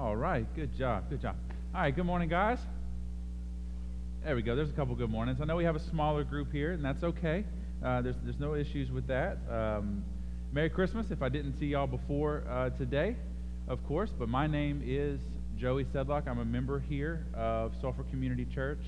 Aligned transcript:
All 0.00 0.16
right, 0.16 0.46
good 0.56 0.74
job, 0.78 1.10
good 1.10 1.20
job. 1.20 1.36
All 1.74 1.82
right, 1.82 1.94
good 1.94 2.06
morning, 2.06 2.30
guys. 2.30 2.58
There 4.24 4.34
we 4.34 4.40
go. 4.40 4.56
There's 4.56 4.70
a 4.70 4.72
couple 4.72 4.94
good 4.94 5.10
mornings. 5.10 5.42
I 5.42 5.44
know 5.44 5.56
we 5.56 5.64
have 5.64 5.76
a 5.76 5.90
smaller 5.90 6.24
group 6.24 6.50
here, 6.50 6.72
and 6.72 6.82
that's 6.82 7.04
okay. 7.04 7.44
Uh, 7.84 8.00
there's, 8.00 8.16
there's 8.24 8.40
no 8.40 8.54
issues 8.54 8.90
with 8.90 9.06
that. 9.08 9.36
Um, 9.50 10.02
Merry 10.52 10.70
Christmas 10.70 11.10
if 11.10 11.20
I 11.20 11.28
didn't 11.28 11.58
see 11.58 11.66
y'all 11.66 11.86
before 11.86 12.44
uh, 12.48 12.70
today, 12.70 13.14
of 13.68 13.86
course. 13.86 14.08
But 14.18 14.30
my 14.30 14.46
name 14.46 14.82
is 14.82 15.20
Joey 15.58 15.84
Sedlock. 15.84 16.26
I'm 16.26 16.38
a 16.38 16.46
member 16.46 16.80
here 16.80 17.26
of 17.34 17.74
Sulphur 17.82 18.04
Community 18.04 18.46
Church. 18.46 18.80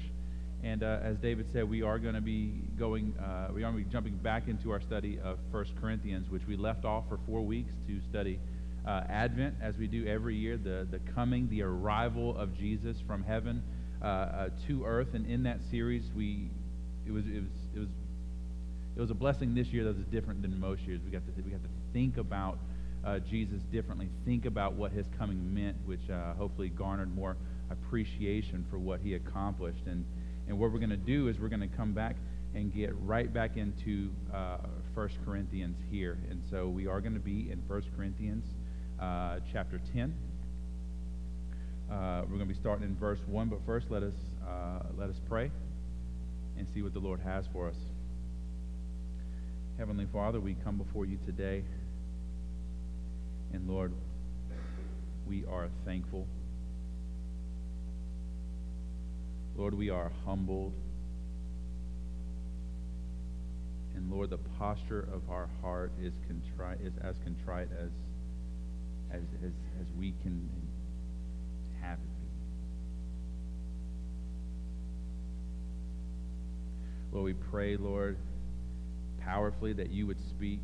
And 0.62 0.82
uh, 0.82 1.00
as 1.02 1.18
David 1.18 1.44
said, 1.52 1.68
we 1.68 1.82
are 1.82 1.98
going 1.98 2.14
to 2.14 2.22
be 2.22 2.54
going, 2.78 3.12
uh, 3.18 3.48
we 3.52 3.62
are 3.62 3.70
going 3.70 3.84
to 3.84 3.86
be 3.86 3.92
jumping 3.92 4.16
back 4.16 4.48
into 4.48 4.70
our 4.70 4.80
study 4.80 5.20
of 5.22 5.36
1 5.50 5.66
Corinthians, 5.78 6.30
which 6.30 6.46
we 6.48 6.56
left 6.56 6.86
off 6.86 7.04
for 7.10 7.18
four 7.26 7.42
weeks 7.42 7.74
to 7.86 8.00
study 8.08 8.40
uh, 8.86 9.02
Advent, 9.08 9.54
as 9.62 9.76
we 9.76 9.86
do 9.86 10.06
every 10.06 10.36
year, 10.36 10.56
the, 10.56 10.86
the 10.90 10.98
coming, 11.14 11.48
the 11.48 11.62
arrival 11.62 12.36
of 12.36 12.56
Jesus 12.56 12.96
from 13.06 13.22
heaven 13.22 13.62
uh, 14.02 14.06
uh, 14.06 14.48
to 14.66 14.84
earth. 14.84 15.14
And 15.14 15.26
in 15.26 15.44
that 15.44 15.60
series, 15.70 16.02
we, 16.14 16.50
it 17.06 17.12
was, 17.12 17.24
it 17.26 17.42
was, 17.42 17.52
it 17.74 17.78
was, 17.78 17.88
it 18.96 19.00
was 19.00 19.10
a 19.10 19.14
blessing 19.14 19.54
this 19.54 19.68
year 19.68 19.84
that 19.84 19.96
was 19.96 20.06
different 20.06 20.42
than 20.42 20.58
most 20.58 20.82
years. 20.82 21.00
We 21.04 21.10
got 21.10 21.24
to, 21.26 21.42
we 21.42 21.50
got 21.50 21.62
to 21.62 21.70
think 21.92 22.16
about 22.16 22.58
uh, 23.04 23.20
Jesus 23.20 23.62
differently, 23.72 24.08
think 24.24 24.44
about 24.44 24.74
what 24.74 24.92
his 24.92 25.06
coming 25.18 25.54
meant, 25.54 25.76
which 25.86 26.00
hopefully 26.36 26.68
garnered 26.68 27.14
more 27.14 27.36
appreciation 27.70 28.66
for 28.68 28.78
what 28.78 29.00
he 29.00 29.14
accomplished. 29.14 29.86
And, 29.86 30.04
and 30.48 30.58
what 30.58 30.72
we're 30.72 30.78
going 30.78 30.90
to 30.90 30.96
do 30.96 31.28
is 31.28 31.38
we're 31.38 31.48
going 31.48 31.68
to 31.68 31.76
come 31.76 31.92
back 31.92 32.16
and 32.54 32.72
get 32.72 32.92
right 33.00 33.32
back 33.32 33.56
into 33.56 34.10
uh, 34.32 34.58
1 34.94 35.08
Corinthians 35.24 35.76
here. 35.90 36.18
And 36.30 36.42
so 36.50 36.68
we 36.68 36.86
are 36.86 37.00
going 37.00 37.14
to 37.14 37.20
be 37.20 37.50
in 37.50 37.62
1 37.66 37.82
Corinthians 37.96 38.44
uh, 39.00 39.38
chapter 39.52 39.80
10. 39.92 40.14
Uh, 41.90 42.22
we're 42.22 42.36
going 42.36 42.40
to 42.40 42.46
be 42.46 42.54
starting 42.54 42.86
in 42.86 42.96
verse 42.96 43.20
1, 43.26 43.48
but 43.48 43.58
first 43.66 43.90
let 43.90 44.02
us, 44.02 44.14
uh, 44.46 44.80
let 44.96 45.10
us 45.10 45.20
pray 45.28 45.50
and 46.56 46.66
see 46.72 46.82
what 46.82 46.92
the 46.94 47.00
Lord 47.00 47.20
has 47.20 47.46
for 47.52 47.68
us. 47.68 47.76
Heavenly 49.78 50.06
Father, 50.12 50.40
we 50.40 50.54
come 50.54 50.78
before 50.78 51.06
you 51.06 51.18
today, 51.26 51.64
and 53.52 53.68
Lord, 53.68 53.92
we 55.26 55.44
are 55.46 55.68
thankful. 55.84 56.26
Lord, 59.56 59.74
we 59.74 59.90
are 59.90 60.10
humbled. 60.24 60.72
And 63.94 64.10
Lord, 64.10 64.30
the 64.30 64.38
posture 64.58 65.08
of 65.12 65.28
our 65.30 65.48
heart 65.60 65.92
is 66.00 66.14
contrite 66.26 66.80
is 66.80 66.94
as 67.02 67.18
contrite 67.18 67.68
as 67.78 67.90
as 69.12 69.22
as, 69.44 69.52
as 69.80 69.86
we 69.98 70.14
can 70.22 70.48
have 71.80 71.98
it 71.98 72.04
be. 72.20 72.26
Lord, 77.12 77.24
we 77.24 77.34
pray, 77.34 77.76
Lord, 77.76 78.16
powerfully 79.20 79.72
that 79.74 79.90
you 79.90 80.06
would 80.06 80.20
speak, 80.30 80.60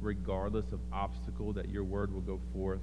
regardless 0.00 0.72
of 0.72 0.80
obstacle, 0.92 1.52
that 1.54 1.68
your 1.68 1.84
word 1.84 2.12
will 2.12 2.20
go 2.20 2.40
forth. 2.52 2.80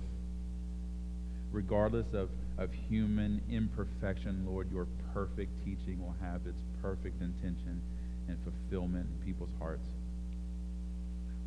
Regardless 1.52 2.14
of 2.14 2.30
of 2.58 2.72
human 2.90 3.42
imperfection, 3.52 4.46
Lord, 4.48 4.72
your 4.72 4.88
perfect 5.14 5.52
teaching 5.66 6.00
will 6.00 6.16
have 6.22 6.42
its 6.48 6.62
perfect 6.82 7.22
intention 7.22 7.82
and 8.28 8.38
fulfillment 8.44 9.08
in 9.08 9.26
people's 9.26 9.54
hearts. 9.60 9.88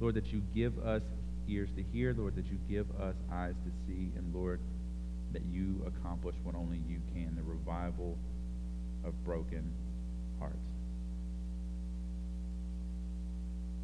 Lord, 0.01 0.15
that 0.15 0.27
you 0.33 0.43
give 0.55 0.79
us 0.79 1.03
ears 1.49 1.71
to 1.77 1.83
hear, 1.83 2.15
Lord, 2.17 2.37
that 2.37 2.47
you 2.47 2.59
give 2.69 2.87
us 3.01 3.17
eyes 3.33 3.55
to 3.65 3.71
see, 3.87 4.13
and 4.17 4.35
Lord, 4.35 4.61
that 5.33 5.43
you 5.51 5.85
accomplish 5.87 6.35
what 6.43 6.55
only 6.55 6.81
you 6.89 7.01
can 7.15 7.35
the 7.37 7.43
revival 7.43 8.17
of 9.05 9.13
broken 9.25 9.73
hearts. 10.39 10.57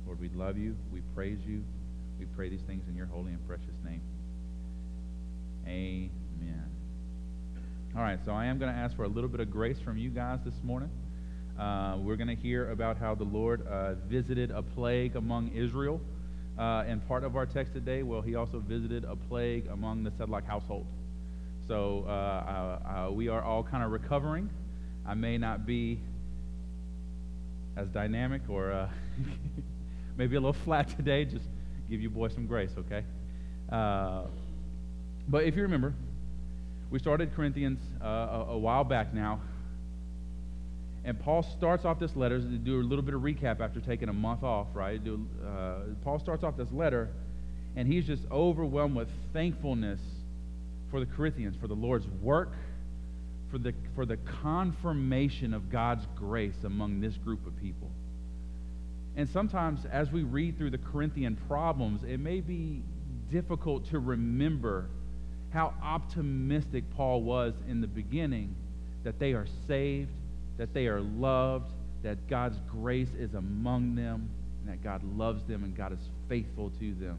Lord, 0.06 0.20
we 0.20 0.28
love 0.30 0.58
you. 0.58 0.76
We 0.92 1.00
praise 1.14 1.38
you. 1.46 1.64
We 2.18 2.26
pray 2.26 2.48
these 2.48 2.62
things 2.62 2.84
in 2.88 2.94
your 2.94 3.06
holy 3.06 3.32
and 3.32 3.46
precious 3.46 3.74
name. 3.84 4.02
Amen. 5.66 6.64
All 7.96 8.02
right, 8.02 8.18
so 8.24 8.32
I 8.32 8.46
am 8.46 8.58
going 8.58 8.72
to 8.72 8.78
ask 8.78 8.96
for 8.96 9.04
a 9.04 9.08
little 9.08 9.30
bit 9.30 9.40
of 9.40 9.50
grace 9.50 9.78
from 9.78 9.96
you 9.96 10.10
guys 10.10 10.40
this 10.44 10.54
morning. 10.62 10.90
Uh, 11.58 11.96
we're 11.98 12.16
going 12.16 12.28
to 12.28 12.34
hear 12.34 12.70
about 12.70 12.98
how 12.98 13.14
the 13.14 13.24
Lord 13.24 13.66
uh, 13.66 13.94
visited 14.08 14.50
a 14.50 14.62
plague 14.62 15.16
among 15.16 15.52
Israel. 15.54 16.00
Uh, 16.58 16.84
and 16.86 17.06
part 17.08 17.24
of 17.24 17.36
our 17.36 17.46
text 17.46 17.72
today, 17.72 18.02
well, 18.02 18.20
he 18.20 18.36
also 18.36 18.60
visited 18.60 19.04
a 19.04 19.16
plague 19.16 19.66
among 19.72 20.04
the 20.04 20.10
Sedlock 20.10 20.46
household. 20.46 20.86
So 21.66 22.04
uh, 22.06 22.10
uh, 22.10 23.06
uh, 23.08 23.10
we 23.10 23.28
are 23.28 23.42
all 23.42 23.62
kind 23.62 23.82
of 23.82 23.90
recovering. 23.90 24.50
I 25.06 25.14
may 25.14 25.38
not 25.38 25.66
be 25.66 25.98
as 27.76 27.88
dynamic 27.88 28.42
or 28.48 28.88
maybe 30.16 30.36
a 30.36 30.40
little 30.40 30.52
flat 30.52 30.88
today. 30.96 31.24
Just 31.24 31.46
give 31.90 32.00
you 32.00 32.10
boys 32.10 32.34
some 32.34 32.46
grace, 32.46 32.72
okay? 32.78 33.04
but 35.26 35.44
if 35.44 35.56
you 35.56 35.62
remember, 35.62 35.94
we 36.90 36.98
started 36.98 37.34
Corinthians 37.34 37.80
uh, 38.00 38.06
a, 38.06 38.46
a, 38.50 38.58
while 38.58 38.84
back 38.84 39.12
now. 39.12 39.40
And 41.04 41.20
Paul 41.20 41.42
starts 41.42 41.84
off 41.84 41.98
this 41.98 42.16
letter 42.16 42.38
to 42.38 42.44
do 42.44 42.80
a 42.80 42.82
little 42.82 43.04
bit 43.04 43.14
of 43.14 43.20
recap 43.20 43.60
after 43.60 43.80
taking 43.80 44.08
a 44.08 44.12
month 44.12 44.42
off, 44.42 44.68
right? 44.72 45.02
Do, 45.02 45.26
uh, 45.46 45.94
Paul 46.02 46.18
starts 46.18 46.42
off 46.42 46.56
this 46.56 46.72
letter, 46.72 47.10
and 47.76 47.86
he's 47.86 48.06
just 48.06 48.22
overwhelmed 48.30 48.96
with 48.96 49.08
thankfulness 49.32 50.00
for 50.90 51.00
the 51.00 51.06
Corinthians, 51.06 51.56
for 51.60 51.68
the 51.68 51.74
Lord's 51.74 52.06
work, 52.22 52.54
for 53.50 53.58
the, 53.58 53.74
for 53.94 54.06
the 54.06 54.16
confirmation 54.42 55.52
of 55.52 55.70
God's 55.70 56.06
grace 56.16 56.64
among 56.64 57.00
this 57.00 57.16
group 57.18 57.46
of 57.46 57.54
people. 57.60 57.90
And 59.16 59.28
sometimes, 59.28 59.84
as 59.92 60.10
we 60.10 60.22
read 60.22 60.56
through 60.56 60.70
the 60.70 60.78
Corinthian 60.78 61.36
problems, 61.46 62.02
it 62.02 62.18
may 62.18 62.40
be 62.40 62.82
difficult 63.30 63.90
to 63.90 63.98
remember 63.98 64.88
how 65.52 65.74
optimistic 65.82 66.84
Paul 66.96 67.22
was 67.22 67.54
in 67.68 67.80
the 67.80 67.86
beginning 67.86 68.56
that 69.04 69.18
they 69.18 69.34
are 69.34 69.46
saved, 69.68 70.10
that 70.58 70.74
they 70.74 70.86
are 70.86 71.00
loved, 71.00 71.72
that 72.02 72.28
God's 72.28 72.58
grace 72.70 73.08
is 73.18 73.34
among 73.34 73.94
them, 73.94 74.28
and 74.60 74.72
that 74.72 74.82
God 74.82 75.02
loves 75.16 75.42
them 75.44 75.64
and 75.64 75.76
God 75.76 75.92
is 75.92 75.98
faithful 76.28 76.70
to 76.78 76.94
them. 76.94 77.18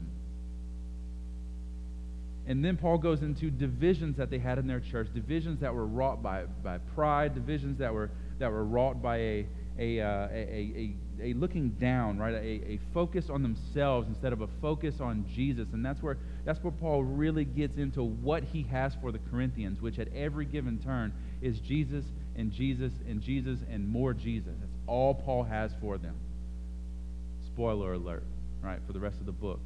And 2.48 2.64
then 2.64 2.76
Paul 2.76 2.98
goes 2.98 3.22
into 3.22 3.50
divisions 3.50 4.16
that 4.18 4.30
they 4.30 4.38
had 4.38 4.58
in 4.58 4.68
their 4.68 4.80
church, 4.80 5.08
divisions 5.12 5.60
that 5.60 5.74
were 5.74 5.86
wrought 5.86 6.22
by, 6.22 6.44
by 6.62 6.78
pride, 6.94 7.34
divisions 7.34 7.78
that 7.80 7.92
were, 7.92 8.10
that 8.38 8.50
were 8.50 8.64
wrought 8.64 9.02
by 9.02 9.16
a, 9.16 9.46
a, 9.78 10.00
uh, 10.00 10.28
a, 10.30 10.32
a, 10.32 10.94
a, 11.20 11.32
looking 11.34 11.70
down, 11.70 12.18
right? 12.18 12.34
A, 12.34 12.72
a 12.72 12.80
focus 12.94 13.26
on 13.30 13.42
themselves 13.42 14.06
instead 14.08 14.32
of 14.32 14.42
a 14.42 14.48
focus 14.62 15.00
on 15.00 15.26
Jesus. 15.34 15.66
And 15.72 15.84
that's 15.84 16.00
where, 16.00 16.18
that's 16.44 16.62
where 16.62 16.72
Paul 16.72 17.02
really 17.02 17.44
gets 17.44 17.76
into 17.76 18.04
what 18.04 18.44
he 18.44 18.62
has 18.64 18.92
for 19.00 19.10
the 19.10 19.20
Corinthians, 19.30 19.80
which 19.80 19.98
at 19.98 20.06
every 20.14 20.44
given 20.44 20.78
turn 20.78 21.12
is 21.42 21.58
Jesus 21.58 22.04
and 22.36 22.52
Jesus 22.52 22.92
and 23.08 23.20
Jesus 23.20 23.58
and 23.70 23.88
more 23.88 24.12
Jesus. 24.14 24.52
That's 24.60 24.72
all 24.86 25.14
Paul 25.14 25.44
has 25.44 25.72
for 25.80 25.98
them. 25.98 26.14
Spoiler 27.46 27.94
alert, 27.94 28.24
right, 28.62 28.78
for 28.86 28.92
the 28.92 29.00
rest 29.00 29.18
of 29.18 29.26
the 29.26 29.32
book. 29.32 29.60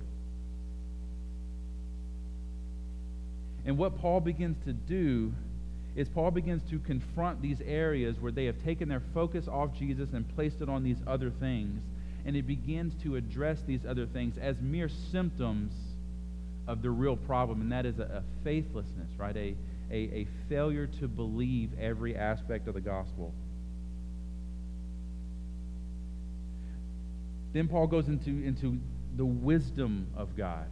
And 3.67 3.77
what 3.77 3.99
Paul 3.99 4.21
begins 4.21 4.57
to 4.65 4.73
do 4.73 5.33
is 5.97 6.09
Paul 6.09 6.31
begins 6.31 6.63
to 6.71 6.79
confront 6.79 7.43
these 7.43 7.61
areas 7.61 8.19
where 8.21 8.33
they 8.33 8.47
have 8.47 8.63
taken 8.63 8.89
their 8.89 9.03
focus 9.13 9.49
off 9.49 9.77
Jesus 9.77 10.11
and 10.13 10.27
placed 10.35 10.61
it 10.61 10.69
on 10.69 10.83
these 10.83 10.99
other 11.07 11.31
things. 11.31 11.83
And 12.25 12.37
he 12.37 12.43
begins 12.43 12.95
to 13.03 13.17
address 13.17 13.61
these 13.67 13.85
other 13.87 14.07
things 14.07 14.39
as 14.39 14.61
mere 14.61 14.89
symptoms 14.89 15.73
of 16.69 16.83
the 16.83 16.91
real 16.91 17.17
problem, 17.17 17.61
and 17.61 17.73
that 17.73 17.87
is 17.87 17.99
a, 17.99 18.03
a 18.03 18.23
faithlessness, 18.45 19.11
right? 19.19 19.37
A, 19.37 19.57
a, 19.91 19.95
a 19.95 20.27
failure 20.49 20.87
to 20.87 21.09
believe 21.09 21.71
every 21.79 22.17
aspect 22.17 22.69
of 22.69 22.75
the 22.75 22.81
gospel. 22.81 23.35
Then 27.53 27.69
Paul 27.69 27.87
goes 27.87 28.07
into, 28.07 28.31
into 28.31 28.79
the 29.17 29.25
wisdom 29.25 30.07
of 30.17 30.37
God, 30.37 30.67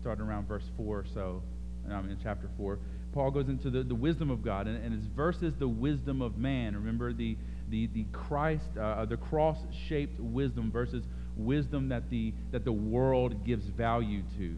starting 0.00 0.24
around 0.24 0.46
verse 0.46 0.64
4 0.76 0.98
or 0.98 1.04
so, 1.12 1.42
in 1.86 2.18
chapter 2.22 2.48
4. 2.56 2.78
Paul 3.12 3.30
goes 3.30 3.48
into 3.48 3.70
the, 3.70 3.82
the 3.82 3.94
wisdom 3.94 4.30
of 4.30 4.42
God, 4.42 4.66
and, 4.66 4.82
and 4.82 4.94
his 4.94 5.54
the 5.58 5.68
wisdom 5.68 6.22
of 6.22 6.36
man. 6.36 6.74
Remember 6.74 7.12
the, 7.12 7.36
the, 7.68 7.88
the 7.88 8.04
Christ, 8.12 8.64
uh, 8.76 8.80
uh 8.80 9.04
the 9.04 9.16
cross 9.16 9.58
shaped 9.88 10.18
wisdom 10.20 10.70
versus 10.70 11.04
wisdom 11.36 11.88
that 11.88 12.10
the, 12.10 12.32
that 12.52 12.64
the 12.64 12.72
world 12.72 13.44
gives 13.44 13.66
value 13.66 14.22
to. 14.38 14.56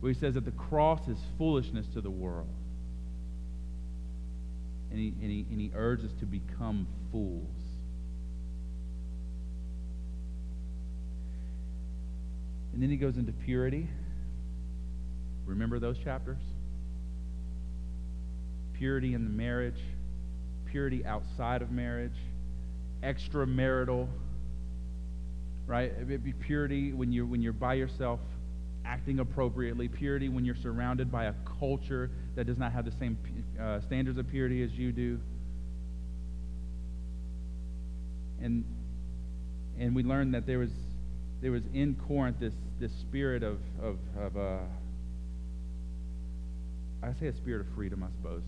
Where 0.00 0.12
he 0.12 0.18
says 0.18 0.34
that 0.34 0.44
the 0.44 0.50
cross 0.52 1.06
is 1.08 1.18
foolishness 1.38 1.86
to 1.94 2.00
the 2.00 2.10
world. 2.10 2.48
And 4.90 4.98
he, 4.98 5.08
and 5.20 5.30
he, 5.30 5.46
and 5.50 5.60
he 5.60 5.70
urges 5.74 6.10
to 6.20 6.26
become 6.26 6.86
fools. 7.12 7.46
And 12.72 12.82
then 12.82 12.90
he 12.90 12.96
goes 12.96 13.16
into 13.16 13.32
purity. 13.32 13.88
Remember 15.46 15.78
those 15.78 15.98
chapters? 15.98 16.38
purity 18.80 19.12
in 19.12 19.24
the 19.24 19.30
marriage, 19.30 19.78
purity 20.64 21.04
outside 21.04 21.60
of 21.60 21.70
marriage, 21.70 22.16
extramarital, 23.02 24.08
right? 25.66 25.92
It'd 26.00 26.24
be 26.24 26.32
purity 26.32 26.94
when 26.94 27.12
you're, 27.12 27.26
when 27.26 27.42
you're 27.42 27.52
by 27.52 27.74
yourself 27.74 28.20
acting 28.84 29.18
appropriately, 29.18 29.88
purity 29.88 30.28
when 30.28 30.44
you're 30.44 30.56
surrounded 30.56 31.10
by 31.10 31.26
a 31.26 31.34
culture 31.58 32.10
that 32.36 32.46
does 32.46 32.58
not 32.58 32.72
have 32.72 32.84
the 32.84 32.92
same 32.92 33.18
uh, 33.60 33.80
standards 33.80 34.18
of 34.18 34.28
purity 34.28 34.62
as 34.62 34.72
you 34.72 34.92
do. 34.92 35.18
And, 38.42 38.64
and 39.78 39.94
we 39.94 40.02
learned 40.02 40.34
that 40.34 40.46
there 40.46 40.58
was, 40.58 40.70
there 41.42 41.52
was 41.52 41.62
in 41.74 41.96
Corinth 42.08 42.38
this, 42.40 42.54
this 42.78 42.92
spirit 42.92 43.42
of, 43.42 43.58
of, 43.82 43.98
of 44.18 44.36
uh, 44.36 44.58
I 47.02 47.12
say 47.18 47.26
a 47.26 47.34
spirit 47.34 47.66
of 47.66 47.74
freedom, 47.74 48.02
I 48.02 48.08
suppose. 48.16 48.42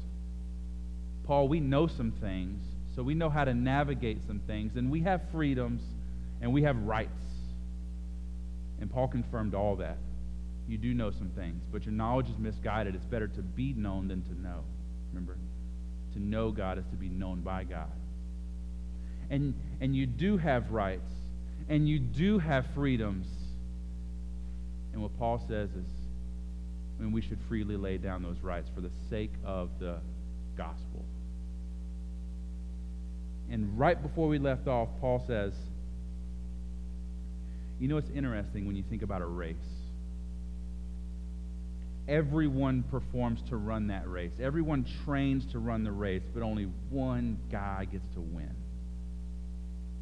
Paul, 1.24 1.48
we 1.48 1.60
know 1.60 1.86
some 1.86 2.12
things, 2.12 2.62
so 2.94 3.02
we 3.02 3.14
know 3.14 3.30
how 3.30 3.44
to 3.44 3.54
navigate 3.54 4.18
some 4.26 4.40
things, 4.40 4.76
and 4.76 4.90
we 4.90 5.00
have 5.02 5.22
freedoms 5.30 5.82
and 6.40 6.52
we 6.52 6.62
have 6.62 6.76
rights. 6.78 7.10
And 8.80 8.90
Paul 8.90 9.08
confirmed 9.08 9.54
all 9.54 9.76
that. 9.76 9.96
You 10.72 10.78
do 10.78 10.94
know 10.94 11.10
some 11.10 11.28
things, 11.36 11.62
but 11.70 11.84
your 11.84 11.92
knowledge 11.92 12.30
is 12.30 12.38
misguided. 12.38 12.94
It's 12.94 13.04
better 13.04 13.28
to 13.28 13.42
be 13.42 13.74
known 13.74 14.08
than 14.08 14.22
to 14.22 14.40
know. 14.40 14.64
Remember? 15.12 15.36
To 16.14 16.18
know 16.18 16.50
God 16.50 16.78
is 16.78 16.86
to 16.86 16.96
be 16.96 17.10
known 17.10 17.42
by 17.42 17.64
God. 17.64 17.92
And, 19.28 19.52
and 19.82 19.94
you 19.94 20.06
do 20.06 20.38
have 20.38 20.70
rights, 20.70 21.10
and 21.68 21.86
you 21.86 21.98
do 21.98 22.38
have 22.38 22.64
freedoms. 22.74 23.26
And 24.94 25.02
what 25.02 25.14
Paul 25.18 25.44
says 25.46 25.68
is, 25.72 25.84
I 26.98 27.02
mean, 27.02 27.12
we 27.12 27.20
should 27.20 27.38
freely 27.50 27.76
lay 27.76 27.98
down 27.98 28.22
those 28.22 28.40
rights 28.40 28.70
for 28.74 28.80
the 28.80 28.90
sake 29.10 29.32
of 29.44 29.68
the 29.78 29.98
gospel. 30.56 31.04
And 33.50 33.78
right 33.78 34.02
before 34.02 34.26
we 34.26 34.38
left 34.38 34.68
off, 34.68 34.88
Paul 35.02 35.22
says, 35.26 35.52
You 37.78 37.88
know, 37.88 37.98
it's 37.98 38.10
interesting 38.14 38.66
when 38.66 38.74
you 38.74 38.84
think 38.88 39.02
about 39.02 39.20
a 39.20 39.26
race. 39.26 39.71
Everyone 42.08 42.82
performs 42.90 43.40
to 43.48 43.56
run 43.56 43.88
that 43.88 44.08
race, 44.10 44.32
everyone 44.40 44.86
trains 45.04 45.44
to 45.52 45.58
run 45.58 45.84
the 45.84 45.92
race, 45.92 46.22
but 46.34 46.42
only 46.42 46.68
one 46.90 47.38
guy 47.50 47.86
gets 47.90 48.06
to 48.14 48.20
win. 48.20 48.54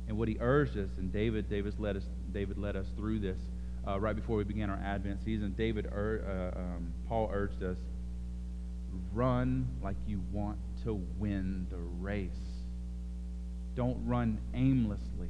And 0.08 0.18
what 0.18 0.26
he 0.26 0.36
urged 0.40 0.76
us, 0.76 0.88
and 0.98 1.12
David, 1.12 1.48
David 1.48 1.78
led 1.78 1.96
us, 1.96 2.02
David 2.32 2.58
led 2.58 2.74
us 2.74 2.86
through 2.96 3.20
this 3.20 3.38
uh, 3.86 4.00
right 4.00 4.16
before 4.16 4.36
we 4.36 4.44
began 4.44 4.70
our 4.70 4.80
Advent 4.84 5.20
season. 5.24 5.54
David, 5.56 5.86
ur- 5.86 6.52
uh, 6.56 6.58
um, 6.58 6.92
Paul 7.08 7.30
urged 7.32 7.62
us, 7.62 7.76
run 9.12 9.68
like 9.82 9.96
you 10.06 10.22
want 10.32 10.58
to 10.84 11.00
win 11.18 11.66
the 11.70 11.76
race. 11.76 12.30
Don't 13.76 14.04
run 14.06 14.38
aimlessly. 14.54 15.28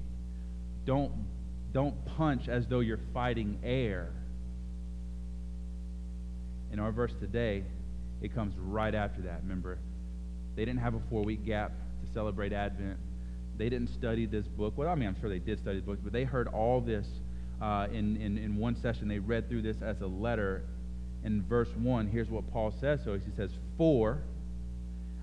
Don't, 0.87 1.13
don't 1.73 2.05
punch 2.17 2.49
as 2.49 2.67
though 2.67 2.81
you're 2.81 3.01
fighting 3.13 3.59
air. 3.63 4.13
In 6.73 6.79
our 6.79 6.93
verse 6.93 7.13
today, 7.21 7.65
it 8.23 8.35
comes 8.35 8.55
right 8.59 8.95
after 8.95 9.23
that. 9.23 9.41
Remember, 9.43 9.79
they 10.57 10.65
didn't 10.65 10.81
have 10.81 10.95
a 10.95 11.01
four 11.11 11.23
week 11.23 11.45
gap 11.45 11.73
to 12.05 12.13
celebrate 12.13 12.53
Advent. 12.53 12.99
They 13.57 13.69
didn't 13.69 13.89
study 13.89 14.27
this 14.27 14.47
book. 14.47 14.75
Well, 14.77 14.89
I 14.89 14.95
mean, 14.95 15.09
I'm 15.09 15.21
sure 15.21 15.29
they 15.29 15.39
did 15.39 15.59
study 15.59 15.81
the 15.81 15.87
book, 15.87 15.99
but 16.03 16.13
they 16.13 16.25
heard 16.25 16.49
all 16.49 16.81
this 16.81 17.07
uh, 17.61 17.89
in, 17.93 18.17
in, 18.17 18.39
in 18.39 18.57
one 18.57 18.75
session. 18.81 19.09
They 19.09 19.19
read 19.19 19.49
through 19.49 19.63
this 19.63 19.77
as 19.83 20.01
a 20.01 20.07
letter. 20.07 20.65
In 21.25 21.43
verse 21.43 21.69
1, 21.77 22.09
here's 22.09 22.31
what 22.31 22.51
Paul 22.51 22.73
says. 22.81 23.01
So 23.05 23.13
he 23.15 23.31
says, 23.37 23.51
For 23.77 24.23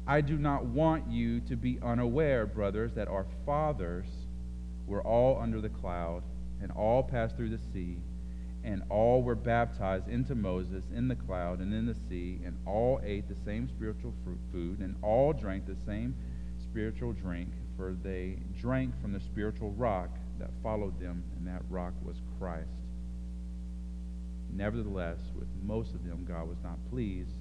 I 0.05 0.21
do 0.21 0.37
not 0.37 0.65
want 0.65 1.09
you 1.09 1.39
to 1.41 1.55
be 1.55 1.79
unaware, 1.83 2.45
brothers, 2.45 2.91
that 2.95 3.07
our 3.07 3.25
fathers 3.45 4.05
were 4.85 5.01
all 5.01 5.39
under 5.41 5.59
the 5.59 5.69
cloud 5.69 6.23
and 6.61 6.71
all 6.71 7.03
passed 7.03 7.35
through 7.35 7.49
the 7.49 7.59
sea, 7.73 7.97
and 8.67 8.83
all 8.89 9.23
were 9.23 9.33
baptized 9.33 10.09
into 10.09 10.35
Moses 10.35 10.83
in 10.93 11.07
the 11.07 11.15
cloud 11.15 11.59
and 11.61 11.73
in 11.73 11.85
the 11.85 11.95
sea, 12.09 12.41
and 12.43 12.57
all 12.65 12.99
ate 13.01 13.29
the 13.29 13.45
same 13.45 13.69
spiritual 13.69 14.13
food, 14.51 14.79
and 14.79 14.93
all 15.01 15.31
drank 15.31 15.65
the 15.65 15.77
same 15.85 16.13
spiritual 16.61 17.13
drink, 17.13 17.47
for 17.77 17.95
they 18.03 18.37
drank 18.59 18.93
from 19.01 19.13
the 19.13 19.21
spiritual 19.21 19.71
rock 19.71 20.09
that 20.37 20.49
followed 20.61 20.99
them, 20.99 21.23
and 21.37 21.47
that 21.47 21.61
rock 21.69 21.93
was 22.03 22.17
Christ. 22.37 22.67
Nevertheless, 24.51 25.19
with 25.33 25.47
most 25.63 25.93
of 25.93 26.03
them, 26.03 26.25
God 26.27 26.49
was 26.49 26.57
not 26.61 26.77
pleased, 26.89 27.31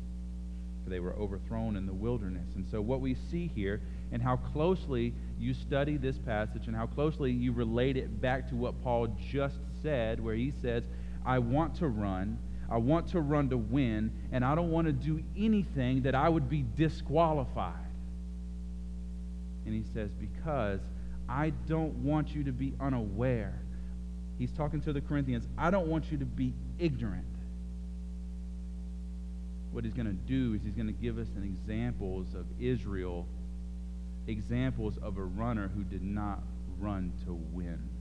for 0.85 0.91
they 0.91 1.01
were 1.01 1.15
overthrown 1.15 1.75
in 1.75 1.87
the 1.87 1.93
wilderness. 1.93 2.47
And 2.55 2.65
so, 2.71 2.81
what 2.81 3.01
we 3.01 3.17
see 3.33 3.51
here, 3.53 3.81
and 4.13 4.23
how 4.23 4.37
closely 4.37 5.13
you 5.41 5.55
study 5.55 5.97
this 5.97 6.19
passage, 6.19 6.69
and 6.69 6.77
how 6.77 6.87
closely 6.87 7.33
you 7.33 7.51
relate 7.51 7.97
it 7.97 8.21
back 8.21 8.49
to 8.51 8.55
what 8.55 8.81
Paul 8.85 9.09
just 9.33 9.57
said, 9.83 10.21
where 10.21 10.37
he 10.37 10.53
says, 10.63 10.85
I 11.27 11.41
want 11.41 11.75
to 11.77 11.89
run. 11.89 12.39
I 12.71 12.79
want 12.79 13.09
to 13.09 13.21
run 13.21 13.51
to 13.51 13.57
win, 13.57 14.11
and 14.33 14.45
I 14.45 14.55
don't 14.55 14.71
want 14.71 14.87
to 14.87 14.93
do 14.93 15.23
anything 15.37 16.03
that 16.03 16.15
I 16.15 16.29
would 16.29 16.49
be 16.49 16.65
disqualified. 16.77 17.75
And 19.65 19.75
he 19.75 19.85
says, 19.93 20.11
Because 20.13 20.81
I 21.29 21.51
don't 21.51 21.95
want 22.05 22.35
you 22.35 22.45
to 22.45 22.53
be 22.53 22.75
unaware. 22.81 23.61
He's 24.39 24.53
talking 24.53 24.81
to 24.83 24.93
the 24.93 25.01
Corinthians. 25.01 25.47
I 25.57 25.71
don't 25.71 25.89
want 25.89 26.11
you 26.11 26.19
to 26.19 26.25
be 26.25 26.53
ignorant. 26.79 27.25
What 29.73 29.85
he's 29.85 29.95
going 29.95 30.07
to 30.07 30.13
do 30.13 30.55
is 30.55 30.63
he's 30.63 30.75
going 30.75 30.87
to 30.87 30.93
give 30.93 31.19
us 31.19 31.29
an 31.37 31.45
examples 31.45 32.35
of 32.35 32.47
Israel, 32.61 33.27
examples 34.27 34.99
of 34.99 35.19
a 35.19 35.25
runner 35.25 35.69
who 35.75 35.85
did 35.85 36.03
not 36.03 36.43
run 36.79 37.13
to 37.25 37.33
win. 37.33 37.96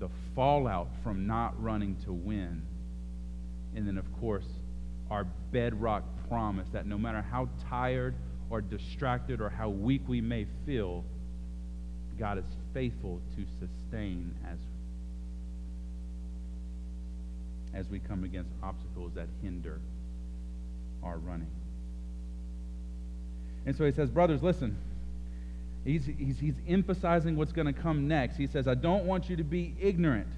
The 0.00 0.08
fallout 0.34 0.88
from 1.04 1.26
not 1.26 1.60
running 1.62 1.94
to 2.04 2.12
win. 2.12 2.62
And 3.76 3.86
then, 3.86 3.98
of 3.98 4.12
course, 4.20 4.46
our 5.10 5.24
bedrock 5.52 6.04
promise 6.28 6.68
that 6.72 6.86
no 6.86 6.98
matter 6.98 7.22
how 7.22 7.48
tired 7.68 8.14
or 8.48 8.60
distracted 8.60 9.40
or 9.40 9.48
how 9.48 9.68
weak 9.68 10.02
we 10.08 10.20
may 10.20 10.46
feel, 10.66 11.04
God 12.18 12.38
is 12.38 12.44
faithful 12.74 13.20
to 13.36 13.44
sustain 13.58 14.34
as, 14.50 14.58
as 17.72 17.88
we 17.88 17.98
come 17.98 18.24
against 18.24 18.50
obstacles 18.62 19.12
that 19.14 19.28
hinder 19.42 19.80
our 21.02 21.18
running. 21.18 21.50
And 23.66 23.76
so 23.76 23.84
he 23.84 23.92
says, 23.92 24.10
Brothers, 24.10 24.42
listen. 24.42 24.76
He's, 25.84 26.04
he's, 26.04 26.38
he's 26.38 26.56
emphasizing 26.68 27.36
what's 27.36 27.52
going 27.52 27.66
to 27.66 27.72
come 27.72 28.06
next. 28.06 28.36
He 28.36 28.46
says, 28.46 28.68
I 28.68 28.74
don't 28.74 29.04
want 29.04 29.30
you 29.30 29.36
to 29.36 29.44
be 29.44 29.74
ignorant, 29.80 30.28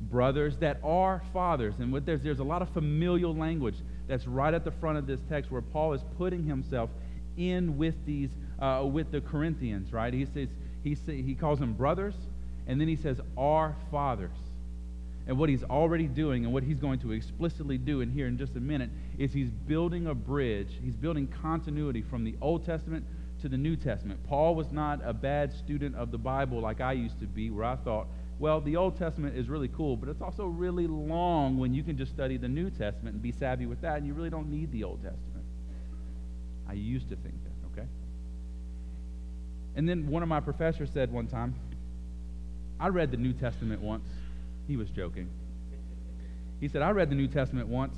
brothers 0.00 0.56
that 0.58 0.78
our 0.84 1.22
fathers. 1.32 1.74
And 1.80 1.92
what 1.92 2.06
there's, 2.06 2.22
there's 2.22 2.38
a 2.38 2.44
lot 2.44 2.62
of 2.62 2.68
familial 2.70 3.34
language 3.34 3.76
that's 4.06 4.26
right 4.26 4.54
at 4.54 4.64
the 4.64 4.70
front 4.70 4.98
of 4.98 5.06
this 5.06 5.20
text 5.28 5.50
where 5.50 5.62
Paul 5.62 5.92
is 5.94 6.02
putting 6.16 6.44
himself 6.44 6.90
in 7.36 7.76
with 7.78 7.94
these 8.06 8.30
uh, 8.60 8.84
with 8.84 9.10
the 9.10 9.20
Corinthians, 9.20 9.92
right? 9.92 10.12
He 10.12 10.26
says 10.26 10.48
he 10.84 10.94
say, 10.94 11.22
he 11.22 11.34
calls 11.34 11.58
them 11.58 11.72
brothers, 11.74 12.14
and 12.66 12.80
then 12.80 12.88
he 12.88 12.96
says 12.96 13.20
our 13.36 13.76
fathers. 13.90 14.30
And 15.26 15.38
what 15.38 15.48
he's 15.48 15.62
already 15.62 16.08
doing 16.08 16.44
and 16.44 16.52
what 16.52 16.64
he's 16.64 16.80
going 16.80 16.98
to 17.00 17.12
explicitly 17.12 17.78
do 17.78 18.00
in 18.00 18.10
here 18.10 18.26
in 18.26 18.36
just 18.38 18.56
a 18.56 18.60
minute 18.60 18.90
is 19.18 19.32
he's 19.32 19.50
building 19.50 20.08
a 20.08 20.14
bridge. 20.14 20.68
He's 20.82 20.96
building 20.96 21.28
continuity 21.40 22.02
from 22.02 22.24
the 22.24 22.34
Old 22.40 22.66
Testament 22.66 23.04
to 23.42 23.48
the 23.48 23.58
New 23.58 23.76
Testament. 23.76 24.20
Paul 24.26 24.54
was 24.54 24.72
not 24.72 25.00
a 25.04 25.12
bad 25.12 25.52
student 25.52 25.94
of 25.96 26.10
the 26.10 26.18
Bible 26.18 26.60
like 26.60 26.80
I 26.80 26.92
used 26.92 27.20
to 27.20 27.26
be, 27.26 27.50
where 27.50 27.64
I 27.64 27.76
thought, 27.76 28.06
well, 28.38 28.60
the 28.60 28.76
Old 28.76 28.96
Testament 28.96 29.36
is 29.36 29.48
really 29.48 29.68
cool, 29.68 29.96
but 29.96 30.08
it's 30.08 30.22
also 30.22 30.46
really 30.46 30.86
long 30.86 31.58
when 31.58 31.74
you 31.74 31.82
can 31.82 31.96
just 31.96 32.12
study 32.12 32.36
the 32.36 32.48
New 32.48 32.70
Testament 32.70 33.14
and 33.14 33.22
be 33.22 33.32
savvy 33.32 33.66
with 33.66 33.80
that, 33.82 33.98
and 33.98 34.06
you 34.06 34.14
really 34.14 34.30
don't 34.30 34.50
need 34.50 34.72
the 34.72 34.84
Old 34.84 35.02
Testament. 35.02 35.44
I 36.68 36.72
used 36.72 37.08
to 37.10 37.16
think 37.16 37.34
that, 37.44 37.80
okay? 37.80 37.88
And 39.76 39.88
then 39.88 40.08
one 40.08 40.22
of 40.22 40.28
my 40.28 40.40
professors 40.40 40.90
said 40.92 41.12
one 41.12 41.26
time, 41.26 41.54
I 42.80 42.88
read 42.88 43.10
the 43.10 43.16
New 43.16 43.32
Testament 43.32 43.80
once. 43.80 44.08
He 44.66 44.76
was 44.76 44.88
joking. 44.90 45.28
He 46.60 46.68
said, 46.68 46.82
I 46.82 46.90
read 46.90 47.10
the 47.10 47.16
New 47.16 47.28
Testament 47.28 47.68
once. 47.68 47.96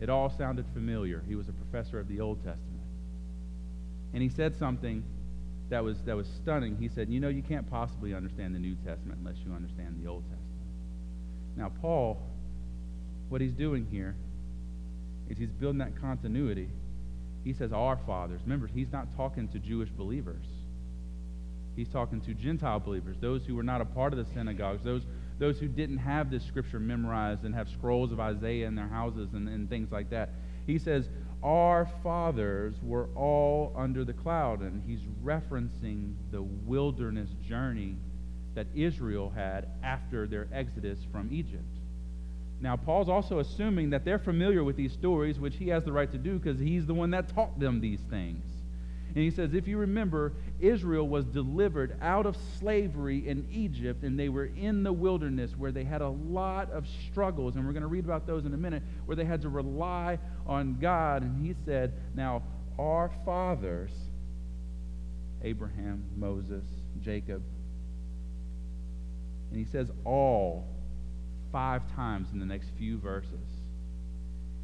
It 0.00 0.08
all 0.08 0.30
sounded 0.30 0.66
familiar. 0.72 1.22
He 1.28 1.34
was 1.34 1.48
a 1.48 1.52
professor 1.52 1.98
of 1.98 2.08
the 2.08 2.20
Old 2.20 2.38
Testament. 2.38 2.65
And 4.16 4.22
he 4.22 4.30
said 4.30 4.56
something 4.56 5.04
that 5.68 5.84
was, 5.84 6.00
that 6.06 6.16
was 6.16 6.26
stunning. 6.42 6.76
He 6.80 6.88
said, 6.88 7.10
You 7.10 7.20
know, 7.20 7.28
you 7.28 7.42
can't 7.42 7.68
possibly 7.70 8.14
understand 8.14 8.54
the 8.54 8.58
New 8.58 8.74
Testament 8.76 9.20
unless 9.20 9.36
you 9.44 9.52
understand 9.52 10.02
the 10.02 10.08
Old 10.08 10.22
Testament. 10.24 10.42
Now, 11.56 11.70
Paul, 11.80 12.18
what 13.28 13.40
he's 13.40 13.52
doing 13.52 13.86
here 13.90 14.16
is 15.28 15.38
he's 15.38 15.50
building 15.50 15.78
that 15.78 16.00
continuity 16.00 16.68
he 17.46 17.52
says 17.52 17.72
our 17.72 17.96
fathers. 17.96 18.40
Remember, 18.42 18.66
he's 18.66 18.90
not 18.90 19.06
talking 19.16 19.46
to 19.50 19.60
Jewish 19.60 19.88
believers. 19.90 20.44
He's 21.76 21.88
talking 21.88 22.20
to 22.22 22.34
Gentile 22.34 22.80
believers, 22.80 23.18
those 23.20 23.46
who 23.46 23.54
were 23.54 23.62
not 23.62 23.80
a 23.80 23.84
part 23.84 24.12
of 24.12 24.18
the 24.18 24.34
synagogues, 24.34 24.82
those, 24.82 25.02
those 25.38 25.60
who 25.60 25.68
didn't 25.68 25.98
have 25.98 26.28
this 26.28 26.44
scripture 26.44 26.80
memorized 26.80 27.44
and 27.44 27.54
have 27.54 27.68
scrolls 27.68 28.10
of 28.10 28.18
Isaiah 28.18 28.66
in 28.66 28.74
their 28.74 28.88
houses 28.88 29.28
and, 29.32 29.48
and 29.48 29.70
things 29.70 29.92
like 29.92 30.10
that. 30.10 30.30
He 30.66 30.76
says, 30.76 31.08
Our 31.42 31.88
fathers 32.02 32.74
were 32.82 33.08
all 33.14 33.72
under 33.76 34.04
the 34.04 34.12
cloud. 34.12 34.60
And 34.62 34.82
he's 34.86 35.00
referencing 35.24 36.14
the 36.30 36.42
wilderness 36.42 37.30
journey 37.46 37.96
that 38.54 38.66
Israel 38.74 39.30
had 39.30 39.68
after 39.82 40.26
their 40.26 40.48
exodus 40.52 40.98
from 41.12 41.28
Egypt. 41.32 41.62
Now, 42.60 42.76
Paul's 42.76 43.08
also 43.08 43.38
assuming 43.38 43.90
that 43.90 44.04
they're 44.04 44.18
familiar 44.18 44.64
with 44.64 44.76
these 44.76 44.92
stories, 44.92 45.38
which 45.38 45.56
he 45.56 45.68
has 45.68 45.84
the 45.84 45.92
right 45.92 46.10
to 46.10 46.18
do 46.18 46.38
because 46.38 46.58
he's 46.58 46.86
the 46.86 46.94
one 46.94 47.10
that 47.10 47.28
taught 47.28 47.60
them 47.60 47.80
these 47.80 48.00
things. 48.08 48.44
And 49.16 49.24
he 49.24 49.30
says, 49.30 49.54
if 49.54 49.66
you 49.66 49.78
remember, 49.78 50.34
Israel 50.60 51.08
was 51.08 51.24
delivered 51.24 51.96
out 52.02 52.26
of 52.26 52.36
slavery 52.58 53.26
in 53.26 53.48
Egypt, 53.50 54.02
and 54.02 54.20
they 54.20 54.28
were 54.28 54.44
in 54.44 54.82
the 54.82 54.92
wilderness 54.92 55.52
where 55.56 55.72
they 55.72 55.84
had 55.84 56.02
a 56.02 56.08
lot 56.10 56.70
of 56.70 56.86
struggles. 57.10 57.56
And 57.56 57.64
we're 57.64 57.72
going 57.72 57.80
to 57.80 57.88
read 57.88 58.04
about 58.04 58.26
those 58.26 58.44
in 58.44 58.52
a 58.52 58.58
minute, 58.58 58.82
where 59.06 59.16
they 59.16 59.24
had 59.24 59.40
to 59.40 59.48
rely 59.48 60.18
on 60.46 60.76
God. 60.78 61.22
And 61.22 61.42
he 61.46 61.54
said, 61.64 61.94
Now, 62.14 62.42
our 62.78 63.10
fathers, 63.24 63.90
Abraham, 65.42 66.04
Moses, 66.14 66.64
Jacob, 67.00 67.42
and 69.50 69.58
he 69.58 69.64
says 69.64 69.90
all 70.04 70.68
five 71.52 71.80
times 71.94 72.28
in 72.34 72.38
the 72.38 72.44
next 72.44 72.68
few 72.76 72.98
verses. 72.98 73.48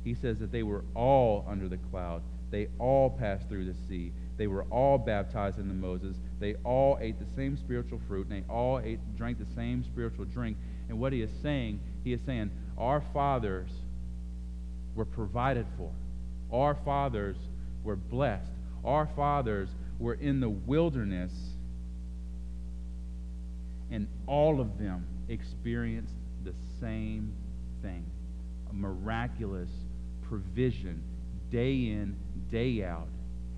He 0.05 0.13
says 0.13 0.41
that 0.41 0.53
they 0.53 0.63
were 0.63 0.85
all 0.95 1.47
under 1.49 1.71
the 1.71 1.79
cloud. 1.79 2.21
They 2.51 2.69
all 2.79 3.09
passed 3.09 3.49
through 3.49 3.65
the 3.65 3.77
sea. 3.89 4.13
They 4.37 4.47
were 4.47 4.65
all 4.65 4.99
baptized 4.99 5.59
in 5.59 5.69
the 5.69 5.75
Moses. 5.75 6.17
They 6.41 6.55
all 6.65 6.99
ate 7.01 7.19
the 7.19 7.37
same 7.37 7.57
spiritual 7.57 8.01
fruit, 8.09 8.29
and 8.29 8.43
they 8.43 8.49
all 8.49 8.81
ate, 8.81 8.99
drank 9.17 9.39
the 9.39 9.55
same 9.55 9.85
spiritual 9.85 10.25
drink. 10.25 10.57
And 10.89 10.99
what 10.99 11.13
he 11.13 11.23
is 11.23 11.31
saying, 11.43 11.81
he 12.05 12.13
is 12.13 12.21
saying, 12.27 12.51
our 12.79 13.03
fathers 13.13 13.71
were 14.95 15.05
provided 15.05 15.67
for. 15.77 15.91
Our 16.53 16.75
fathers 16.85 17.37
were 17.85 17.97
blessed. 17.97 18.51
Our 18.85 19.09
fathers 19.15 19.69
were 19.99 20.15
in 20.15 20.41
the 20.41 20.49
wilderness, 20.49 21.33
and 23.91 24.09
all 24.27 24.61
of 24.61 24.79
them 24.79 25.07
experienced 25.29 26.15
the 26.45 26.55
same 26.81 27.33
thing 27.83 28.05
a 28.71 28.75
miraculous 28.75 29.69
provision 30.23 31.03
day 31.51 31.73
in, 31.73 32.17
day 32.51 32.83
out, 32.83 33.09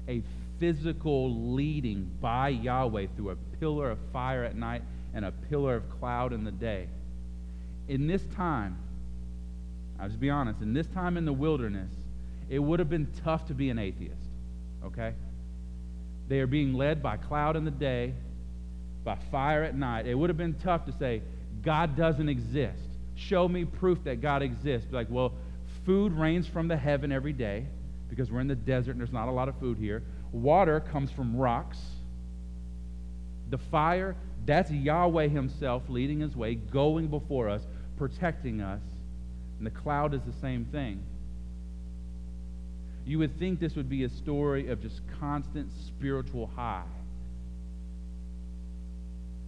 a 0.08 0.22
physical 0.64 1.52
leading 1.52 2.10
by 2.22 2.48
Yahweh 2.48 3.06
through 3.14 3.28
a 3.28 3.36
pillar 3.60 3.90
of 3.90 3.98
fire 4.14 4.44
at 4.44 4.56
night 4.56 4.80
and 5.12 5.22
a 5.26 5.30
pillar 5.30 5.76
of 5.76 5.90
cloud 5.90 6.32
in 6.32 6.42
the 6.42 6.50
day. 6.50 6.88
In 7.86 8.06
this 8.06 8.22
time, 8.34 8.78
I'll 10.00 10.08
just 10.08 10.20
be 10.20 10.30
honest, 10.30 10.62
in 10.62 10.72
this 10.72 10.86
time 10.86 11.18
in 11.18 11.26
the 11.26 11.34
wilderness, 11.34 11.92
it 12.48 12.58
would 12.58 12.78
have 12.78 12.88
been 12.88 13.08
tough 13.22 13.46
to 13.48 13.54
be 13.54 13.68
an 13.68 13.78
atheist, 13.78 14.26
okay? 14.86 15.12
They 16.28 16.40
are 16.40 16.46
being 16.46 16.72
led 16.72 17.02
by 17.02 17.18
cloud 17.18 17.56
in 17.56 17.66
the 17.66 17.70
day, 17.70 18.14
by 19.04 19.18
fire 19.30 19.64
at 19.64 19.76
night. 19.76 20.06
It 20.06 20.14
would 20.14 20.30
have 20.30 20.38
been 20.38 20.54
tough 20.54 20.86
to 20.86 20.92
say, 20.92 21.20
God 21.62 21.94
doesn't 21.94 22.30
exist. 22.30 22.88
Show 23.16 23.48
me 23.48 23.66
proof 23.66 24.02
that 24.04 24.22
God 24.22 24.40
exists. 24.40 24.88
Be 24.88 24.96
like, 24.96 25.10
well, 25.10 25.34
food 25.84 26.12
rains 26.14 26.46
from 26.46 26.68
the 26.68 26.76
heaven 26.76 27.12
every 27.12 27.34
day 27.34 27.66
because 28.08 28.30
we're 28.30 28.40
in 28.40 28.48
the 28.48 28.54
desert 28.54 28.92
and 28.92 29.00
there's 29.00 29.12
not 29.12 29.28
a 29.28 29.30
lot 29.30 29.48
of 29.48 29.58
food 29.58 29.76
here. 29.76 30.02
Water 30.34 30.80
comes 30.80 31.12
from 31.12 31.36
rocks. 31.36 31.78
The 33.50 33.58
fire, 33.58 34.16
that's 34.44 34.68
Yahweh 34.68 35.28
Himself 35.28 35.84
leading 35.88 36.18
His 36.18 36.34
way, 36.34 36.56
going 36.56 37.06
before 37.06 37.48
us, 37.48 37.62
protecting 37.96 38.60
us. 38.60 38.82
And 39.58 39.66
the 39.66 39.70
cloud 39.70 40.12
is 40.12 40.22
the 40.22 40.32
same 40.40 40.64
thing. 40.64 41.04
You 43.06 43.20
would 43.20 43.38
think 43.38 43.60
this 43.60 43.76
would 43.76 43.88
be 43.88 44.02
a 44.02 44.08
story 44.08 44.70
of 44.70 44.82
just 44.82 45.02
constant 45.20 45.70
spiritual 45.86 46.50
high. 46.56 46.82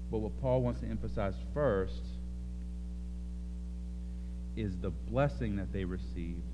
But 0.08 0.18
what 0.18 0.40
Paul 0.40 0.62
wants 0.62 0.80
to 0.82 0.86
emphasize 0.86 1.34
first 1.52 2.02
is 4.56 4.76
the 4.76 4.90
blessing 4.90 5.56
that 5.56 5.72
they 5.72 5.84
received 5.84 6.44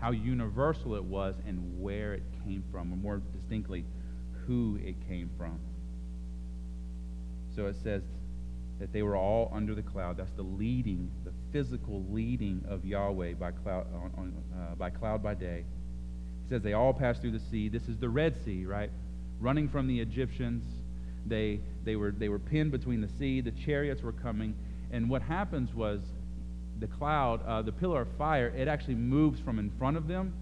how 0.00 0.10
universal 0.12 0.94
it 0.94 1.04
was 1.04 1.34
and 1.46 1.80
where 1.80 2.14
it 2.14 2.22
came 2.44 2.64
from, 2.72 2.92
or 2.92 2.96
more 2.96 3.22
distinctly, 3.36 3.84
who 4.46 4.78
it 4.82 4.96
came 5.08 5.30
from. 5.36 5.58
So 7.54 7.66
it 7.66 7.76
says 7.82 8.02
that 8.78 8.92
they 8.92 9.02
were 9.02 9.16
all 9.16 9.50
under 9.54 9.74
the 9.74 9.82
cloud. 9.82 10.16
That's 10.16 10.32
the 10.32 10.42
leading, 10.42 11.10
the 11.24 11.32
physical 11.52 12.04
leading 12.10 12.64
of 12.68 12.84
Yahweh 12.84 13.34
by 13.34 13.50
cloud, 13.50 13.86
on, 13.92 14.12
on, 14.16 14.34
uh, 14.54 14.74
by 14.76 14.88
cloud 14.88 15.22
by 15.22 15.34
day. 15.34 15.64
He 16.44 16.48
says 16.48 16.62
they 16.62 16.72
all 16.72 16.94
passed 16.94 17.20
through 17.20 17.32
the 17.32 17.44
sea. 17.50 17.68
This 17.68 17.86
is 17.88 17.98
the 17.98 18.08
Red 18.08 18.42
Sea, 18.44 18.64
right? 18.64 18.90
Running 19.38 19.68
from 19.68 19.86
the 19.86 20.00
Egyptians. 20.00 20.64
They, 21.26 21.60
they, 21.84 21.96
were, 21.96 22.12
they 22.12 22.30
were 22.30 22.38
pinned 22.38 22.70
between 22.70 23.02
the 23.02 23.10
sea. 23.18 23.42
The 23.42 23.50
chariots 23.50 24.02
were 24.02 24.12
coming. 24.12 24.54
And 24.90 25.10
what 25.10 25.20
happens 25.22 25.74
was 25.74 26.00
the 26.80 26.86
cloud, 26.86 27.44
uh, 27.46 27.62
the 27.62 27.72
pillar 27.72 28.02
of 28.02 28.08
fire, 28.16 28.48
it 28.56 28.68
actually 28.68 28.94
moves 28.94 29.40
from 29.40 29.58
in 29.58 29.70
front 29.78 29.96
of 29.96 30.08
them 30.08 30.32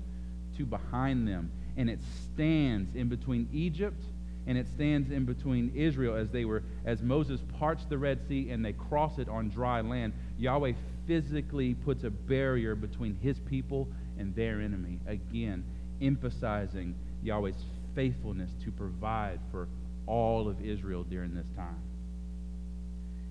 to 0.57 0.65
behind 0.65 1.27
them. 1.29 1.51
And 1.77 1.89
it 1.91 2.01
stands 2.33 2.95
in 2.95 3.09
between 3.09 3.49
Egypt 3.53 4.03
and 4.47 4.57
it 4.57 4.67
stands 4.75 5.11
in 5.11 5.27
between 5.27 5.71
Israel 5.75 6.17
as 6.17 6.31
they 6.31 6.47
were, 6.47 6.63
as 6.87 7.03
Moses 7.03 7.41
parts 7.59 7.85
the 7.85 7.99
Red 7.99 8.27
Sea 8.29 8.51
and 8.51 8.65
they 8.65 8.73
cross 8.73 9.19
it 9.19 9.29
on 9.29 9.51
dry 9.51 9.83
land. 9.83 10.15
Yahweh 10.39 10.73
physically 11.07 11.75
puts 11.75 12.05
a 12.05 12.11
barrier 12.11 12.75
between 12.75 13.19
his 13.21 13.39
people 13.41 13.89
and 14.19 14.35
their 14.35 14.61
enemy. 14.61 15.01
Again, 15.07 15.65
emphasizing 16.01 16.95
Yahweh's 17.23 17.63
faithfulness 17.95 18.51
to 18.65 18.71
provide 18.71 19.39
for 19.51 19.69
all 20.07 20.49
of 20.49 20.65
Israel 20.65 21.03
during 21.03 21.35
this 21.35 21.47
time. 21.55 21.88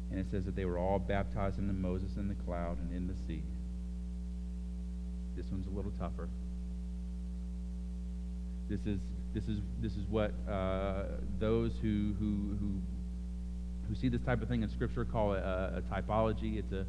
And 0.10 0.20
it 0.20 0.28
says 0.32 0.46
that 0.46 0.56
they 0.56 0.66
were 0.66 0.78
all 0.78 1.00
baptized 1.00 1.60
into 1.60 1.74
Moses 1.74 2.16
in 2.16 2.28
the 2.28 2.36
cloud 2.36 2.78
and 2.80 2.94
in 2.94 3.08
the 3.08 3.16
sea. 3.28 3.44
This 5.36 5.46
one's 5.52 5.68
a 5.68 5.70
little 5.70 5.92
tougher. 6.00 6.30
This 8.70 8.82
is 8.86 9.00
this 9.34 9.48
is 9.48 9.60
this 9.82 9.94
is 9.94 10.06
what 10.10 10.34
uh, 10.50 11.04
those 11.40 11.74
who 11.82 12.14
who 12.20 12.58
who 12.60 12.82
who 13.88 13.96
see 13.96 14.10
this 14.10 14.22
type 14.22 14.42
of 14.42 14.48
thing 14.48 14.64
in 14.64 14.70
Scripture 14.70 15.06
call 15.06 15.34
a, 15.34 15.38
a 15.38 15.84
typology. 15.94 16.58
It's 16.58 16.72
a 16.72 16.86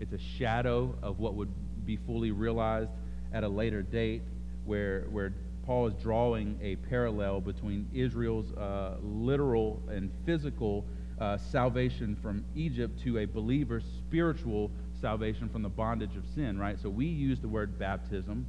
it's 0.00 0.12
a 0.12 0.18
shadow 0.18 0.94
of 1.02 1.20
what 1.20 1.34
would 1.34 1.50
be 1.86 1.96
fully 1.96 2.32
realized 2.32 2.90
at 3.32 3.44
a 3.44 3.48
later 3.48 3.82
date, 3.82 4.22
where 4.64 5.02
where 5.10 5.32
Paul 5.64 5.86
is 5.86 5.94
drawing 6.02 6.58
a 6.60 6.76
parallel 6.76 7.40
between 7.40 7.88
Israel's 7.94 8.52
uh, 8.52 8.96
literal 9.00 9.80
and 9.88 10.10
physical 10.26 10.84
uh, 11.22 11.38
salvation 11.38 12.16
from 12.20 12.44
Egypt 12.56 13.00
to 13.04 13.18
a 13.18 13.26
believer's 13.26 13.84
spiritual 13.84 14.72
salvation 15.00 15.48
from 15.48 15.62
the 15.62 15.68
bondage 15.68 16.16
of 16.16 16.24
sin, 16.34 16.58
right? 16.58 16.76
So 16.82 16.90
we 16.90 17.06
use 17.06 17.38
the 17.38 17.46
word 17.46 17.78
baptism. 17.78 18.44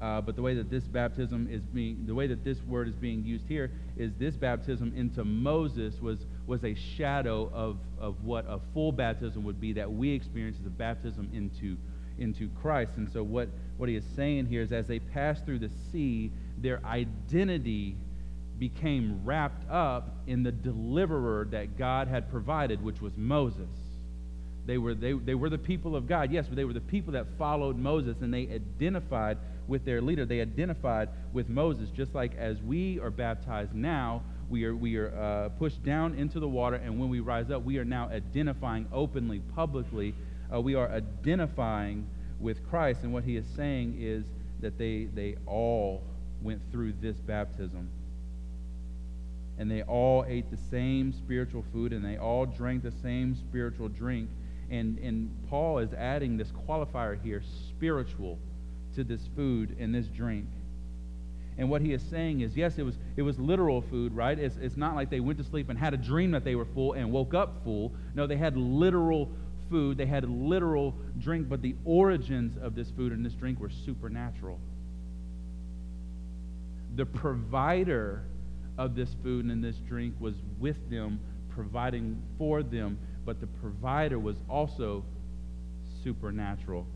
Uh, 0.00 0.22
but 0.22 0.36
the 0.36 0.42
way 0.42 0.54
that 0.54 0.70
this 0.70 0.84
baptism 0.84 1.48
is 1.50 1.60
being, 1.66 2.06
the 2.06 2.14
way 2.14 2.26
that 2.26 2.44
this 2.44 2.62
word 2.62 2.88
is 2.88 2.94
being 2.94 3.22
used 3.26 3.46
here 3.46 3.70
is 3.98 4.10
this 4.18 4.36
baptism 4.36 4.94
into 4.96 5.22
Moses 5.22 6.00
was, 6.00 6.24
was 6.46 6.64
a 6.64 6.74
shadow 6.74 7.50
of, 7.52 7.76
of 7.98 8.24
what 8.24 8.46
a 8.48 8.58
full 8.72 8.90
baptism 8.90 9.44
would 9.44 9.60
be 9.60 9.74
that 9.74 9.92
we 9.92 10.12
experience 10.12 10.56
as 10.58 10.66
a 10.66 10.70
baptism 10.70 11.28
into, 11.34 11.76
into 12.18 12.48
Christ. 12.62 12.92
And 12.96 13.10
so 13.12 13.22
what, 13.22 13.50
what 13.76 13.90
he 13.90 13.96
is 13.96 14.04
saying 14.14 14.46
here 14.46 14.62
is 14.62 14.72
as 14.72 14.86
they 14.86 15.00
pass 15.00 15.42
through 15.42 15.58
the 15.58 15.70
sea, 15.92 16.32
their 16.56 16.80
identity 16.86 17.96
became 18.58 19.20
wrapped 19.24 19.68
up 19.70 20.16
in 20.26 20.42
the 20.42 20.52
deliverer 20.52 21.46
that 21.50 21.76
God 21.76 22.08
had 22.08 22.30
provided, 22.30 22.82
which 22.82 23.00
was 23.00 23.12
Moses. 23.16 23.68
They 24.64 24.78
were, 24.78 24.94
they, 24.94 25.12
they 25.12 25.34
were 25.34 25.50
the 25.50 25.58
people 25.58 25.94
of 25.94 26.08
God, 26.08 26.32
yes, 26.32 26.46
but 26.48 26.56
they 26.56 26.64
were 26.64 26.72
the 26.72 26.80
people 26.80 27.12
that 27.12 27.26
followed 27.38 27.76
Moses 27.76 28.16
and 28.20 28.34
they 28.34 28.48
identified 28.48 29.38
with 29.68 29.84
their 29.84 30.00
leader. 30.00 30.24
They 30.24 30.40
identified 30.40 31.08
with 31.32 31.48
Moses, 31.48 31.90
just 31.90 32.14
like 32.14 32.34
as 32.36 32.60
we 32.62 32.98
are 33.00 33.10
baptized 33.10 33.74
now, 33.74 34.22
we 34.48 34.64
are, 34.64 34.74
we 34.74 34.96
are 34.96 35.14
uh, 35.16 35.48
pushed 35.50 35.84
down 35.84 36.14
into 36.14 36.40
the 36.40 36.48
water, 36.48 36.76
and 36.76 36.98
when 37.00 37.08
we 37.08 37.20
rise 37.20 37.50
up, 37.50 37.64
we 37.64 37.78
are 37.78 37.84
now 37.84 38.08
identifying 38.08 38.86
openly, 38.92 39.40
publicly. 39.54 40.14
Uh, 40.52 40.60
we 40.60 40.76
are 40.76 40.88
identifying 40.88 42.06
with 42.38 42.68
Christ, 42.68 43.00
and 43.02 43.12
what 43.12 43.24
he 43.24 43.36
is 43.36 43.44
saying 43.56 43.96
is 43.98 44.24
that 44.60 44.78
they, 44.78 45.08
they 45.12 45.36
all 45.46 46.02
went 46.42 46.60
through 46.70 46.92
this 47.00 47.16
baptism 47.16 47.88
and 49.58 49.70
they 49.70 49.82
all 49.82 50.24
ate 50.28 50.50
the 50.50 50.58
same 50.70 51.12
spiritual 51.12 51.64
food 51.72 51.92
and 51.92 52.04
they 52.04 52.16
all 52.16 52.46
drank 52.46 52.82
the 52.82 52.92
same 53.02 53.34
spiritual 53.34 53.88
drink. 53.88 54.28
And, 54.70 54.98
and 54.98 55.30
Paul 55.48 55.78
is 55.78 55.92
adding 55.94 56.36
this 56.36 56.48
qualifier 56.68 57.20
here, 57.22 57.42
spiritual, 57.68 58.38
to 58.96 59.04
this 59.04 59.20
food 59.34 59.76
and 59.78 59.94
this 59.94 60.06
drink. 60.08 60.46
And 61.58 61.70
what 61.70 61.80
he 61.80 61.92
is 61.92 62.02
saying 62.02 62.42
is, 62.42 62.54
yes, 62.54 62.76
it 62.76 62.82
was, 62.82 62.96
it 63.16 63.22
was 63.22 63.38
literal 63.38 63.80
food, 63.80 64.14
right? 64.14 64.38
It's, 64.38 64.56
it's 64.56 64.76
not 64.76 64.94
like 64.94 65.08
they 65.08 65.20
went 65.20 65.38
to 65.38 65.44
sleep 65.44 65.70
and 65.70 65.78
had 65.78 65.94
a 65.94 65.96
dream 65.96 66.32
that 66.32 66.44
they 66.44 66.54
were 66.54 66.66
full 66.66 66.92
and 66.92 67.10
woke 67.10 67.32
up 67.32 67.64
full. 67.64 67.94
No, 68.14 68.26
they 68.26 68.36
had 68.36 68.56
literal 68.56 69.30
food, 69.70 69.96
they 69.96 70.06
had 70.06 70.28
literal 70.28 70.94
drink, 71.18 71.48
but 71.48 71.62
the 71.62 71.74
origins 71.84 72.58
of 72.60 72.74
this 72.74 72.90
food 72.90 73.12
and 73.12 73.24
this 73.24 73.32
drink 73.32 73.58
were 73.58 73.70
supernatural. 73.70 74.60
The 76.94 77.06
provider 77.06 78.24
of 78.78 78.94
this 78.94 79.14
food 79.22 79.46
and 79.46 79.62
this 79.62 79.76
drink 79.76 80.14
was 80.20 80.34
with 80.58 80.90
them, 80.90 81.20
providing 81.50 82.22
for 82.38 82.62
them, 82.62 82.98
but 83.24 83.40
the 83.40 83.46
provider 83.46 84.18
was 84.18 84.36
also 84.48 85.04
supernatural. 86.04 86.86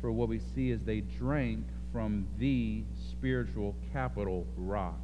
For 0.00 0.10
what 0.10 0.28
we 0.28 0.40
see 0.54 0.70
is 0.70 0.82
they 0.82 1.00
drank 1.00 1.64
from 1.92 2.26
the 2.38 2.82
spiritual 3.10 3.76
capital 3.92 4.46
rock. 4.56 5.00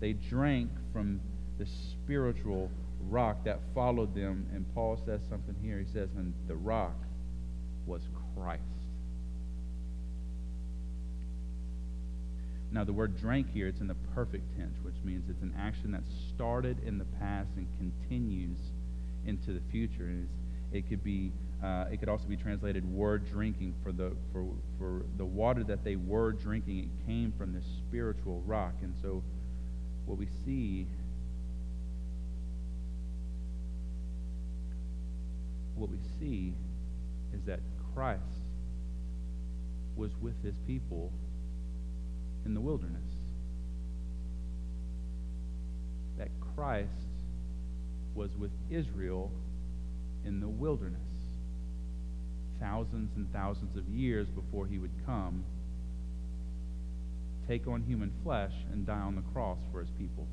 They 0.00 0.14
drank 0.14 0.70
from 0.92 1.20
the 1.58 1.66
spiritual 1.66 2.70
rock 3.08 3.44
that 3.44 3.60
followed 3.74 4.14
them. 4.14 4.46
And 4.54 4.64
Paul 4.74 4.98
says 5.04 5.20
something 5.28 5.54
here. 5.62 5.78
He 5.78 5.84
says, 5.92 6.08
and 6.16 6.32
the 6.48 6.56
rock 6.56 6.96
was 7.86 8.02
Christ. 8.34 8.62
Now, 12.72 12.84
the 12.84 12.92
word 12.92 13.20
drank 13.20 13.52
here, 13.52 13.68
it's 13.68 13.82
in 13.82 13.86
the 13.86 13.96
perfect 14.14 14.56
tense, 14.56 14.78
which 14.82 14.94
means 15.04 15.28
it's 15.28 15.42
an 15.42 15.54
action 15.58 15.92
that 15.92 16.04
started 16.34 16.78
in 16.86 16.96
the 16.96 17.04
past 17.04 17.50
and 17.56 17.66
continues 17.76 18.58
into 19.26 19.52
the 19.52 19.60
future. 19.70 20.06
And 20.06 20.26
it 20.72 20.88
could 20.88 21.04
be, 21.04 21.32
uh, 21.62 21.84
it 21.92 21.98
could 21.98 22.08
also 22.08 22.26
be 22.26 22.36
translated 22.36 22.90
word 22.90 23.28
drinking 23.30 23.74
for 23.82 23.92
the 23.92 24.12
for 24.32 24.46
for 24.78 25.04
the 25.18 25.24
water 25.24 25.62
that 25.64 25.84
they 25.84 25.96
were 25.96 26.32
drinking. 26.32 26.78
It 26.78 27.06
came 27.06 27.32
from 27.36 27.52
this 27.52 27.64
spiritual 27.86 28.42
rock, 28.46 28.72
and 28.80 28.94
so 29.02 29.22
what 30.06 30.16
we 30.16 30.28
see. 30.46 30.86
What 35.74 35.90
we 35.90 35.98
see 36.18 36.54
is 37.34 37.42
that 37.44 37.60
Christ 37.94 38.22
was 39.96 40.10
with 40.20 40.42
his 40.42 40.54
people 40.66 41.12
in 42.44 42.54
the 42.54 42.60
wilderness. 42.60 43.02
That 46.18 46.28
Christ 46.54 46.90
was 48.14 48.30
with 48.36 48.50
Israel 48.70 49.30
in 50.24 50.40
the 50.40 50.48
wilderness 50.48 51.00
thousands 52.62 53.10
and 53.16 53.30
thousands 53.32 53.76
of 53.76 53.86
years 53.88 54.28
before 54.28 54.66
he 54.66 54.78
would 54.78 54.92
come, 55.04 55.44
take 57.48 57.66
on 57.66 57.82
human 57.82 58.12
flesh, 58.22 58.52
and 58.72 58.86
die 58.86 59.00
on 59.00 59.16
the 59.16 59.22
cross 59.32 59.58
for 59.72 59.80
his 59.80 59.90
people. 59.98 60.26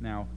Now, 0.00 0.28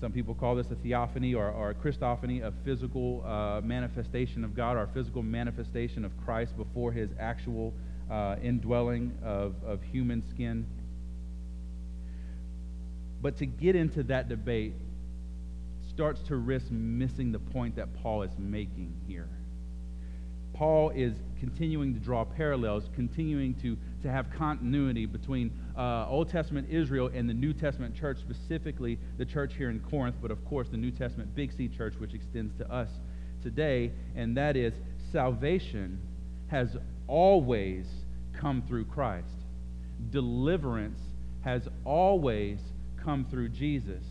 some 0.00 0.12
people 0.12 0.34
call 0.34 0.56
this 0.56 0.66
a 0.70 0.74
theophany 0.74 1.34
or, 1.34 1.50
or 1.50 1.70
a 1.70 1.74
Christophany, 1.74 2.42
a 2.42 2.52
physical 2.64 3.22
uh, 3.24 3.60
manifestation 3.62 4.44
of 4.44 4.56
God 4.56 4.76
or 4.76 4.82
a 4.82 4.88
physical 4.88 5.22
manifestation 5.22 6.04
of 6.04 6.12
Christ 6.24 6.56
before 6.56 6.90
his 6.90 7.10
actual 7.20 7.72
uh, 8.10 8.36
indwelling 8.42 9.16
of, 9.22 9.54
of 9.64 9.82
human 9.82 10.22
skin. 10.28 10.66
But 13.22 13.36
to 13.36 13.46
get 13.46 13.76
into 13.76 14.02
that 14.04 14.28
debate 14.28 14.74
starts 15.88 16.22
to 16.22 16.36
risk 16.36 16.70
missing 16.70 17.32
the 17.32 17.38
point 17.38 17.76
that 17.76 17.92
Paul 18.02 18.22
is 18.22 18.32
making 18.38 18.94
here. 19.06 19.28
Paul 20.54 20.90
is 20.90 21.14
continuing 21.38 21.94
to 21.94 22.00
draw 22.00 22.24
parallels, 22.24 22.90
continuing 22.94 23.54
to, 23.56 23.76
to 24.02 24.10
have 24.10 24.30
continuity 24.30 25.06
between 25.06 25.50
uh, 25.76 26.06
Old 26.08 26.28
Testament 26.28 26.68
Israel 26.70 27.10
and 27.14 27.28
the 27.28 27.34
New 27.34 27.52
Testament 27.52 27.94
church, 27.94 28.18
specifically 28.18 28.98
the 29.16 29.24
church 29.24 29.54
here 29.56 29.70
in 29.70 29.80
Corinth, 29.80 30.16
but 30.20 30.30
of 30.30 30.44
course 30.44 30.68
the 30.68 30.76
New 30.76 30.90
Testament 30.90 31.34
Big 31.34 31.52
C 31.52 31.68
church, 31.68 31.94
which 31.98 32.12
extends 32.12 32.54
to 32.58 32.70
us 32.70 32.88
today, 33.42 33.90
and 34.14 34.36
that 34.36 34.56
is 34.56 34.74
salvation 35.12 35.98
has 36.48 36.76
always 37.06 37.86
come 38.40 38.62
through 38.66 38.86
Christ. 38.86 39.26
Deliverance 40.10 40.98
has 41.42 41.68
always 41.84 42.58
come 43.02 43.26
through 43.30 43.50
Jesus. 43.50 44.02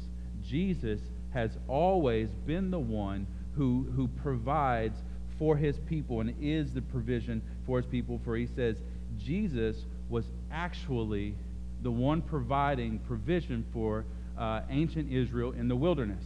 Jesus 0.44 1.00
has 1.34 1.58
always 1.68 2.30
been 2.46 2.72
the 2.72 2.80
one 2.80 3.28
who, 3.56 3.88
who 3.96 4.08
provides 4.08 4.98
for 5.38 5.56
his 5.56 5.78
people 5.80 6.22
and 6.22 6.36
is 6.42 6.74
the 6.74 6.82
provision 6.82 7.42
for 7.66 7.78
his 7.78 7.86
people. 7.86 8.20
For 8.24 8.36
he 8.36 8.48
says, 8.56 8.78
Jesus 9.18 9.78
was 10.10 10.26
actually 10.52 11.36
the 11.82 11.92
one 11.92 12.22
providing 12.22 13.00
provision 13.00 13.66
for 13.72 14.06
uh, 14.38 14.62
ancient 14.70 15.12
Israel 15.12 15.54
in 15.54 15.68
the 15.68 15.76
wilderness. 15.76 16.24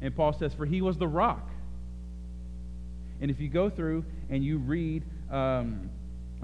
And 0.00 0.14
Paul 0.14 0.32
says, 0.32 0.52
For 0.54 0.66
he 0.66 0.82
was 0.82 0.98
the 0.98 1.08
rock. 1.08 1.48
And 3.20 3.30
if 3.30 3.40
you 3.40 3.48
go 3.48 3.70
through 3.70 4.04
and 4.28 4.44
you 4.44 4.58
read, 4.58 5.02
um, 5.30 5.90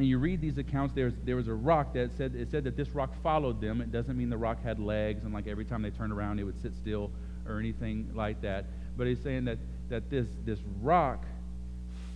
and 0.03 0.09
you 0.09 0.19
read 0.19 0.41
these 0.41 0.59
accounts, 0.59 0.93
there's, 0.97 1.13
there 1.23 1.37
was 1.37 1.47
a 1.47 1.55
rock 1.55 1.95
that 1.95 2.11
said, 2.17 2.35
it 2.35 2.51
said 2.51 2.65
that 2.65 2.77
this 2.77 2.89
rock 2.89 3.15
followed 3.23 3.61
them. 3.61 3.81
It 3.81 3.93
doesn't 3.93 4.19
mean 4.19 4.31
the 4.31 4.37
rock 4.37 4.61
had 4.61 4.81
legs 4.81 5.23
and 5.23 5.33
like 5.33 5.47
every 5.47 5.65
time 5.65 5.81
they 5.81 5.91
turned 5.91 6.13
around 6.13 6.41
it 6.41 6.43
would 6.43 6.61
sit 6.61 6.75
still 6.75 7.13
or 7.49 7.61
anything 7.61 8.11
like 8.13 8.41
that. 8.43 8.65
But 8.97 9.07
he's 9.07 9.21
saying 9.21 9.45
that, 9.45 9.59
that 9.91 10.11
this, 10.11 10.27
this 10.45 10.59
rock 10.81 11.25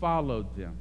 followed 0.01 0.57
them. 0.57 0.77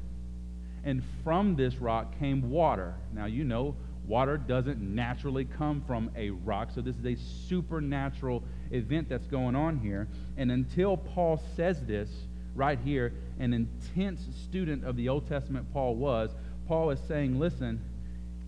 And 0.84 1.04
from 1.24 1.56
this 1.56 1.76
rock 1.76 2.18
came 2.18 2.50
water. 2.50 2.96
Now, 3.14 3.26
you 3.26 3.44
know, 3.44 3.76
water 4.08 4.36
doesn't 4.36 4.82
naturally 4.82 5.46
come 5.46 5.84
from 5.86 6.10
a 6.16 6.32
rock, 6.32 6.72
so 6.74 6.82
this 6.82 6.96
is 6.96 7.06
a 7.06 7.16
supernatural 7.48 8.42
event 8.72 9.10
that's 9.10 9.28
going 9.28 9.56
on 9.56 9.78
here. 9.78 10.08
And 10.38 10.52
until 10.52 10.98
Paul 10.98 11.40
says 11.56 11.80
this 11.86 12.10
right 12.56 12.80
here, 12.84 13.14
an 13.38 13.54
intense 13.54 14.22
student 14.46 14.84
of 14.86 14.96
the 14.96 15.08
Old 15.08 15.30
Testament 15.30 15.72
Paul 15.72 15.94
was, 15.94 16.32
Paul 16.68 16.90
is 16.92 17.00
saying, 17.08 17.40
listen, 17.40 17.80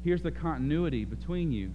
here's 0.03 0.21
the 0.21 0.31
continuity 0.31 1.05
between 1.05 1.51
you. 1.51 1.71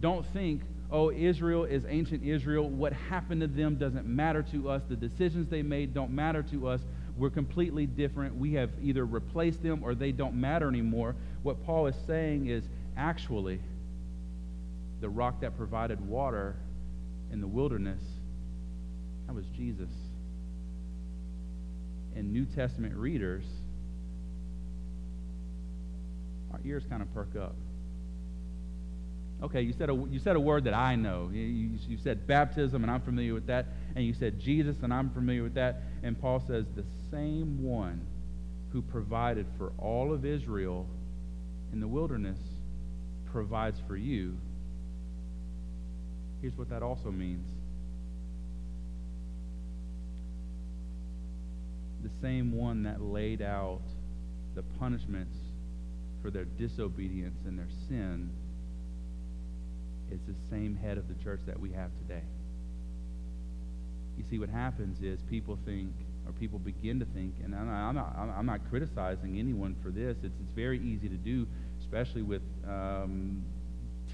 Don't 0.00 0.26
think, 0.32 0.62
oh, 0.90 1.10
Israel 1.10 1.64
is 1.64 1.84
ancient 1.88 2.24
Israel. 2.24 2.68
What 2.68 2.92
happened 2.92 3.40
to 3.40 3.46
them 3.46 3.76
doesn't 3.76 4.06
matter 4.06 4.42
to 4.52 4.68
us. 4.70 4.82
The 4.88 4.96
decisions 4.96 5.48
they 5.48 5.62
made 5.62 5.94
don't 5.94 6.12
matter 6.12 6.42
to 6.44 6.68
us. 6.68 6.80
We're 7.16 7.30
completely 7.30 7.86
different. 7.86 8.36
We 8.36 8.54
have 8.54 8.70
either 8.82 9.06
replaced 9.06 9.62
them 9.62 9.82
or 9.82 9.94
they 9.94 10.12
don't 10.12 10.34
matter 10.34 10.68
anymore. 10.68 11.14
What 11.42 11.64
Paul 11.64 11.86
is 11.86 11.96
saying 12.06 12.48
is 12.48 12.64
actually 12.96 13.60
the 15.00 15.08
rock 15.08 15.40
that 15.40 15.56
provided 15.56 16.06
water 16.06 16.56
in 17.32 17.40
the 17.40 17.46
wilderness, 17.46 18.02
that 19.26 19.34
was 19.34 19.46
Jesus. 19.56 19.90
And 22.14 22.32
New 22.32 22.44
Testament 22.44 22.94
readers, 22.94 23.44
our 26.56 26.66
ears 26.66 26.84
kind 26.88 27.02
of 27.02 27.12
perk 27.12 27.36
up. 27.36 27.54
Okay, 29.42 29.60
you 29.60 29.74
said 29.74 29.90
a, 29.90 29.94
you 30.10 30.18
said 30.18 30.36
a 30.36 30.40
word 30.40 30.64
that 30.64 30.72
I 30.72 30.96
know. 30.96 31.28
You, 31.30 31.42
you, 31.42 31.78
you, 31.86 31.98
said 31.98 32.26
baptism, 32.26 32.82
and 32.82 32.90
I'm 32.90 33.02
familiar 33.02 33.34
with 33.34 33.46
that. 33.48 33.66
And 33.94 34.04
you 34.04 34.14
said 34.14 34.40
Jesus, 34.40 34.76
and 34.82 34.94
I'm 34.94 35.10
familiar 35.10 35.42
with 35.42 35.54
that. 35.54 35.82
And 36.02 36.18
Paul 36.18 36.42
says 36.46 36.64
the 36.74 36.84
same 37.10 37.62
one 37.62 38.06
who 38.72 38.80
provided 38.80 39.46
for 39.58 39.72
all 39.78 40.12
of 40.12 40.24
Israel 40.24 40.86
in 41.72 41.80
the 41.80 41.88
wilderness 41.88 42.38
provides 43.30 43.78
for 43.86 43.96
you. 43.96 44.38
Here's 46.40 46.56
what 46.56 46.70
that 46.70 46.82
also 46.82 47.10
means 47.10 47.46
the 52.02 52.10
same 52.22 52.52
one 52.52 52.84
that 52.84 53.02
laid 53.02 53.42
out 53.42 53.80
the 54.54 54.62
punishments 54.78 55.36
for 56.22 56.30
their 56.30 56.44
disobedience 56.44 57.38
and 57.46 57.58
their 57.58 57.68
sin 57.88 58.30
is 60.10 60.20
the 60.26 60.34
same 60.50 60.76
head 60.76 60.98
of 60.98 61.08
the 61.08 61.14
church 61.22 61.40
that 61.46 61.58
we 61.58 61.72
have 61.72 61.90
today. 61.98 62.22
You 64.16 64.24
see, 64.30 64.38
what 64.38 64.48
happens 64.48 65.02
is 65.02 65.20
people 65.28 65.58
think, 65.66 65.92
or 66.26 66.32
people 66.32 66.58
begin 66.58 66.98
to 67.00 67.04
think, 67.06 67.34
and 67.44 67.54
I'm 67.54 67.66
not, 67.66 67.88
I'm 67.88 67.94
not, 67.94 68.36
I'm 68.38 68.46
not 68.46 68.60
criticizing 68.70 69.38
anyone 69.38 69.76
for 69.82 69.90
this. 69.90 70.16
It's, 70.22 70.34
it's 70.40 70.52
very 70.54 70.80
easy 70.80 71.08
to 71.08 71.16
do, 71.16 71.46
especially 71.80 72.22
with 72.22 72.42
um, 72.66 73.42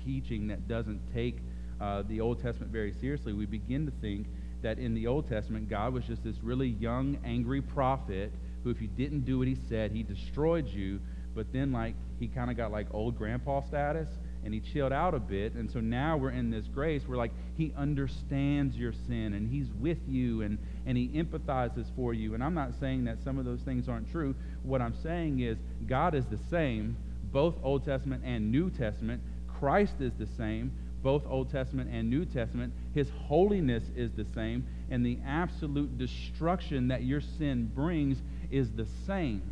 teaching 0.04 0.48
that 0.48 0.66
doesn't 0.66 1.00
take 1.14 1.38
uh, 1.80 2.02
the 2.08 2.20
Old 2.20 2.42
Testament 2.42 2.72
very 2.72 2.92
seriously. 3.00 3.32
We 3.32 3.46
begin 3.46 3.86
to 3.86 3.92
think 4.00 4.26
that 4.62 4.78
in 4.78 4.94
the 4.94 5.06
Old 5.06 5.28
Testament, 5.28 5.68
God 5.68 5.92
was 5.92 6.04
just 6.04 6.24
this 6.24 6.36
really 6.42 6.68
young, 6.68 7.18
angry 7.24 7.60
prophet 7.60 8.32
who, 8.62 8.70
if 8.70 8.80
you 8.80 8.88
didn't 8.88 9.24
do 9.24 9.38
what 9.38 9.48
he 9.48 9.56
said, 9.68 9.90
he 9.92 10.02
destroyed 10.02 10.68
you. 10.68 11.00
But 11.34 11.52
then, 11.52 11.72
like, 11.72 11.94
he 12.18 12.28
kind 12.28 12.50
of 12.50 12.56
got 12.56 12.70
like 12.70 12.86
old 12.92 13.16
grandpa 13.16 13.62
status 13.62 14.08
and 14.44 14.52
he 14.52 14.60
chilled 14.60 14.92
out 14.92 15.14
a 15.14 15.18
bit. 15.18 15.54
And 15.54 15.70
so 15.70 15.80
now 15.80 16.16
we're 16.16 16.30
in 16.30 16.50
this 16.50 16.66
grace 16.66 17.06
where, 17.06 17.16
like, 17.16 17.32
he 17.56 17.72
understands 17.76 18.76
your 18.76 18.92
sin 18.92 19.34
and 19.34 19.48
he's 19.48 19.68
with 19.80 19.98
you 20.08 20.42
and, 20.42 20.58
and 20.86 20.96
he 20.96 21.08
empathizes 21.08 21.86
for 21.94 22.12
you. 22.12 22.34
And 22.34 22.42
I'm 22.42 22.54
not 22.54 22.72
saying 22.78 23.04
that 23.04 23.22
some 23.22 23.38
of 23.38 23.44
those 23.44 23.60
things 23.60 23.88
aren't 23.88 24.10
true. 24.10 24.34
What 24.62 24.80
I'm 24.80 24.94
saying 25.02 25.40
is 25.40 25.58
God 25.86 26.14
is 26.14 26.24
the 26.26 26.38
same, 26.50 26.96
both 27.32 27.54
Old 27.62 27.84
Testament 27.84 28.22
and 28.24 28.50
New 28.50 28.70
Testament. 28.70 29.22
Christ 29.46 30.00
is 30.00 30.12
the 30.18 30.26
same, 30.26 30.72
both 31.02 31.22
Old 31.26 31.50
Testament 31.50 31.90
and 31.92 32.10
New 32.10 32.24
Testament. 32.24 32.72
His 32.94 33.08
holiness 33.10 33.84
is 33.96 34.12
the 34.12 34.26
same, 34.34 34.66
and 34.90 35.06
the 35.06 35.18
absolute 35.26 35.98
destruction 35.98 36.88
that 36.88 37.04
your 37.04 37.20
sin 37.20 37.70
brings 37.74 38.22
is 38.50 38.70
the 38.72 38.86
same. 39.06 39.42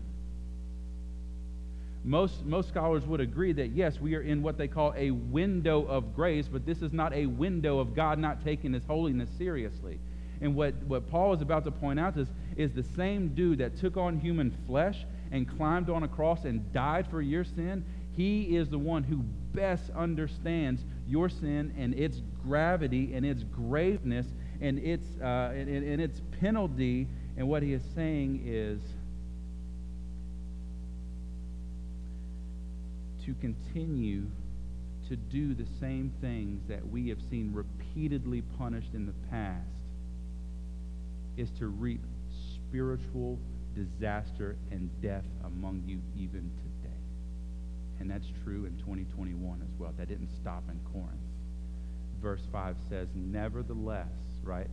Most, 2.03 2.45
most 2.47 2.69
scholars 2.69 3.05
would 3.07 3.21
agree 3.21 3.53
that 3.53 3.71
yes, 3.73 4.01
we 4.01 4.15
are 4.15 4.23
in 4.23 4.43
what 4.43 4.57
they 4.57 4.69
call 4.69 4.95
a 4.97 5.11
window 5.11 5.85
of 5.87 6.15
grace, 6.15 6.49
but 6.49 6.65
this 6.65 6.81
is 6.81 6.93
not 6.93 7.13
a 7.13 7.27
window 7.27 7.79
of 7.79 7.95
God 7.95 8.19
not 8.19 8.43
taking 8.43 8.73
his 8.73 8.85
holiness 8.85 9.29
seriously. 9.37 9.99
And 10.41 10.55
what, 10.55 10.75
what 10.85 11.11
Paul 11.11 11.35
is 11.35 11.43
about 11.43 11.65
to 11.65 11.71
point 11.71 12.01
out 12.01 12.17
is, 12.17 12.29
is 12.57 12.73
the 12.73 12.83
same 12.83 13.35
dude 13.35 13.59
that 13.59 13.77
took 13.77 13.99
on 13.99 14.19
human 14.19 14.57
flesh 14.67 15.05
and 15.31 15.47
climbed 15.47 15.91
on 15.91 16.03
a 16.03 16.09
cross 16.09 16.45
and 16.45 16.73
died 16.73 17.07
for 17.11 17.21
your 17.21 17.45
sin. 17.45 17.85
He 18.17 18.57
is 18.57 18.71
the 18.71 18.79
one 18.79 19.03
who 19.03 19.19
best 19.53 19.91
understands 19.91 20.83
your 21.07 21.29
sin 21.29 21.75
and 21.79 21.95
its 21.95 22.23
gravity 22.43 23.13
and 23.15 23.27
its 23.27 23.43
graveness 23.43 24.27
and 24.63 24.79
its, 24.79 25.05
uh, 25.21 25.53
and, 25.55 25.69
and 25.69 26.01
its 26.01 26.23
penalty. 26.41 27.07
And 27.37 27.47
what 27.49 27.63
he 27.63 27.75
is 27.75 27.83
saying 27.95 28.43
is 28.47 28.81
to 33.31 33.41
continue 33.41 34.25
to 35.09 35.15
do 35.17 35.55
the 35.55 35.67
same 35.79 36.13
things 36.21 36.61
that 36.69 36.87
we 36.89 37.09
have 37.09 37.19
seen 37.31 37.53
repeatedly 37.53 38.43
punished 38.59 38.91
in 38.95 39.07
the 39.07 39.15
past 39.31 39.67
is 41.37 41.51
to 41.51 41.69
reap 41.69 42.01
spiritual 42.55 43.39
disaster 43.75 44.57
and 44.73 44.91
death 45.01 45.25
among 45.45 45.83
you 45.87 46.01
even 46.17 46.51
today. 46.59 46.95
And 48.01 48.11
that's 48.11 48.27
true 48.43 48.65
in 48.65 48.77
2021 48.79 49.63
as 49.63 49.79
well. 49.79 49.93
That 49.97 50.09
didn't 50.09 50.31
stop 50.41 50.65
in 50.69 50.81
Corinth. 50.93 51.21
Verse 52.21 52.43
5 52.51 52.77
says, 52.89 53.09
Nevertheless, 53.15 54.07
right? 54.43 54.69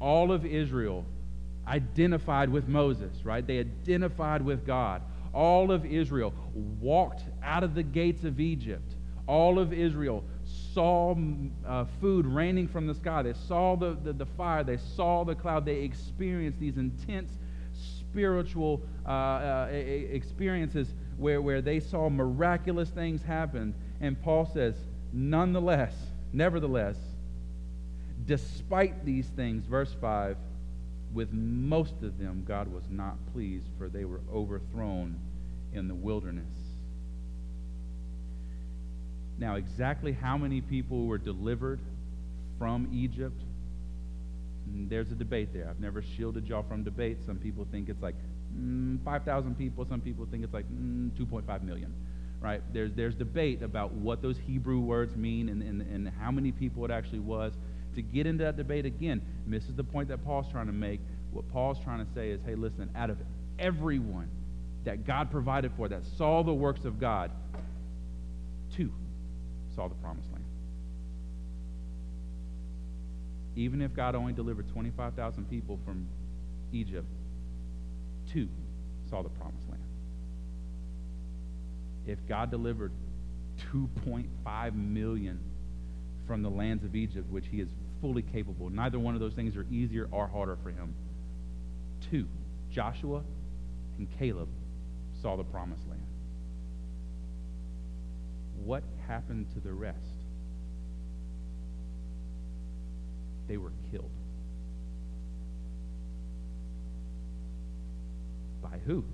All 0.00 0.32
of 0.32 0.44
Israel 0.44 1.06
identified 1.66 2.50
with 2.50 2.68
Moses, 2.68 3.24
right? 3.24 3.46
They 3.46 3.58
identified 3.58 4.42
with 4.42 4.66
God. 4.66 5.02
All 5.36 5.70
of 5.70 5.84
Israel 5.84 6.32
walked 6.54 7.20
out 7.42 7.62
of 7.62 7.74
the 7.74 7.82
gates 7.82 8.24
of 8.24 8.40
Egypt. 8.40 8.94
All 9.26 9.58
of 9.58 9.70
Israel 9.70 10.24
saw 10.72 11.14
uh, 11.66 11.84
food 12.00 12.24
raining 12.24 12.68
from 12.68 12.86
the 12.86 12.94
sky. 12.94 13.20
They 13.20 13.34
saw 13.46 13.76
the, 13.76 13.98
the, 14.02 14.14
the, 14.14 14.24
fire. 14.24 14.64
They 14.64 14.78
saw 14.78 15.24
the 15.24 15.34
cloud. 15.34 15.66
They 15.66 15.82
experienced 15.82 16.58
these 16.58 16.78
intense 16.78 17.30
spiritual 17.74 18.80
uh, 19.04 19.10
uh, 19.10 19.68
experiences 19.72 20.94
where, 21.18 21.42
where 21.42 21.60
they 21.60 21.80
saw 21.80 22.08
miraculous 22.08 22.88
things 22.88 23.22
happen. 23.22 23.74
And 24.00 24.18
Paul 24.22 24.46
says, 24.46 24.74
nonetheless, 25.12 25.92
nevertheless, 26.32 26.96
despite 28.24 29.04
these 29.04 29.26
things, 29.26 29.66
verse 29.66 29.94
5, 30.00 30.38
with 31.12 31.30
most 31.32 32.02
of 32.02 32.18
them, 32.18 32.42
God 32.48 32.68
was 32.68 32.84
not 32.88 33.16
pleased, 33.34 33.66
for 33.76 33.90
they 33.90 34.06
were 34.06 34.20
overthrown 34.32 35.18
in 35.76 35.88
the 35.88 35.94
wilderness. 35.94 36.44
Now, 39.38 39.56
exactly 39.56 40.12
how 40.12 40.38
many 40.38 40.60
people 40.60 41.06
were 41.06 41.18
delivered 41.18 41.80
from 42.58 42.88
Egypt? 42.92 43.38
Mm, 44.70 44.88
there's 44.88 45.10
a 45.10 45.14
debate 45.14 45.52
there. 45.52 45.68
I've 45.68 45.80
never 45.80 46.02
shielded 46.02 46.48
y'all 46.48 46.62
from 46.62 46.84
debate. 46.84 47.18
Some 47.26 47.36
people 47.36 47.66
think 47.70 47.88
it's 47.88 48.02
like 48.02 48.14
mm, 48.58 49.02
5,000 49.04 49.56
people. 49.56 49.86
Some 49.88 50.00
people 50.00 50.26
think 50.30 50.42
it's 50.42 50.54
like 50.54 50.66
mm, 50.66 51.10
2.5 51.10 51.62
million. 51.62 51.92
Right? 52.40 52.62
There's, 52.72 52.92
there's 52.94 53.14
debate 53.14 53.62
about 53.62 53.92
what 53.92 54.22
those 54.22 54.36
Hebrew 54.38 54.80
words 54.80 55.16
mean 55.16 55.48
and, 55.48 55.62
and, 55.62 55.82
and 55.82 56.12
how 56.20 56.30
many 56.30 56.52
people 56.52 56.84
it 56.84 56.90
actually 56.90 57.20
was. 57.20 57.52
To 57.94 58.02
get 58.02 58.26
into 58.26 58.44
that 58.44 58.56
debate 58.56 58.84
again, 58.84 59.22
misses 59.46 59.74
the 59.74 59.84
point 59.84 60.08
that 60.08 60.22
Paul's 60.24 60.46
trying 60.50 60.66
to 60.66 60.72
make. 60.72 61.00
What 61.32 61.50
Paul's 61.50 61.78
trying 61.82 62.04
to 62.04 62.12
say 62.14 62.30
is, 62.30 62.40
hey, 62.44 62.54
listen, 62.54 62.90
out 62.94 63.08
of 63.08 63.16
everyone 63.58 64.28
that 64.86 65.04
God 65.04 65.32
provided 65.32 65.72
for, 65.76 65.88
that 65.88 66.06
saw 66.16 66.42
the 66.44 66.54
works 66.54 66.84
of 66.84 66.98
God, 67.00 67.32
two 68.74 68.92
saw 69.74 69.88
the 69.88 69.96
promised 69.96 70.30
land. 70.32 70.44
Even 73.56 73.82
if 73.82 73.94
God 73.94 74.14
only 74.14 74.32
delivered 74.32 74.68
25,000 74.68 75.50
people 75.50 75.80
from 75.84 76.06
Egypt, 76.72 77.08
two 78.32 78.48
saw 79.10 79.22
the 79.22 79.28
promised 79.28 79.68
land. 79.68 79.82
If 82.06 82.18
God 82.28 82.52
delivered 82.52 82.92
2.5 83.74 84.74
million 84.74 85.40
from 86.28 86.42
the 86.42 86.50
lands 86.50 86.84
of 86.84 86.94
Egypt, 86.94 87.28
which 87.28 87.46
he 87.50 87.60
is 87.60 87.68
fully 88.00 88.22
capable, 88.22 88.70
neither 88.70 89.00
one 89.00 89.14
of 89.14 89.20
those 89.20 89.34
things 89.34 89.56
are 89.56 89.66
easier 89.68 90.08
or 90.12 90.28
harder 90.28 90.56
for 90.62 90.70
him. 90.70 90.94
Two, 92.08 92.28
Joshua 92.70 93.24
and 93.98 94.06
Caleb 94.16 94.48
saw 95.22 95.36
the 95.36 95.44
promised 95.44 95.86
land. 95.88 96.02
What 98.64 98.82
happened 99.06 99.46
to 99.54 99.60
the 99.60 99.72
rest? 99.72 99.98
They 103.48 103.56
were 103.56 103.72
killed. 103.90 104.10
By 108.62 108.78
who? 108.86 109.04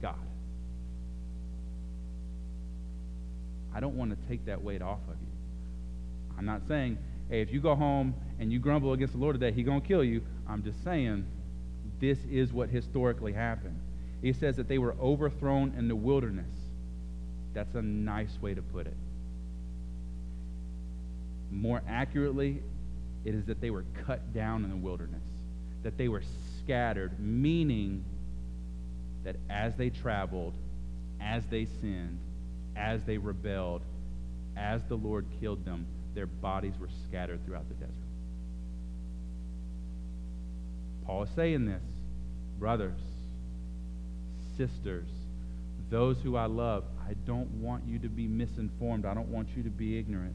God. 0.00 0.14
I 3.74 3.80
don't 3.80 3.96
want 3.96 4.10
to 4.10 4.28
take 4.28 4.46
that 4.46 4.62
weight 4.62 4.82
off 4.82 5.00
of 5.08 5.16
you. 5.20 5.28
I'm 6.36 6.44
not 6.44 6.66
saying, 6.68 6.98
hey, 7.28 7.40
if 7.40 7.52
you 7.52 7.60
go 7.60 7.74
home 7.74 8.14
and 8.38 8.52
you 8.52 8.60
grumble 8.60 8.92
against 8.92 9.14
the 9.14 9.20
Lord 9.20 9.34
today, 9.34 9.52
He's 9.52 9.66
going 9.66 9.80
to 9.80 9.86
kill 9.86 10.04
you. 10.04 10.22
I'm 10.48 10.62
just 10.62 10.82
saying 10.84 11.26
this 12.00 12.18
is 12.30 12.52
what 12.52 12.68
historically 12.68 13.32
happened. 13.32 13.80
He 14.22 14.32
says 14.32 14.56
that 14.56 14.68
they 14.68 14.78
were 14.78 14.94
overthrown 15.00 15.74
in 15.76 15.88
the 15.88 15.96
wilderness. 15.96 16.50
That's 17.54 17.74
a 17.74 17.82
nice 17.82 18.36
way 18.40 18.54
to 18.54 18.62
put 18.62 18.86
it. 18.86 18.96
More 21.50 21.82
accurately, 21.88 22.62
it 23.24 23.34
is 23.34 23.46
that 23.46 23.60
they 23.60 23.70
were 23.70 23.84
cut 24.04 24.32
down 24.34 24.64
in 24.64 24.70
the 24.70 24.76
wilderness, 24.76 25.22
that 25.82 25.96
they 25.96 26.08
were 26.08 26.22
scattered, 26.58 27.18
meaning 27.18 28.04
that 29.24 29.36
as 29.48 29.74
they 29.76 29.90
traveled, 29.90 30.54
as 31.20 31.44
they 31.46 31.66
sinned, 31.80 32.18
as 32.76 33.02
they 33.04 33.18
rebelled, 33.18 33.82
as 34.56 34.82
the 34.84 34.96
Lord 34.96 35.26
killed 35.40 35.64
them, 35.64 35.86
their 36.14 36.26
bodies 36.26 36.74
were 36.80 36.88
scattered 37.08 37.44
throughout 37.44 37.68
the 37.68 37.74
desert. 37.74 37.94
Paul 41.06 41.22
is 41.22 41.30
saying 41.30 41.64
this, 41.64 41.82
brothers, 42.58 43.00
sisters, 44.58 45.08
those 45.88 46.18
who 46.20 46.36
I 46.36 46.46
love, 46.46 46.84
I 47.08 47.14
don't 47.26 47.48
want 47.62 47.84
you 47.86 47.98
to 48.00 48.08
be 48.08 48.26
misinformed. 48.26 49.06
I 49.06 49.14
don't 49.14 49.28
want 49.28 49.48
you 49.56 49.62
to 49.62 49.70
be 49.70 49.98
ignorant. 49.98 50.34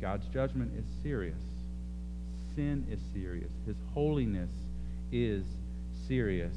God's 0.00 0.26
judgment 0.28 0.72
is 0.76 0.84
serious. 1.02 1.38
Sin 2.56 2.86
is 2.90 2.98
serious. 3.12 3.52
His 3.66 3.76
holiness 3.92 4.50
is 5.12 5.44
serious. 6.08 6.56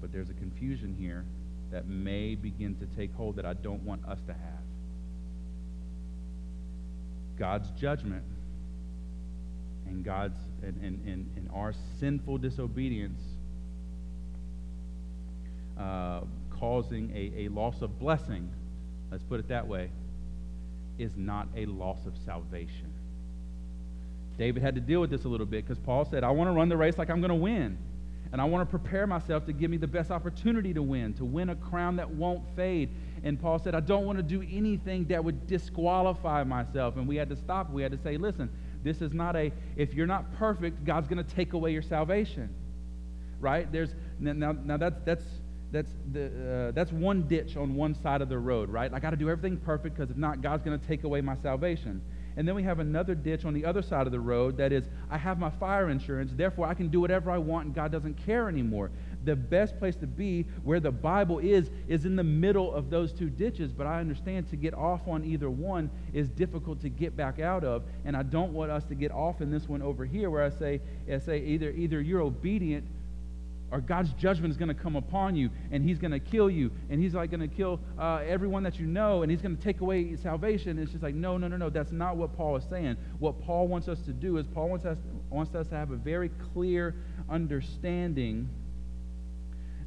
But 0.00 0.12
there's 0.12 0.30
a 0.30 0.34
confusion 0.34 0.96
here 0.98 1.24
that 1.70 1.86
may 1.86 2.34
begin 2.34 2.76
to 2.76 2.86
take 2.96 3.12
hold 3.14 3.36
that 3.36 3.44
I 3.44 3.52
don't 3.52 3.82
want 3.82 4.06
us 4.06 4.18
to 4.26 4.32
have. 4.32 4.40
God's 7.38 7.70
judgment 7.72 8.24
and 9.86 10.04
God's 10.04 10.38
and, 10.62 10.76
and, 10.82 11.06
and, 11.06 11.30
and 11.36 11.50
our 11.54 11.72
sinful 11.98 12.38
disobedience 12.38 13.20
uh, 15.78 16.20
causing 16.50 17.10
a, 17.14 17.44
a 17.44 17.48
loss 17.48 17.82
of 17.82 17.98
blessing, 17.98 18.50
let's 19.10 19.22
put 19.22 19.40
it 19.40 19.48
that 19.48 19.66
way, 19.66 19.90
is 20.98 21.12
not 21.16 21.48
a 21.56 21.66
loss 21.66 22.04
of 22.06 22.14
salvation. 22.24 22.92
David 24.36 24.62
had 24.62 24.74
to 24.74 24.80
deal 24.80 25.00
with 25.00 25.10
this 25.10 25.24
a 25.24 25.28
little 25.28 25.46
bit 25.46 25.64
because 25.64 25.78
Paul 25.78 26.04
said, 26.04 26.24
I 26.24 26.30
want 26.30 26.48
to 26.48 26.52
run 26.52 26.68
the 26.68 26.76
race 26.76 26.98
like 26.98 27.10
I'm 27.10 27.20
going 27.20 27.30
to 27.30 27.34
win. 27.34 27.78
And 28.30 28.40
I 28.40 28.44
want 28.44 28.68
to 28.68 28.78
prepare 28.78 29.06
myself 29.06 29.46
to 29.46 29.52
give 29.52 29.70
me 29.70 29.78
the 29.78 29.86
best 29.86 30.10
opportunity 30.10 30.74
to 30.74 30.82
win, 30.82 31.14
to 31.14 31.24
win 31.24 31.48
a 31.48 31.56
crown 31.56 31.96
that 31.96 32.10
won't 32.10 32.44
fade. 32.54 32.90
And 33.24 33.40
Paul 33.40 33.58
said, 33.58 33.74
I 33.74 33.80
don't 33.80 34.04
want 34.04 34.18
to 34.18 34.22
do 34.22 34.42
anything 34.42 35.06
that 35.06 35.24
would 35.24 35.46
disqualify 35.46 36.44
myself. 36.44 36.96
And 36.96 37.08
we 37.08 37.16
had 37.16 37.30
to 37.30 37.36
stop. 37.36 37.70
We 37.70 37.82
had 37.82 37.92
to 37.92 37.98
say, 37.98 38.18
listen, 38.18 38.50
this 38.82 39.00
is 39.00 39.12
not 39.12 39.36
a, 39.36 39.52
if 39.76 39.94
you're 39.94 40.06
not 40.06 40.34
perfect, 40.34 40.84
God's 40.84 41.08
going 41.08 41.24
to 41.24 41.34
take 41.34 41.52
away 41.52 41.72
your 41.72 41.82
salvation. 41.82 42.54
Right? 43.40 43.70
There's, 43.70 43.90
now, 44.18 44.52
now 44.52 44.76
that's, 44.76 45.00
that's, 45.04 45.24
that's, 45.70 45.90
the, 46.12 46.68
uh, 46.68 46.72
that's 46.72 46.92
one 46.92 47.22
ditch 47.28 47.56
on 47.56 47.74
one 47.74 47.94
side 48.02 48.22
of 48.22 48.28
the 48.28 48.38
road, 48.38 48.70
right? 48.70 48.92
I 48.92 48.98
got 48.98 49.10
to 49.10 49.16
do 49.16 49.28
everything 49.28 49.58
perfect 49.58 49.96
because 49.96 50.10
if 50.10 50.16
not, 50.16 50.40
God's 50.40 50.62
going 50.62 50.78
to 50.78 50.86
take 50.86 51.04
away 51.04 51.20
my 51.20 51.36
salvation. 51.36 52.00
And 52.36 52.46
then 52.46 52.54
we 52.54 52.62
have 52.62 52.78
another 52.78 53.14
ditch 53.14 53.44
on 53.44 53.52
the 53.52 53.64
other 53.64 53.82
side 53.82 54.06
of 54.06 54.12
the 54.12 54.20
road 54.20 54.56
that 54.58 54.72
is, 54.72 54.84
I 55.10 55.18
have 55.18 55.38
my 55.38 55.50
fire 55.50 55.90
insurance, 55.90 56.30
therefore 56.34 56.66
I 56.66 56.74
can 56.74 56.88
do 56.88 57.00
whatever 57.00 57.30
I 57.30 57.38
want 57.38 57.66
and 57.66 57.74
God 57.74 57.90
doesn't 57.90 58.14
care 58.24 58.48
anymore. 58.48 58.90
The 59.24 59.36
best 59.36 59.78
place 59.78 59.96
to 59.96 60.06
be 60.06 60.46
where 60.62 60.80
the 60.80 60.90
Bible 60.90 61.38
is, 61.38 61.70
is 61.88 62.04
in 62.04 62.16
the 62.16 62.24
middle 62.24 62.72
of 62.72 62.90
those 62.90 63.12
two 63.12 63.30
ditches. 63.30 63.72
But 63.72 63.86
I 63.86 64.00
understand 64.00 64.48
to 64.50 64.56
get 64.56 64.74
off 64.74 65.06
on 65.06 65.24
either 65.24 65.50
one 65.50 65.90
is 66.12 66.28
difficult 66.28 66.80
to 66.82 66.88
get 66.88 67.16
back 67.16 67.40
out 67.40 67.64
of. 67.64 67.82
And 68.04 68.16
I 68.16 68.22
don't 68.22 68.52
want 68.52 68.70
us 68.70 68.84
to 68.86 68.94
get 68.94 69.10
off 69.10 69.40
in 69.40 69.50
this 69.50 69.68
one 69.68 69.82
over 69.82 70.04
here 70.04 70.30
where 70.30 70.44
I 70.44 70.50
say, 70.50 70.80
I 71.12 71.18
say 71.18 71.40
either, 71.44 71.70
either 71.70 72.00
you're 72.00 72.22
obedient 72.22 72.84
or 73.70 73.80
God's 73.80 74.12
judgment 74.14 74.50
is 74.50 74.56
going 74.56 74.68
to 74.68 74.74
come 74.74 74.96
upon 74.96 75.36
you, 75.36 75.50
and 75.70 75.84
He's 75.84 75.98
going 75.98 76.12
to 76.12 76.18
kill 76.18 76.48
you, 76.48 76.70
and 76.88 77.00
He's 77.00 77.14
like 77.14 77.30
going 77.30 77.40
to 77.46 77.54
kill 77.54 77.80
uh, 77.98 78.22
everyone 78.26 78.62
that 78.62 78.78
you 78.78 78.86
know, 78.86 79.22
and 79.22 79.30
He's 79.30 79.42
going 79.42 79.56
to 79.56 79.62
take 79.62 79.80
away 79.80 80.16
salvation. 80.16 80.78
It's 80.78 80.92
just 80.92 81.02
like, 81.02 81.14
no, 81.14 81.36
no, 81.36 81.48
no, 81.48 81.56
no. 81.56 81.70
That's 81.70 81.92
not 81.92 82.16
what 82.16 82.34
Paul 82.36 82.56
is 82.56 82.64
saying. 82.70 82.96
What 83.18 83.40
Paul 83.42 83.68
wants 83.68 83.88
us 83.88 84.00
to 84.02 84.12
do 84.12 84.38
is 84.38 84.46
Paul 84.46 84.70
wants 84.70 84.84
us, 84.84 84.98
wants 85.30 85.54
us 85.54 85.68
to 85.68 85.74
have 85.74 85.90
a 85.90 85.96
very 85.96 86.30
clear 86.52 86.94
understanding 87.28 88.48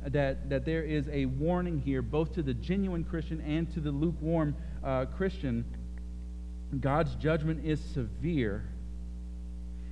that, 0.08 0.50
that 0.50 0.66
there 0.66 0.84
is 0.84 1.08
a 1.10 1.26
warning 1.26 1.80
here, 1.80 2.02
both 2.02 2.34
to 2.34 2.44
the 2.44 2.54
genuine 2.54 3.04
Christian 3.04 3.42
and 3.42 3.72
to 3.74 3.80
the 3.80 3.92
lukewarm 3.92 4.56
uh, 4.84 5.06
Christian. 5.06 5.66
God's 6.80 7.16
judgment 7.16 7.66
is 7.66 7.80
severe, 7.94 8.66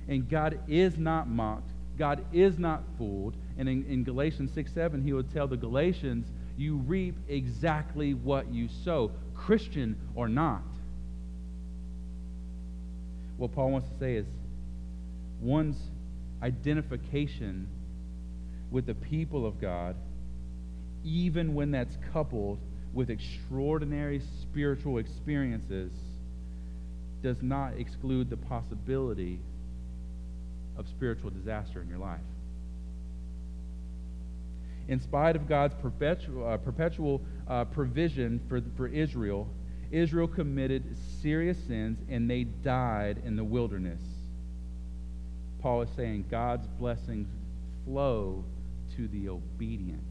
and 0.08 0.28
God 0.28 0.60
is 0.66 0.98
not 0.98 1.28
mocked. 1.28 1.70
God 1.98 2.24
is 2.32 2.58
not 2.58 2.82
fooled. 2.96 3.36
And 3.58 3.68
in, 3.68 3.84
in 3.84 4.04
Galatians 4.04 4.52
6 4.54 4.72
7, 4.72 5.02
he 5.02 5.12
would 5.12 5.32
tell 5.32 5.46
the 5.46 5.56
Galatians, 5.56 6.26
You 6.56 6.76
reap 6.76 7.14
exactly 7.28 8.14
what 8.14 8.50
you 8.50 8.68
sow, 8.84 9.12
Christian 9.34 9.96
or 10.14 10.28
not. 10.28 10.62
What 13.36 13.52
Paul 13.52 13.70
wants 13.70 13.88
to 13.88 13.98
say 13.98 14.16
is 14.16 14.26
one's 15.40 15.78
identification 16.42 17.68
with 18.70 18.86
the 18.86 18.94
people 18.94 19.46
of 19.46 19.60
God, 19.60 19.96
even 21.04 21.54
when 21.54 21.70
that's 21.70 21.96
coupled 22.12 22.58
with 22.92 23.10
extraordinary 23.10 24.20
spiritual 24.42 24.98
experiences, 24.98 25.92
does 27.22 27.42
not 27.42 27.74
exclude 27.78 28.30
the 28.30 28.36
possibility 28.36 29.38
of 30.76 30.88
spiritual 30.88 31.30
disaster 31.30 31.82
in 31.82 31.88
your 31.88 31.98
life. 31.98 32.20
In 34.88 35.00
spite 35.00 35.36
of 35.36 35.48
God's 35.48 35.74
perpetual, 35.74 36.48
uh, 36.48 36.56
perpetual 36.56 37.20
uh, 37.46 37.64
provision 37.66 38.40
for, 38.48 38.60
for 38.76 38.88
Israel, 38.88 39.48
Israel 39.90 40.26
committed 40.26 40.84
serious 41.20 41.58
sins 41.66 41.98
and 42.08 42.28
they 42.28 42.44
died 42.44 43.22
in 43.24 43.36
the 43.36 43.44
wilderness. 43.44 44.00
Paul 45.60 45.82
is 45.82 45.90
saying 45.96 46.24
God's 46.30 46.66
blessings 46.78 47.28
flow 47.84 48.44
to 48.96 49.08
the 49.08 49.28
obedient, 49.28 50.04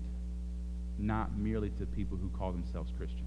not 0.97 1.37
merely 1.37 1.69
to 1.71 1.85
people 1.85 2.17
who 2.17 2.29
call 2.29 2.51
themselves 2.51 2.91
Christians. 2.97 3.25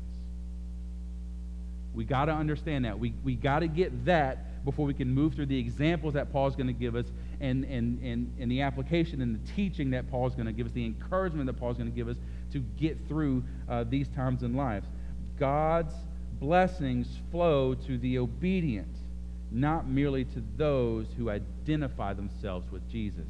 We 1.95 2.05
got 2.05 2.27
to 2.27 2.33
understand 2.33 2.85
that. 2.85 2.99
We, 2.99 3.13
we 3.23 3.35
got 3.35 3.61
to 3.61 3.69
get 3.69 4.07
that 4.07 4.65
before 4.65 4.87
we 4.87 4.95
can 4.95 5.13
move 5.13 5.35
through 5.35 5.47
the 5.47 5.59
examples 5.59 6.15
that 6.15 6.33
Paul's 6.33 6.57
going 6.57 6.69
to 6.69 6.73
give 6.73 6.95
us 6.95 7.07
and, 7.41 7.65
and, 7.65 8.01
and, 8.03 8.33
and 8.39 8.51
the 8.51 8.63
application 8.63 9.21
and 9.21 9.35
the 9.35 9.53
teaching 9.53 9.91
that 9.91 10.11
Paul's 10.11 10.35
going 10.35 10.47
to 10.47 10.53
give 10.53 10.67
us, 10.67 10.73
the 10.73 10.87
encouragement 10.87 11.47
that 11.47 11.55
Paul's 11.55 11.77
going 11.77 11.91
to 11.91 11.95
give 11.95 12.09
us 12.09 12.17
to 12.53 12.61
get 12.79 12.97
through 13.09 13.43
uh, 13.69 13.85
these 13.85 14.09
times 14.09 14.43
in 14.43 14.55
life. 14.55 14.85
God's 15.39 15.95
blessings 16.39 17.09
flow 17.31 17.75
to 17.75 17.99
the 17.99 18.19
obedient, 18.19 18.97
not 19.51 19.89
merely 19.89 20.25
to 20.25 20.43
those 20.57 21.07
who 21.19 21.31
identify 21.31 22.13
themselves 22.13 22.71
with 22.71 22.89
Jesus. 22.89 23.29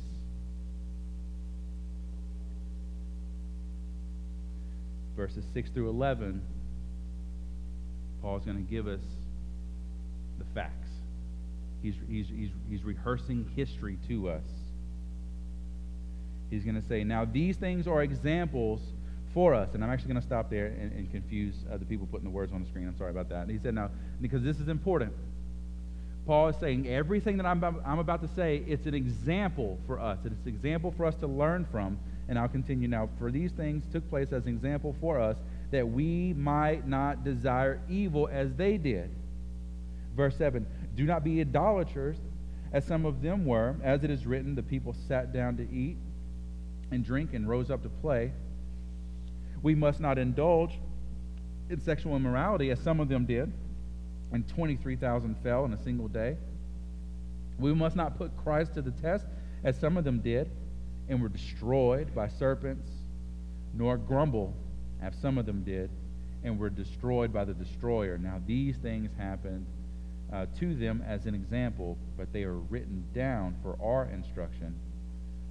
Verses 5.17 5.45
6 5.53 5.71
through 5.71 5.91
11 5.91 6.43
Paul's 8.23 8.45
going 8.45 8.57
to 8.57 8.71
give 8.71 8.87
us 8.87 9.01
the 10.39 10.45
facts. 10.55 10.89
He's, 11.83 11.95
he's, 12.09 12.29
he's, 12.29 12.51
he's 12.71 12.85
rehearsing 12.85 13.51
history 13.57 13.99
to 14.07 14.31
us. 14.31 14.45
He's 16.49 16.63
going 16.63 16.81
to 16.81 16.87
say, 16.87 17.03
Now 17.03 17.25
these 17.25 17.57
things 17.57 17.89
are 17.89 18.03
examples 18.03 18.81
for 19.35 19.55
us. 19.55 19.71
And 19.75 19.83
I'm 19.83 19.91
actually 19.91 20.13
going 20.13 20.21
to 20.21 20.27
stop 20.27 20.51
there 20.51 20.67
and, 20.67 20.93
and 20.93 21.11
confuse 21.11 21.55
uh, 21.71 21.77
the 21.79 21.85
people 21.85 22.07
putting 22.07 22.25
the 22.25 22.31
words 22.31 22.53
on 22.53 22.63
the 22.63 22.69
screen. 22.69 22.87
I'm 22.87 22.97
sorry 22.97 23.11
about 23.11 23.29
that. 23.31 23.43
And 23.43 23.51
he 23.51 23.59
said, 23.59 23.75
Now, 23.75 23.91
because 24.21 24.43
this 24.43 24.61
is 24.61 24.69
important. 24.69 25.13
Paul 26.25 26.49
is 26.49 26.57
saying 26.57 26.87
everything 26.87 27.37
that 27.39 27.47
I'm 27.47 27.59
about, 27.59 27.83
I'm 27.85 27.99
about 27.99 28.23
to 28.23 28.29
say, 28.29 28.63
it's 28.69 28.87
an 28.87 28.95
example 28.95 29.81
for 29.89 29.99
us. 29.99 30.19
It's 30.25 30.47
an 30.47 30.55
example 30.55 30.95
for 30.97 31.05
us 31.05 31.17
to 31.17 31.27
learn 31.27 31.67
from. 31.73 31.99
And 32.29 32.39
I'll 32.39 32.49
continue 32.49 32.89
now. 32.89 33.09
For 33.19 33.31
these 33.31 33.53
things 33.53 33.85
took 33.93 34.09
place 34.09 34.33
as 34.33 34.45
an 34.45 34.51
example 34.51 34.95
for 35.01 35.21
us 35.21 35.37
that 35.71 35.89
we 35.89 36.35
might 36.35 36.87
not 36.87 37.25
desire 37.25 37.81
evil 37.89 38.29
as 38.31 38.55
they 38.55 38.77
did. 38.77 39.11
Verse 40.17 40.37
7 40.37 40.67
Do 40.95 41.05
not 41.05 41.25
be 41.25 41.41
idolaters, 41.41 42.17
as 42.73 42.87
some 42.87 43.05
of 43.05 43.23
them 43.23 43.45
were. 43.45 43.77
As 43.83 44.05
it 44.05 44.11
is 44.11 44.27
written, 44.27 44.55
the 44.55 44.63
people 44.63 44.95
sat 45.09 45.33
down 45.33 45.57
to 45.57 45.63
eat 45.71 45.97
and 46.91 47.05
drink 47.05 47.35
and 47.35 47.49
rose 47.49 47.71
up 47.71 47.83
to 47.83 47.89
play. 47.89 48.33
We 49.63 49.75
must 49.75 50.01
not 50.01 50.19
indulge 50.19 50.79
in 51.71 51.81
sexual 51.81 52.17
immorality, 52.17 52.71
as 52.71 52.81
some 52.81 53.01
of 53.01 53.09
them 53.09 53.25
did, 53.25 53.53
and 54.33 54.47
23,000 54.49 55.37
fell 55.43 55.65
in 55.65 55.73
a 55.73 55.83
single 55.83 56.09
day. 56.09 56.37
We 57.59 57.75
must 57.75 57.97
not 57.97 58.19
put 58.19 58.37
Christ 58.37 58.75
to 58.75 58.83
the 58.83 58.91
test, 58.91 59.27
as 59.65 59.79
some 59.79 59.97
of 59.97 60.05
them 60.05 60.21
did, 60.21 60.51
and 61.13 61.21
were 61.21 61.29
destroyed 61.29 62.15
by 62.15 62.27
serpents, 62.27 62.89
nor 63.75 63.99
grumble 63.99 64.55
as 65.03 65.15
some 65.21 65.37
of 65.37 65.45
them 65.45 65.63
did, 65.63 65.91
and 66.43 66.59
were 66.59 66.71
destroyed 66.71 67.31
by 67.31 67.45
the 67.45 67.53
destroyer. 67.53 68.17
Now, 68.17 68.41
these 68.47 68.79
things 68.79 69.11
happened 69.19 69.67
uh, 70.33 70.47
to 70.59 70.75
them 70.75 71.05
as 71.07 71.27
an 71.27 71.35
example, 71.35 71.99
but 72.17 72.33
they 72.33 72.45
are 72.45 72.55
written 72.55 73.05
down 73.15 73.55
for 73.63 73.77
our 73.83 74.07
instruction 74.07 74.75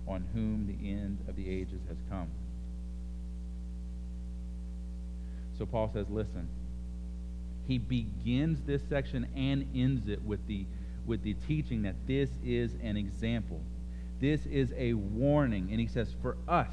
on 0.08 0.26
whom 0.34 0.66
the 0.66 0.90
end 0.90 1.20
of 1.30 1.36
the 1.36 1.48
ages 1.48 1.82
has 1.88 1.98
come. 2.10 2.28
So 5.60 5.68
Paul 5.68 5.92
says, 5.94 6.08
listen, 6.10 6.50
he 7.68 7.78
begins 7.78 8.62
this 8.66 8.82
section 8.90 9.28
and 9.36 9.70
ends 9.76 10.08
it 10.08 10.24
with 10.24 10.46
the, 10.48 10.66
with 11.06 11.22
the 11.22 11.36
teaching 11.48 11.84
that 11.84 11.96
this 12.08 12.32
is 12.44 12.74
an 12.82 12.98
example. 12.98 13.62
This 14.22 14.46
is 14.46 14.72
a 14.78 14.94
warning. 14.94 15.68
And 15.72 15.80
he 15.80 15.88
says, 15.88 16.16
for 16.22 16.38
us, 16.48 16.72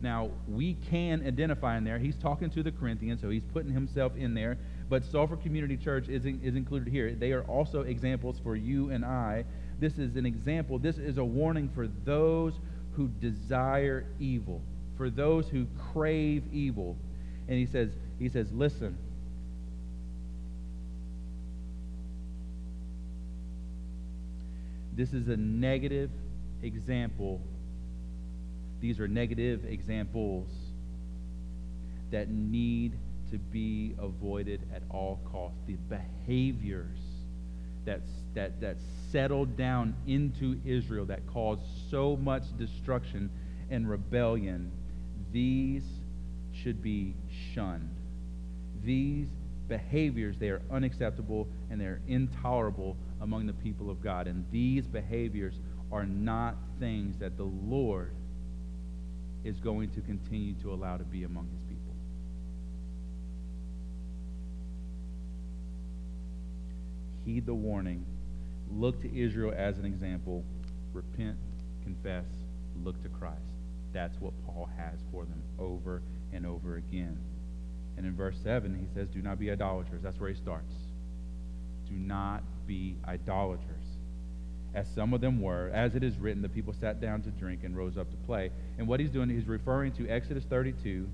now, 0.00 0.30
we 0.46 0.74
can 0.90 1.26
identify 1.26 1.76
in 1.76 1.84
there. 1.84 1.98
He's 1.98 2.16
talking 2.16 2.50
to 2.50 2.62
the 2.62 2.70
Corinthians, 2.70 3.20
so 3.20 3.30
he's 3.30 3.44
putting 3.52 3.72
himself 3.72 4.12
in 4.16 4.34
there. 4.34 4.58
But 4.88 5.04
Sulphur 5.04 5.36
Community 5.36 5.76
Church 5.76 6.08
is, 6.08 6.26
in, 6.26 6.40
is 6.42 6.54
included 6.54 6.88
here. 6.88 7.12
They 7.12 7.32
are 7.32 7.42
also 7.42 7.80
examples 7.80 8.38
for 8.38 8.56
you 8.56 8.90
and 8.90 9.04
I. 9.04 9.44
This 9.80 9.98
is 9.98 10.16
an 10.16 10.26
example. 10.26 10.78
This 10.78 10.98
is 10.98 11.18
a 11.18 11.24
warning 11.24 11.70
for 11.74 11.88
those 12.04 12.54
who 12.94 13.08
desire 13.08 14.06
evil, 14.20 14.62
for 14.96 15.10
those 15.10 15.48
who 15.48 15.66
crave 15.92 16.44
evil. 16.52 16.96
And 17.48 17.58
he 17.58 17.66
says, 17.66 17.90
he 18.18 18.28
says, 18.28 18.52
listen. 18.52 18.96
This 24.94 25.12
is 25.12 25.28
a 25.28 25.36
negative 25.36 26.10
example 26.62 27.40
these 28.80 29.00
are 29.00 29.08
negative 29.08 29.64
examples 29.64 30.48
that 32.10 32.28
need 32.28 32.92
to 33.30 33.38
be 33.38 33.94
avoided 33.98 34.60
at 34.74 34.82
all 34.90 35.20
costs. 35.32 35.58
The 35.66 35.76
behaviors 35.88 36.98
that, 37.84 38.00
that, 38.34 38.60
that 38.60 38.76
settled 39.10 39.56
down 39.56 39.96
into 40.06 40.60
Israel 40.64 41.06
that 41.06 41.26
caused 41.26 41.62
so 41.90 42.16
much 42.16 42.42
destruction 42.58 43.30
and 43.70 43.88
rebellion, 43.88 44.70
these 45.32 45.82
should 46.52 46.82
be 46.82 47.14
shunned. 47.52 47.96
These 48.84 49.28
behaviors, 49.68 50.36
they 50.38 50.50
are 50.50 50.62
unacceptable 50.70 51.48
and 51.70 51.80
they're 51.80 52.00
intolerable 52.06 52.96
among 53.20 53.46
the 53.46 53.52
people 53.52 53.90
of 53.90 54.00
God. 54.00 54.28
And 54.28 54.44
these 54.52 54.86
behaviors 54.86 55.54
are 55.92 56.06
not 56.06 56.56
things 56.78 57.18
that 57.18 57.36
the 57.36 57.44
Lord 57.44 58.12
is 59.44 59.60
going 59.60 59.90
to 59.90 60.00
continue 60.00 60.54
to 60.54 60.72
allow 60.72 60.96
to 60.96 61.04
be 61.04 61.24
among 61.24 61.48
his 61.52 61.62
people. 61.62 61.94
Heed 67.24 67.46
the 67.46 67.54
warning. 67.54 68.04
Look 68.70 69.00
to 69.02 69.16
Israel 69.16 69.54
as 69.56 69.78
an 69.78 69.84
example. 69.84 70.44
Repent, 70.92 71.36
confess, 71.84 72.24
look 72.82 73.00
to 73.02 73.08
Christ. 73.08 73.40
That's 73.92 74.20
what 74.20 74.32
Paul 74.44 74.68
has 74.76 74.98
for 75.10 75.24
them 75.24 75.42
over 75.58 76.02
and 76.32 76.44
over 76.44 76.76
again. 76.76 77.18
And 77.96 78.04
in 78.04 78.14
verse 78.14 78.36
7, 78.42 78.76
he 78.78 78.86
says, 78.94 79.08
Do 79.08 79.22
not 79.22 79.38
be 79.38 79.50
idolaters. 79.50 80.02
That's 80.02 80.20
where 80.20 80.28
he 80.28 80.36
starts. 80.36 80.72
Do 81.88 81.94
not 81.94 82.42
be 82.66 82.96
idolaters. 83.06 83.75
As 84.76 84.86
some 84.94 85.14
of 85.14 85.22
them 85.22 85.40
were. 85.40 85.70
As 85.72 85.94
it 85.94 86.04
is 86.04 86.18
written, 86.18 86.42
the 86.42 86.50
people 86.50 86.74
sat 86.74 87.00
down 87.00 87.22
to 87.22 87.30
drink 87.30 87.64
and 87.64 87.74
rose 87.74 87.96
up 87.96 88.10
to 88.10 88.16
play. 88.26 88.50
And 88.78 88.86
what 88.86 89.00
he's 89.00 89.08
doing, 89.08 89.30
he's 89.30 89.48
referring 89.48 89.92
to 89.92 90.06
Exodus 90.06 90.44
32. 90.44 91.08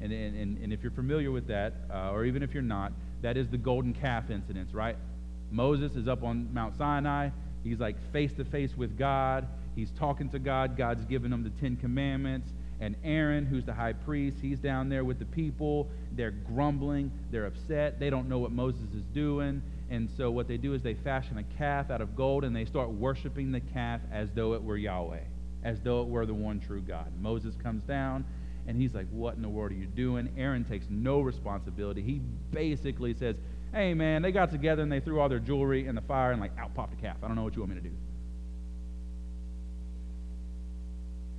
And, 0.00 0.12
and, 0.12 0.56
and 0.58 0.72
if 0.72 0.82
you're 0.82 0.92
familiar 0.92 1.32
with 1.32 1.48
that, 1.48 1.74
uh, 1.92 2.12
or 2.12 2.24
even 2.24 2.42
if 2.42 2.54
you're 2.54 2.62
not, 2.62 2.92
that 3.22 3.36
is 3.36 3.48
the 3.48 3.58
golden 3.58 3.92
calf 3.92 4.30
incidents, 4.30 4.72
right? 4.72 4.96
Moses 5.50 5.96
is 5.96 6.06
up 6.06 6.22
on 6.22 6.54
Mount 6.54 6.78
Sinai. 6.78 7.30
He's 7.64 7.80
like 7.80 7.96
face 8.12 8.32
to 8.34 8.44
face 8.44 8.76
with 8.76 8.96
God. 8.96 9.48
He's 9.74 9.90
talking 9.90 10.28
to 10.30 10.38
God. 10.38 10.76
God's 10.76 11.04
giving 11.04 11.32
him 11.32 11.42
the 11.42 11.50
Ten 11.50 11.76
Commandments. 11.76 12.48
And 12.78 12.94
Aaron, 13.04 13.44
who's 13.44 13.64
the 13.64 13.74
high 13.74 13.92
priest, 13.92 14.38
he's 14.40 14.60
down 14.60 14.88
there 14.88 15.04
with 15.04 15.18
the 15.18 15.26
people. 15.26 15.88
They're 16.12 16.30
grumbling. 16.30 17.10
They're 17.32 17.46
upset. 17.46 17.98
They 17.98 18.08
don't 18.08 18.28
know 18.28 18.38
what 18.38 18.52
Moses 18.52 18.88
is 18.94 19.02
doing. 19.12 19.62
And 19.90 20.08
so 20.16 20.30
what 20.30 20.46
they 20.46 20.56
do 20.56 20.72
is 20.72 20.82
they 20.82 20.94
fashion 20.94 21.36
a 21.38 21.42
calf 21.58 21.90
out 21.90 22.00
of 22.00 22.14
gold 22.14 22.44
and 22.44 22.54
they 22.54 22.64
start 22.64 22.90
worshiping 22.90 23.50
the 23.50 23.60
calf 23.60 24.00
as 24.12 24.30
though 24.30 24.54
it 24.54 24.62
were 24.62 24.76
Yahweh, 24.76 25.24
as 25.64 25.80
though 25.80 26.02
it 26.02 26.08
were 26.08 26.24
the 26.24 26.34
one 26.34 26.60
true 26.60 26.80
God. 26.80 27.12
Moses 27.20 27.56
comes 27.60 27.82
down 27.82 28.24
and 28.68 28.80
he's 28.80 28.94
like, 28.94 29.08
What 29.10 29.34
in 29.34 29.42
the 29.42 29.48
world 29.48 29.72
are 29.72 29.74
you 29.74 29.86
doing? 29.86 30.32
Aaron 30.38 30.64
takes 30.64 30.86
no 30.88 31.20
responsibility. 31.20 32.02
He 32.02 32.20
basically 32.52 33.14
says, 33.14 33.34
Hey, 33.72 33.92
man, 33.94 34.22
they 34.22 34.30
got 34.30 34.52
together 34.52 34.82
and 34.82 34.92
they 34.92 35.00
threw 35.00 35.18
all 35.18 35.28
their 35.28 35.40
jewelry 35.40 35.86
in 35.86 35.96
the 35.96 36.00
fire 36.02 36.30
and, 36.30 36.40
like, 36.40 36.56
out 36.56 36.72
popped 36.74 36.94
a 36.94 36.96
calf. 36.96 37.16
I 37.22 37.26
don't 37.26 37.36
know 37.36 37.42
what 37.42 37.54
you 37.56 37.62
want 37.62 37.74
me 37.74 37.80
to 37.80 37.88
do. 37.88 37.94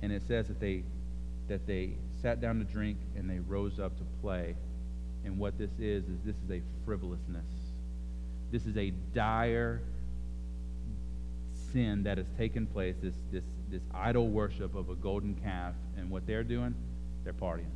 And 0.02 0.12
it 0.12 0.22
says 0.26 0.48
that 0.48 0.60
they, 0.60 0.82
that 1.48 1.66
they 1.66 1.92
sat 2.20 2.40
down 2.40 2.58
to 2.58 2.64
drink 2.64 2.98
and 3.16 3.30
they 3.30 3.38
rose 3.38 3.78
up 3.78 3.96
to 3.96 4.04
play. 4.20 4.56
And 5.24 5.38
what 5.38 5.56
this 5.58 5.70
is, 5.78 6.04
is 6.04 6.18
this 6.24 6.36
is 6.36 6.50
a 6.50 6.60
frivolousness 6.84 7.61
this 8.52 8.66
is 8.66 8.76
a 8.76 8.90
dire 9.14 9.80
sin 11.72 12.02
that 12.02 12.18
has 12.18 12.26
taken 12.36 12.66
place, 12.66 12.94
this, 13.02 13.14
this, 13.32 13.44
this 13.70 13.80
idol 13.94 14.28
worship 14.28 14.74
of 14.74 14.90
a 14.90 14.94
golden 14.94 15.34
calf. 15.34 15.74
And 15.96 16.10
what 16.10 16.26
they're 16.26 16.44
doing, 16.44 16.74
they're 17.24 17.32
partying. 17.32 17.70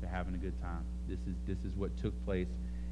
They're 0.00 0.10
having 0.10 0.34
a 0.34 0.38
good 0.38 0.58
time. 0.62 0.84
This 1.08 1.18
is, 1.26 1.34
this 1.46 1.58
is 1.64 1.76
what 1.76 1.96
took 1.98 2.14
place 2.24 2.46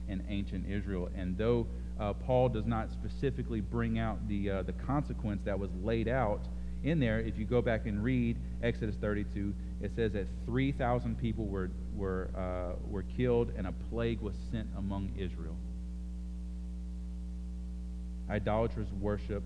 in 0.09 0.25
ancient 0.29 0.69
Israel. 0.69 1.09
And 1.15 1.39
though 1.39 1.69
uh, 2.01 2.13
Paul 2.13 2.49
does 2.49 2.67
not 2.67 2.91
specifically 2.91 3.61
bring 3.61 4.01
out 4.01 4.27
the, 4.27 4.51
uh, 4.51 4.63
the 4.63 4.73
consequence 4.73 5.43
that 5.45 5.57
was 5.57 5.71
laid 5.81 6.09
out 6.09 6.41
in 6.83 6.99
there, 6.99 7.21
if 7.21 7.39
you 7.39 7.45
go 7.45 7.63
back 7.63 7.87
and 7.87 8.03
read 8.03 8.37
Exodus 8.65 8.97
32, 8.97 9.55
it 9.81 9.93
says 9.95 10.13
that 10.15 10.27
3,000 10.47 11.17
people 11.21 11.47
were, 11.47 11.71
were, 11.95 12.31
uh, 12.37 12.77
were 12.91 13.05
killed 13.17 13.53
and 13.57 13.69
a 13.69 13.73
plague 13.91 14.21
was 14.21 14.35
sent 14.51 14.67
among 14.77 15.13
Israel 15.17 15.57
idolatrous 18.33 18.89
worship 18.99 19.43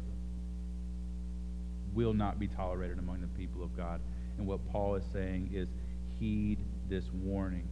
will 1.92 2.14
not 2.14 2.38
be 2.38 2.46
tolerated 2.46 2.98
among 2.98 3.20
the 3.20 3.26
people 3.28 3.64
of 3.64 3.76
God. 3.76 4.00
And 4.38 4.46
what 4.46 4.64
Paul 4.70 4.94
is 4.94 5.04
saying 5.12 5.50
is 5.52 5.68
heed 6.20 6.58
this 6.88 7.04
warning. 7.12 7.68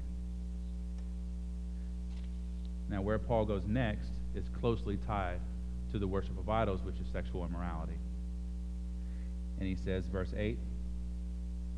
Now, 2.89 3.01
where 3.01 3.19
Paul 3.19 3.45
goes 3.45 3.63
next 3.67 4.11
is 4.35 4.45
closely 4.61 4.99
tied 5.07 5.41
to 5.93 5.99
the 5.99 6.07
worship 6.07 6.37
of 6.37 6.49
idols, 6.49 6.83
which 6.83 6.97
is 6.97 7.07
sexual 7.13 7.45
immorality. 7.45 7.99
And 9.61 9.69
he 9.69 9.77
says, 9.77 10.07
verse 10.07 10.35
8, 10.37 10.59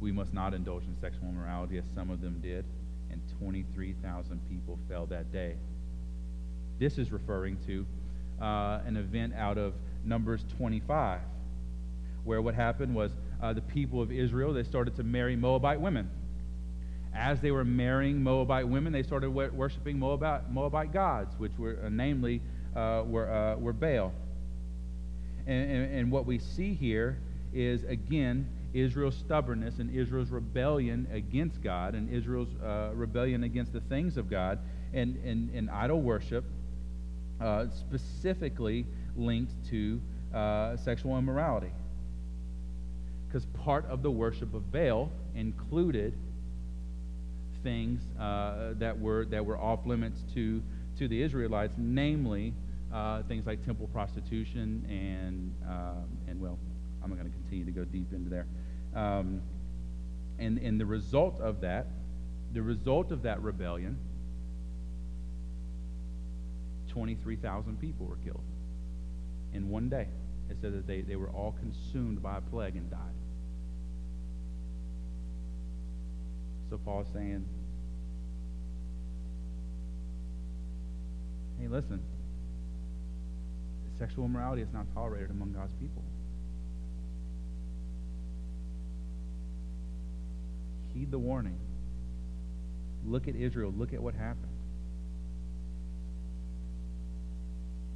we 0.01 0.13
must 0.13 0.33
not 0.33 0.55
indulge 0.55 0.85
in 0.85 0.97
sexual 0.99 1.29
immorality 1.29 1.77
as 1.77 1.85
some 1.95 2.11
of 2.11 2.23
them 2.23 2.41
did, 2.41 2.65
and 3.11 3.21
23,000 3.39 4.41
people 4.49 4.79
fell 4.89 5.05
that 5.07 5.31
day. 5.31 5.57
This 6.79 6.97
is 6.97 7.13
referring 7.13 7.59
to 7.67 7.85
uh, 8.41 8.81
an 8.87 8.97
event 8.97 9.35
out 9.35 9.59
of 9.59 9.75
Numbers 10.05 10.45
25, 10.57 11.21
where 12.25 12.43
what 12.43 12.55
happened 12.55 12.95
was 12.95 13.13
uh, 13.43 13.53
the 13.53 13.61
people 13.61 14.01
of 14.01 14.11
Israel, 14.13 14.53
they 14.53 14.63
started 14.63 14.97
to 14.97 15.03
marry 15.03 15.37
Moabite 15.37 15.81
women. 15.81 16.11
As 17.15 17.41
they 17.41 17.51
were 17.51 17.65
marrying 17.65 18.23
Moabite 18.23 18.69
women, 18.69 18.93
they 18.93 19.03
started 19.03 19.31
worshiping 19.31 19.99
Moabite, 19.99 20.51
Moabite 20.51 20.93
gods, 20.93 21.35
which 21.39 21.53
were 21.59 21.79
uh, 21.85 21.89
namely 21.89 22.43
uh, 22.75 23.03
were, 23.07 23.31
uh, 23.33 23.57
were 23.57 23.73
Baal. 23.73 24.13
And, 25.47 25.71
and, 25.71 25.95
and 25.95 26.13
what 26.13 26.27
we 26.27 26.39
see 26.39 26.75
here 26.75 27.19
is, 27.55 27.85
again, 27.85 28.47
Israel's 28.75 29.17
stubbornness 29.17 29.79
and 29.79 29.95
Israel's 29.95 30.31
rebellion 30.31 31.09
against 31.11 31.63
God 31.63 31.95
and 31.95 32.13
Israel's 32.13 32.55
uh, 32.63 32.91
rebellion 32.95 33.45
against 33.45 33.73
the 33.73 33.81
things 33.81 34.19
of 34.19 34.29
God 34.29 34.59
and, 34.93 35.17
and, 35.25 35.55
and 35.55 35.71
idol 35.71 36.03
worship 36.03 36.45
uh, 37.41 37.67
specifically 37.69 38.87
linked 39.17 39.53
to 39.71 40.01
uh, 40.35 40.77
sexual 40.77 41.19
immorality. 41.19 41.71
Because 43.27 43.47
part 43.47 43.87
of 43.87 44.03
the 44.03 44.11
worship 44.11 44.55
of 44.55 44.71
Baal 44.73 45.11
included 45.35 46.15
things 47.63 48.01
uh, 48.19 48.75
that 48.79 48.99
were 48.99 49.25
that 49.27 49.45
were 49.45 49.59
off 49.59 49.85
limits 49.87 50.23
to 50.35 50.63
to 50.99 51.09
the 51.09 51.21
Israelites, 51.21 51.75
namely 51.77 52.55
uh, 52.93 53.23
things 53.25 53.47
like 53.47 53.65
temple 53.65 53.89
prostitution 53.89 54.85
and 54.89 55.55
um, 55.69 56.05
and 56.29 56.41
well, 56.41 56.59
I'm 57.03 57.11
not 57.11 57.19
going 57.19 57.31
to 57.31 57.37
continue 57.37 57.65
to 57.65 57.73
go 57.73 57.85
deep 57.85 58.13
into 58.13 58.31
there. 58.31 58.47
Um, 58.95 59.43
and 60.39 60.59
and 60.59 60.81
the 60.81 60.87
result 60.87 61.41
of 61.41 61.61
that, 61.63 61.87
the 62.53 62.63
result 62.63 63.11
of 63.11 63.23
that 63.23 63.43
rebellion 63.43 63.99
23,000 66.97 67.79
people 67.79 68.07
were 68.07 68.17
killed 68.25 68.43
in 69.53 69.69
one 69.69 69.91
day. 69.91 70.09
It 70.49 70.57
said 70.63 70.73
that 70.73 70.87
they, 70.87 71.03
they 71.03 71.17
were 71.17 71.29
all 71.29 71.53
consumed 71.53 72.23
by 72.23 72.39
a 72.39 72.41
plague 72.41 72.75
and 72.75 72.91
died. 72.91 73.01
So 76.71 76.79
Paul 76.79 77.03
is 77.03 77.09
saying, 77.13 77.45
hey, 81.61 81.69
listen, 81.69 82.01
sexual 83.99 84.25
immorality 84.25 84.63
is 84.63 84.73
not 84.73 84.87
tolerated 84.95 85.29
among 85.29 85.53
God's 85.53 85.75
people. 85.75 86.03
Heed 90.95 91.11
the 91.11 91.19
warning. 91.19 91.59
Look 93.05 93.29
at 93.29 93.37
Israel. 93.37 93.71
Look 93.77 93.93
at 93.93 94.03
what 94.03 94.15
happened. 94.15 94.46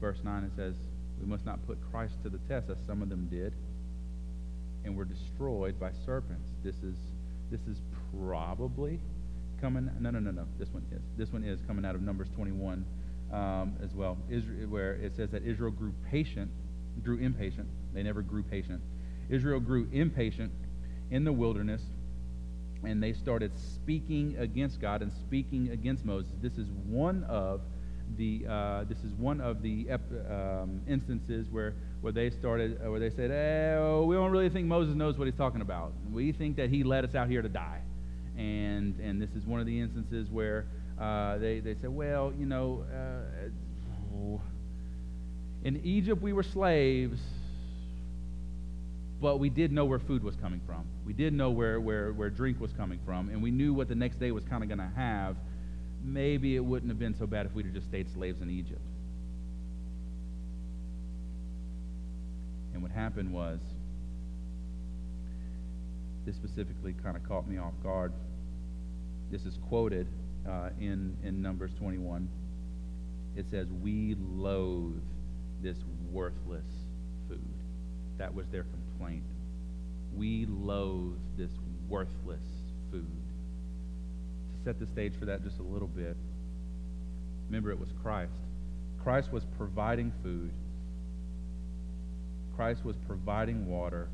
Verse 0.00 0.18
9, 0.24 0.44
it 0.44 0.52
says, 0.56 0.74
We 1.20 1.26
must 1.26 1.44
not 1.44 1.64
put 1.66 1.78
Christ 1.90 2.14
to 2.22 2.30
the 2.30 2.38
test, 2.48 2.70
as 2.70 2.78
some 2.86 3.02
of 3.02 3.08
them 3.08 3.28
did, 3.30 3.52
and 4.84 4.96
were 4.96 5.04
destroyed 5.04 5.78
by 5.78 5.90
serpents. 6.04 6.48
This 6.64 6.76
is, 6.76 6.96
this 7.50 7.60
is 7.66 7.80
probably 8.26 8.98
coming. 9.60 9.90
No, 10.00 10.10
no, 10.10 10.18
no, 10.18 10.30
no. 10.30 10.46
This 10.58 10.70
one 10.70 10.84
is. 10.90 11.02
This 11.16 11.32
one 11.32 11.44
is 11.44 11.60
coming 11.66 11.84
out 11.84 11.94
of 11.94 12.02
Numbers 12.02 12.28
21 12.34 12.84
um, 13.32 13.74
as 13.82 13.94
well, 13.94 14.16
Israel, 14.28 14.68
where 14.68 14.94
it 14.94 15.14
says 15.14 15.30
that 15.30 15.44
Israel 15.44 15.70
grew 15.70 15.92
patient, 16.10 16.50
grew 17.04 17.18
impatient. 17.18 17.68
They 17.92 18.02
never 18.02 18.22
grew 18.22 18.42
patient. 18.42 18.80
Israel 19.28 19.60
grew 19.60 19.88
impatient 19.92 20.52
in 21.10 21.24
the 21.24 21.32
wilderness, 21.32 21.82
and 22.82 23.02
they 23.02 23.12
started 23.12 23.52
speaking 23.56 24.36
against 24.38 24.80
God 24.80 25.02
and 25.02 25.12
speaking 25.12 25.70
against 25.70 26.04
Moses. 26.04 26.32
This 26.40 26.56
is 26.56 26.68
one 26.86 27.24
of 27.24 27.60
the 28.16 28.46
uh, 28.48 28.84
this 28.84 28.98
is 28.98 29.12
one 29.14 29.40
of 29.40 29.62
the 29.62 29.86
ep- 29.88 30.30
um, 30.30 30.80
instances 30.88 31.46
where 31.50 31.74
where 32.00 32.12
they 32.12 32.30
started 32.30 32.80
uh, 32.84 32.90
where 32.90 33.00
they 33.00 33.10
said, 33.10 33.30
oh, 33.30 34.04
we 34.06 34.14
don't 34.14 34.30
really 34.30 34.48
think 34.48 34.66
Moses 34.66 34.94
knows 34.94 35.18
what 35.18 35.26
he's 35.26 35.36
talking 35.36 35.60
about. 35.60 35.92
We 36.12 36.32
think 36.32 36.56
that 36.56 36.70
he 36.70 36.82
led 36.82 37.04
us 37.04 37.14
out 37.14 37.28
here 37.28 37.42
to 37.42 37.48
die, 37.48 37.80
and 38.36 38.98
and 39.00 39.20
this 39.20 39.30
is 39.36 39.46
one 39.46 39.60
of 39.60 39.66
the 39.66 39.80
instances 39.80 40.30
where 40.30 40.66
uh, 41.00 41.38
they 41.38 41.60
they 41.60 41.74
said, 41.74 41.90
well, 41.90 42.32
you 42.38 42.46
know, 42.46 42.84
uh, 42.92 44.38
in 45.64 45.80
Egypt 45.84 46.22
we 46.22 46.32
were 46.32 46.42
slaves. 46.42 47.20
But 49.20 49.38
we 49.38 49.50
did 49.50 49.70
know 49.70 49.84
where 49.84 49.98
food 49.98 50.24
was 50.24 50.34
coming 50.36 50.62
from. 50.66 50.86
We 51.04 51.12
did 51.12 51.34
know 51.34 51.50
where, 51.50 51.78
where, 51.78 52.10
where 52.14 52.30
drink 52.30 52.58
was 52.58 52.72
coming 52.72 52.98
from, 53.04 53.28
and 53.28 53.42
we 53.42 53.50
knew 53.50 53.74
what 53.74 53.86
the 53.86 53.94
next 53.94 54.18
day 54.18 54.30
was 54.30 54.44
kind 54.44 54.62
of 54.62 54.70
going 54.70 54.78
to 54.78 54.90
have 54.96 55.36
maybe 56.02 56.56
it 56.56 56.64
wouldn't 56.64 56.90
have 56.90 56.98
been 56.98 57.14
so 57.14 57.26
bad 57.26 57.46
if 57.46 57.54
we'd 57.54 57.66
have 57.66 57.74
just 57.74 57.86
stayed 57.86 58.10
slaves 58.12 58.40
in 58.40 58.50
Egypt. 58.50 58.80
And 62.72 62.82
what 62.82 62.92
happened 62.92 63.32
was, 63.32 63.60
this 66.24 66.36
specifically 66.36 66.94
kind 67.02 67.16
of 67.16 67.26
caught 67.26 67.48
me 67.48 67.58
off 67.58 67.72
guard. 67.82 68.12
This 69.30 69.44
is 69.44 69.58
quoted 69.68 70.06
uh, 70.48 70.70
in, 70.78 71.16
in 71.24 71.42
Numbers 71.42 71.72
21. 71.78 72.28
It 73.36 73.46
says, 73.50 73.68
We 73.82 74.16
loathe 74.18 75.02
this 75.62 75.78
worthless 76.10 76.64
food. 77.28 77.40
That 78.18 78.34
was 78.34 78.46
their 78.48 78.64
complaint. 78.64 79.24
We 80.14 80.46
loathe 80.46 81.16
this 81.36 81.52
worthless 81.88 82.40
food 82.40 82.59
set 84.64 84.78
the 84.78 84.86
stage 84.86 85.14
for 85.18 85.24
that 85.26 85.42
just 85.42 85.58
a 85.58 85.62
little 85.62 85.88
bit, 85.88 86.16
remember 87.48 87.70
it 87.70 87.78
was 87.78 87.88
Christ. 88.02 88.32
Christ 89.02 89.32
was 89.32 89.44
providing 89.56 90.12
food. 90.22 90.52
Christ 92.54 92.84
was 92.84 92.96
providing 93.06 93.66
water. 93.66 94.08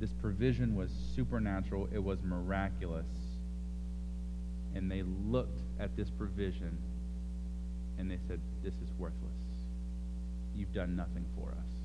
This 0.00 0.12
provision 0.14 0.74
was 0.74 0.90
supernatural, 1.14 1.88
it 1.92 2.02
was 2.02 2.18
miraculous. 2.22 3.06
And 4.74 4.90
they 4.90 5.02
looked 5.02 5.60
at 5.78 5.96
this 5.96 6.10
provision 6.10 6.78
and 7.98 8.10
they 8.10 8.18
said, 8.28 8.40
This 8.62 8.74
is 8.74 8.90
worthless. 8.98 9.18
You've 10.54 10.72
done 10.72 10.96
nothing 10.96 11.26
for 11.36 11.50
us. 11.50 11.80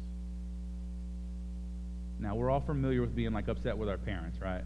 Now, 2.19 2.35
we're 2.35 2.49
all 2.49 2.61
familiar 2.61 3.01
with 3.01 3.15
being 3.15 3.33
like 3.33 3.49
upset 3.49 3.77
with 3.77 3.89
our 3.89 3.97
parents, 3.97 4.39
right? 4.39 4.63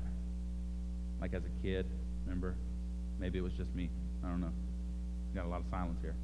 Like 1.20 1.34
as 1.34 1.44
a 1.44 1.64
kid, 1.64 1.88
remember? 2.30 2.56
Maybe 3.20 3.40
it 3.40 3.42
was 3.42 3.54
just 3.54 3.74
me. 3.74 3.90
I 4.24 4.28
don't 4.28 4.40
know. 4.40 4.52
Got 5.34 5.46
a 5.46 5.50
lot 5.50 5.62
of 5.62 5.66
silence 5.72 5.98
here. 6.02 6.16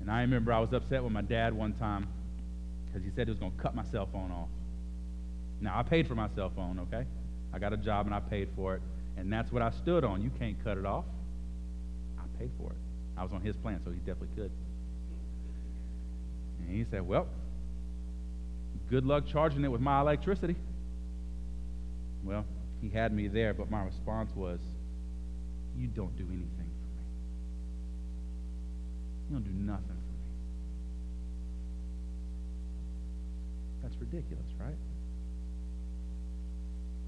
And 0.00 0.10
I 0.10 0.22
remember 0.22 0.52
I 0.52 0.60
was 0.60 0.72
upset 0.72 1.04
with 1.04 1.12
my 1.12 1.20
dad 1.22 1.52
one 1.52 1.74
time 1.74 2.08
because 2.86 3.04
he 3.04 3.10
said 3.14 3.26
he 3.26 3.30
was 3.30 3.38
going 3.38 3.52
to 3.52 3.62
cut 3.62 3.74
my 3.74 3.84
cell 3.84 4.08
phone 4.10 4.30
off. 4.30 4.48
Now, 5.60 5.78
I 5.78 5.82
paid 5.82 6.08
for 6.08 6.14
my 6.14 6.28
cell 6.34 6.50
phone, 6.56 6.80
okay? 6.80 7.06
I 7.52 7.58
got 7.58 7.72
a 7.72 7.76
job 7.76 8.06
and 8.06 8.14
I 8.14 8.20
paid 8.20 8.48
for 8.56 8.74
it. 8.76 8.82
And 9.16 9.30
that's 9.30 9.52
what 9.52 9.60
I 9.60 9.70
stood 9.70 10.04
on. 10.04 10.22
You 10.22 10.30
can't 10.38 10.56
cut 10.64 10.78
it 10.78 10.86
off. 10.86 11.04
I 12.18 12.22
paid 12.38 12.50
for 12.58 12.70
it. 12.70 12.78
I 13.18 13.22
was 13.22 13.32
on 13.32 13.42
his 13.42 13.56
plan, 13.56 13.80
so 13.84 13.90
he 13.90 13.98
definitely 13.98 14.28
could. 14.34 14.50
And 16.60 16.74
he 16.74 16.86
said, 16.90 17.06
Well, 17.06 17.26
good 18.88 19.04
luck 19.04 19.24
charging 19.26 19.62
it 19.64 19.68
with 19.68 19.82
my 19.82 20.00
electricity. 20.00 20.56
Well, 22.24 22.46
he 22.80 22.88
had 22.88 23.12
me 23.12 23.28
there, 23.28 23.54
but 23.54 23.70
my 23.70 23.82
response 23.82 24.30
was, 24.34 24.60
You 25.76 25.86
don't 25.86 26.16
do 26.16 26.24
anything 26.24 26.48
for 26.56 26.88
me. 26.96 27.04
You 29.28 29.36
don't 29.36 29.44
do 29.44 29.72
nothing 29.72 29.86
for 29.86 29.92
me. 29.92 29.98
That's 33.82 33.96
ridiculous, 34.00 34.46
right? 34.58 34.76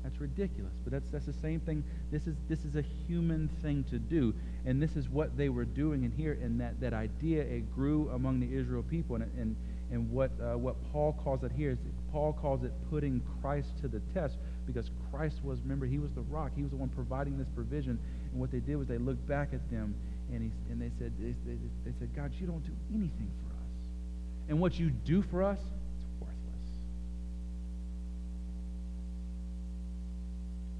That's 0.02 0.20
ridiculous. 0.20 0.72
But 0.84 0.92
that's, 0.92 1.10
that's 1.10 1.26
the 1.26 1.32
same 1.32 1.60
thing. 1.60 1.84
This 2.10 2.26
is, 2.26 2.34
this 2.48 2.64
is 2.64 2.76
a 2.76 2.82
human 3.06 3.48
thing 3.62 3.84
to 3.90 3.98
do. 3.98 4.34
And 4.66 4.82
this 4.82 4.96
is 4.96 5.08
what 5.08 5.36
they 5.36 5.48
were 5.48 5.64
doing 5.64 6.04
in 6.04 6.10
here. 6.10 6.38
And 6.42 6.60
that, 6.60 6.80
that 6.80 6.92
idea, 6.92 7.42
it 7.42 7.72
grew 7.72 8.10
among 8.10 8.40
the 8.40 8.52
Israel 8.52 8.82
people. 8.82 9.16
And, 9.16 9.30
and, 9.38 9.56
and 9.92 10.10
what, 10.10 10.32
uh, 10.40 10.58
what 10.58 10.76
Paul 10.92 11.12
calls 11.12 11.44
it 11.44 11.52
here 11.56 11.70
is 11.70 11.78
Paul 12.10 12.32
calls 12.32 12.64
it 12.64 12.72
putting 12.90 13.22
Christ 13.40 13.68
to 13.82 13.88
the 13.88 14.00
test 14.12 14.36
because 14.66 14.90
Christ 15.10 15.42
was, 15.42 15.60
remember, 15.60 15.86
he 15.86 15.98
was 15.98 16.12
the 16.12 16.22
rock. 16.22 16.52
He 16.54 16.62
was 16.62 16.70
the 16.70 16.76
one 16.76 16.88
providing 16.88 17.38
this 17.38 17.48
provision. 17.54 17.98
And 18.30 18.40
what 18.40 18.50
they 18.50 18.60
did 18.60 18.76
was 18.76 18.88
they 18.88 18.98
looked 18.98 19.26
back 19.26 19.52
at 19.52 19.70
them 19.70 19.94
and, 20.32 20.42
he, 20.42 20.50
and 20.70 20.80
they, 20.80 20.90
said, 20.98 21.12
they, 21.18 21.34
they, 21.44 21.58
they 21.84 21.92
said, 21.98 22.14
God, 22.14 22.32
you 22.38 22.46
don't 22.46 22.64
do 22.64 22.72
anything 22.94 23.30
for 23.42 23.54
us. 23.54 23.62
And 24.48 24.60
what 24.60 24.78
you 24.78 24.90
do 24.90 25.22
for 25.22 25.42
us, 25.42 25.58
it's 25.58 26.04
worthless. 26.20 26.66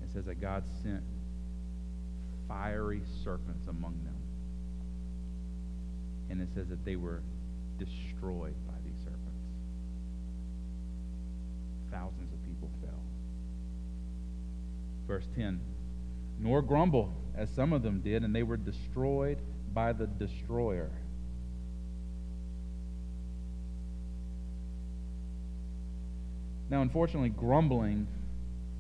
It 0.04 0.12
says 0.12 0.24
that 0.26 0.40
God 0.40 0.64
sent 0.82 1.02
fiery 2.48 3.02
serpents 3.24 3.66
among 3.68 3.98
them. 4.04 4.16
And 6.30 6.40
it 6.40 6.48
says 6.54 6.68
that 6.68 6.84
they 6.84 6.96
were 6.96 7.22
destroyed 7.78 8.54
by 8.66 8.74
these 8.84 8.98
serpents. 9.04 9.20
Thousands. 11.90 12.31
Verse 15.07 15.26
10 15.36 15.61
Nor 16.38 16.62
grumble, 16.62 17.12
as 17.36 17.50
some 17.50 17.72
of 17.72 17.82
them 17.82 18.00
did, 18.00 18.24
and 18.24 18.34
they 18.34 18.42
were 18.42 18.57
destroyed 18.57 19.38
by 19.72 19.92
the 19.92 20.07
destroyer. 20.07 20.90
Now, 26.68 26.80
unfortunately, 26.80 27.28
grumbling 27.28 28.07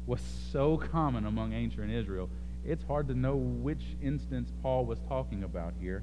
was 0.06 0.20
so 0.50 0.78
common 0.78 1.26
among 1.26 1.52
ancient 1.52 1.90
Israel, 1.90 2.30
it's 2.64 2.82
hard 2.84 3.08
to 3.08 3.14
know 3.14 3.36
which 3.36 3.82
instance 4.02 4.50
Paul 4.62 4.86
was 4.86 4.98
talking 5.08 5.44
about 5.44 5.74
here. 5.80 6.02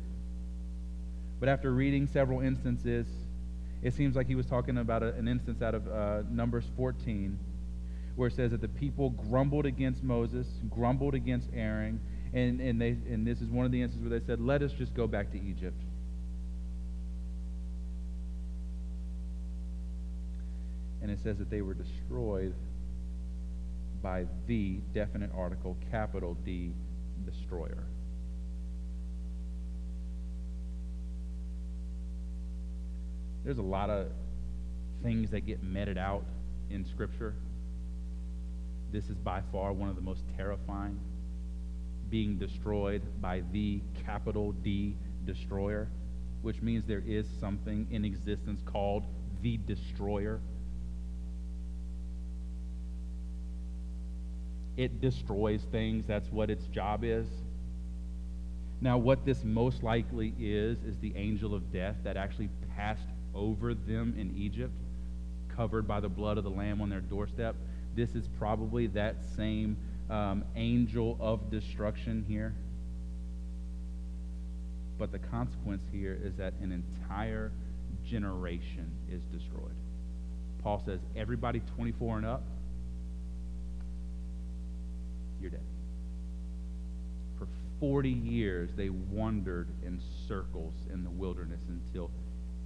But 1.39 1.49
after 1.49 1.71
reading 1.71 2.05
several 2.07 2.41
instances, 2.41 3.07
it 3.81 3.93
seems 3.93 4.15
like 4.15 4.27
he 4.27 4.35
was 4.35 4.45
talking 4.45 4.77
about 4.77 5.03
a, 5.03 5.13
an 5.13 5.27
instance 5.27 5.61
out 5.61 5.73
of 5.73 5.87
uh, 5.87 6.21
Numbers 6.29 6.65
14, 6.75 7.39
where 8.19 8.27
it 8.27 8.35
says 8.35 8.51
that 8.51 8.59
the 8.59 8.67
people 8.67 9.11
grumbled 9.11 9.65
against 9.65 10.03
Moses, 10.03 10.45
grumbled 10.69 11.15
against 11.15 11.47
Aaron, 11.55 12.01
and, 12.33 12.59
and, 12.59 12.79
they, 12.79 12.89
and 12.89 13.25
this 13.25 13.39
is 13.39 13.47
one 13.49 13.65
of 13.65 13.71
the 13.71 13.81
instances 13.81 14.09
where 14.09 14.19
they 14.19 14.25
said, 14.25 14.41
Let 14.41 14.61
us 14.61 14.73
just 14.73 14.93
go 14.93 15.07
back 15.07 15.31
to 15.31 15.41
Egypt. 15.41 15.81
And 21.01 21.09
it 21.09 21.19
says 21.23 21.37
that 21.37 21.49
they 21.49 21.61
were 21.61 21.73
destroyed 21.73 22.53
by 24.03 24.25
the 24.47 24.81
definite 24.93 25.31
article, 25.33 25.77
capital 25.89 26.35
D, 26.43 26.73
destroyer. 27.25 27.85
There's 33.45 33.59
a 33.59 33.61
lot 33.61 33.89
of 33.89 34.07
things 35.03 35.31
that 35.31 35.45
get 35.45 35.63
meted 35.63 35.97
out 35.97 36.25
in 36.69 36.85
Scripture. 36.85 37.33
This 38.91 39.09
is 39.09 39.17
by 39.17 39.41
far 39.51 39.71
one 39.71 39.89
of 39.89 39.95
the 39.95 40.01
most 40.01 40.23
terrifying. 40.35 40.99
Being 42.09 42.37
destroyed 42.37 43.01
by 43.21 43.43
the 43.51 43.81
capital 44.05 44.51
D 44.51 44.95
destroyer, 45.25 45.87
which 46.41 46.61
means 46.61 46.85
there 46.85 47.03
is 47.05 47.27
something 47.39 47.87
in 47.91 48.03
existence 48.03 48.61
called 48.65 49.03
the 49.41 49.57
destroyer. 49.57 50.39
It 54.75 55.01
destroys 55.01 55.61
things. 55.71 56.05
That's 56.07 56.31
what 56.31 56.49
its 56.49 56.65
job 56.67 57.03
is. 57.03 57.27
Now, 58.81 58.97
what 58.97 59.25
this 59.25 59.43
most 59.43 59.83
likely 59.83 60.33
is, 60.39 60.77
is 60.83 60.97
the 60.99 61.13
angel 61.15 61.53
of 61.53 61.71
death 61.71 61.97
that 62.03 62.15
actually 62.15 62.49
passed 62.75 63.03
over 63.35 63.73
them 63.73 64.15
in 64.17 64.35
Egypt, 64.37 64.73
covered 65.53 65.87
by 65.87 65.99
the 65.99 66.07
blood 66.07 66.37
of 66.37 66.45
the 66.45 66.49
Lamb 66.49 66.81
on 66.81 66.89
their 66.89 67.01
doorstep. 67.01 67.55
This 67.99 68.15
is 68.15 68.29
probably 68.39 68.87
that 68.87 69.17
same 69.35 69.75
um, 70.09 70.45
angel 70.55 71.17
of 71.19 71.51
destruction 71.51 72.23
here. 72.29 72.55
But 74.97 75.11
the 75.11 75.19
consequence 75.19 75.83
here 75.91 76.17
is 76.23 76.37
that 76.37 76.53
an 76.61 76.71
entire 76.71 77.51
generation 78.05 78.89
is 79.11 79.21
destroyed. 79.25 79.75
Paul 80.63 80.81
says 80.85 81.01
everybody 81.13 81.59
24 81.75 82.17
and 82.19 82.25
up 82.25 82.43
you're 85.41 85.51
dead. 85.51 85.59
For 87.37 87.47
40 87.81 88.09
years, 88.09 88.69
they 88.77 88.89
wandered 88.89 89.67
in 89.85 90.01
circles 90.25 90.73
in 90.93 91.03
the 91.03 91.09
wilderness 91.09 91.59
until 91.67 92.11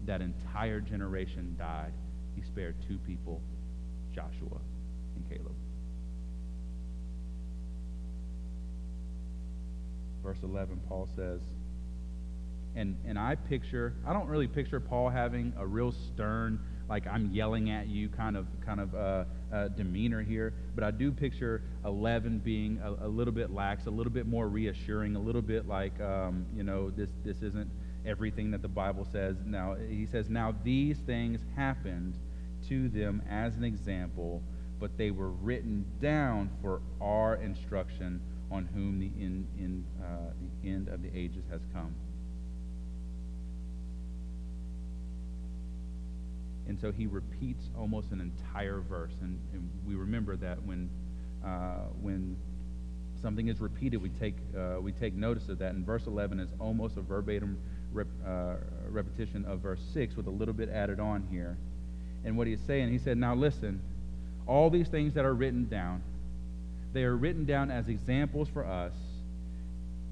that 0.05 0.21
entire 0.21 0.79
generation 0.79 1.55
died. 1.57 1.93
He 2.36 2.43
spared 2.43 2.75
two 2.88 2.99
people, 2.99 3.41
Joshua 4.13 4.59
and 5.16 5.30
Caleb. 5.30 5.55
Verse 10.24 10.38
11, 10.41 10.82
Paul 10.88 11.07
says, 11.16 11.41
and, 12.76 12.97
and 13.05 13.20
I 13.20 13.36
picture, 13.36 13.93
I 14.05 14.14
don't 14.14 14.28
really 14.28 14.47
picture 14.47 14.80
Paul 14.80 15.09
having 15.09 15.53
a 15.57 15.66
real 15.66 15.91
stern, 15.91 16.59
like 16.89 17.05
I'm 17.07 17.30
yelling 17.32 17.70
at 17.70 17.88
you 17.88 18.09
kind 18.09 18.36
of, 18.36 18.47
kind 18.66 18.80
of 18.80 18.95
uh, 18.95 19.24
uh, 19.53 19.68
demeanor 19.70 20.24
here, 20.24 20.53
but 20.74 20.84
I 20.84 20.91
do 20.91 21.11
picture 21.11 21.61
11 21.86 22.39
being 22.39 22.80
a, 22.84 23.05
a, 23.05 23.07
little 23.07 23.34
bit 23.34 23.51
lax, 23.51 23.86
a 23.86 23.91
little 23.91 24.11
bit 24.11 24.26
more 24.26 24.47
reassuring, 24.47 25.16
a 25.16 25.20
little 25.20 25.41
bit 25.41 25.68
like, 25.68 25.99
um, 26.01 26.45
you 26.55 26.64
know, 26.64 26.89
this, 26.89 27.09
this 27.24 27.41
isn't 27.43 27.70
everything 28.05 28.51
that 28.51 28.61
the 28.61 28.68
Bible 28.68 29.07
says. 29.11 29.38
Now, 29.45 29.76
he 29.76 30.05
says, 30.05 30.30
Now 30.30 30.55
these 30.64 30.97
things 30.99 31.41
happened 31.55 32.18
to 32.70 32.89
them 32.89 33.22
as 33.30 33.55
an 33.55 33.64
example, 33.64 34.41
but 34.84 34.97
they 34.97 35.11
were 35.11 35.29
written 35.29 35.86
down 36.01 36.49
for 36.61 36.81
our 36.99 37.36
instruction 37.38 38.19
on 38.51 38.65
whom 38.73 38.99
the, 38.99 39.05
in, 39.17 39.47
in, 39.57 39.86
uh, 40.03 40.31
the 40.61 40.69
end 40.69 40.89
of 40.89 41.01
the 41.01 41.09
ages 41.17 41.45
has 41.49 41.61
come. 41.71 41.95
And 46.67 46.77
so 46.81 46.91
he 46.91 47.07
repeats 47.07 47.69
almost 47.77 48.11
an 48.11 48.19
entire 48.19 48.81
verse. 48.81 49.13
And, 49.21 49.39
and 49.53 49.69
we 49.88 49.95
remember 49.95 50.36
that 50.36 50.61
when, 50.63 50.89
uh, 51.45 51.86
when 52.01 52.36
something 53.21 53.47
is 53.47 53.61
repeated, 53.61 54.01
we 54.01 54.09
take, 54.09 54.36
uh, 54.53 54.81
we 54.81 54.91
take 54.91 55.13
notice 55.13 55.47
of 55.47 55.59
that. 55.59 55.75
And 55.75 55.86
verse 55.86 56.07
11 56.07 56.41
is 56.41 56.49
almost 56.59 56.97
a 56.97 57.01
verbatim 57.01 57.57
rep, 57.93 58.07
uh, 58.27 58.55
repetition 58.89 59.45
of 59.45 59.61
verse 59.61 59.79
6 59.93 60.17
with 60.17 60.27
a 60.27 60.31
little 60.31 60.53
bit 60.53 60.67
added 60.67 60.99
on 60.99 61.25
here. 61.31 61.57
And 62.25 62.38
what 62.38 62.47
he's 62.47 62.59
saying, 62.67 62.91
he 62.91 62.97
said, 62.97 63.17
Now 63.17 63.34
listen, 63.34 63.81
all 64.48 64.70
these 64.70 64.88
things 64.88 65.14
that 65.14 65.26
are 65.26 65.34
written 65.34 65.68
down, 65.68 66.02
they 66.94 67.04
are 67.04 67.16
written 67.16 67.46
down 67.46 67.72
as 67.72 67.88
examples 67.88 68.48
for 68.50 68.66
us. 68.66 68.94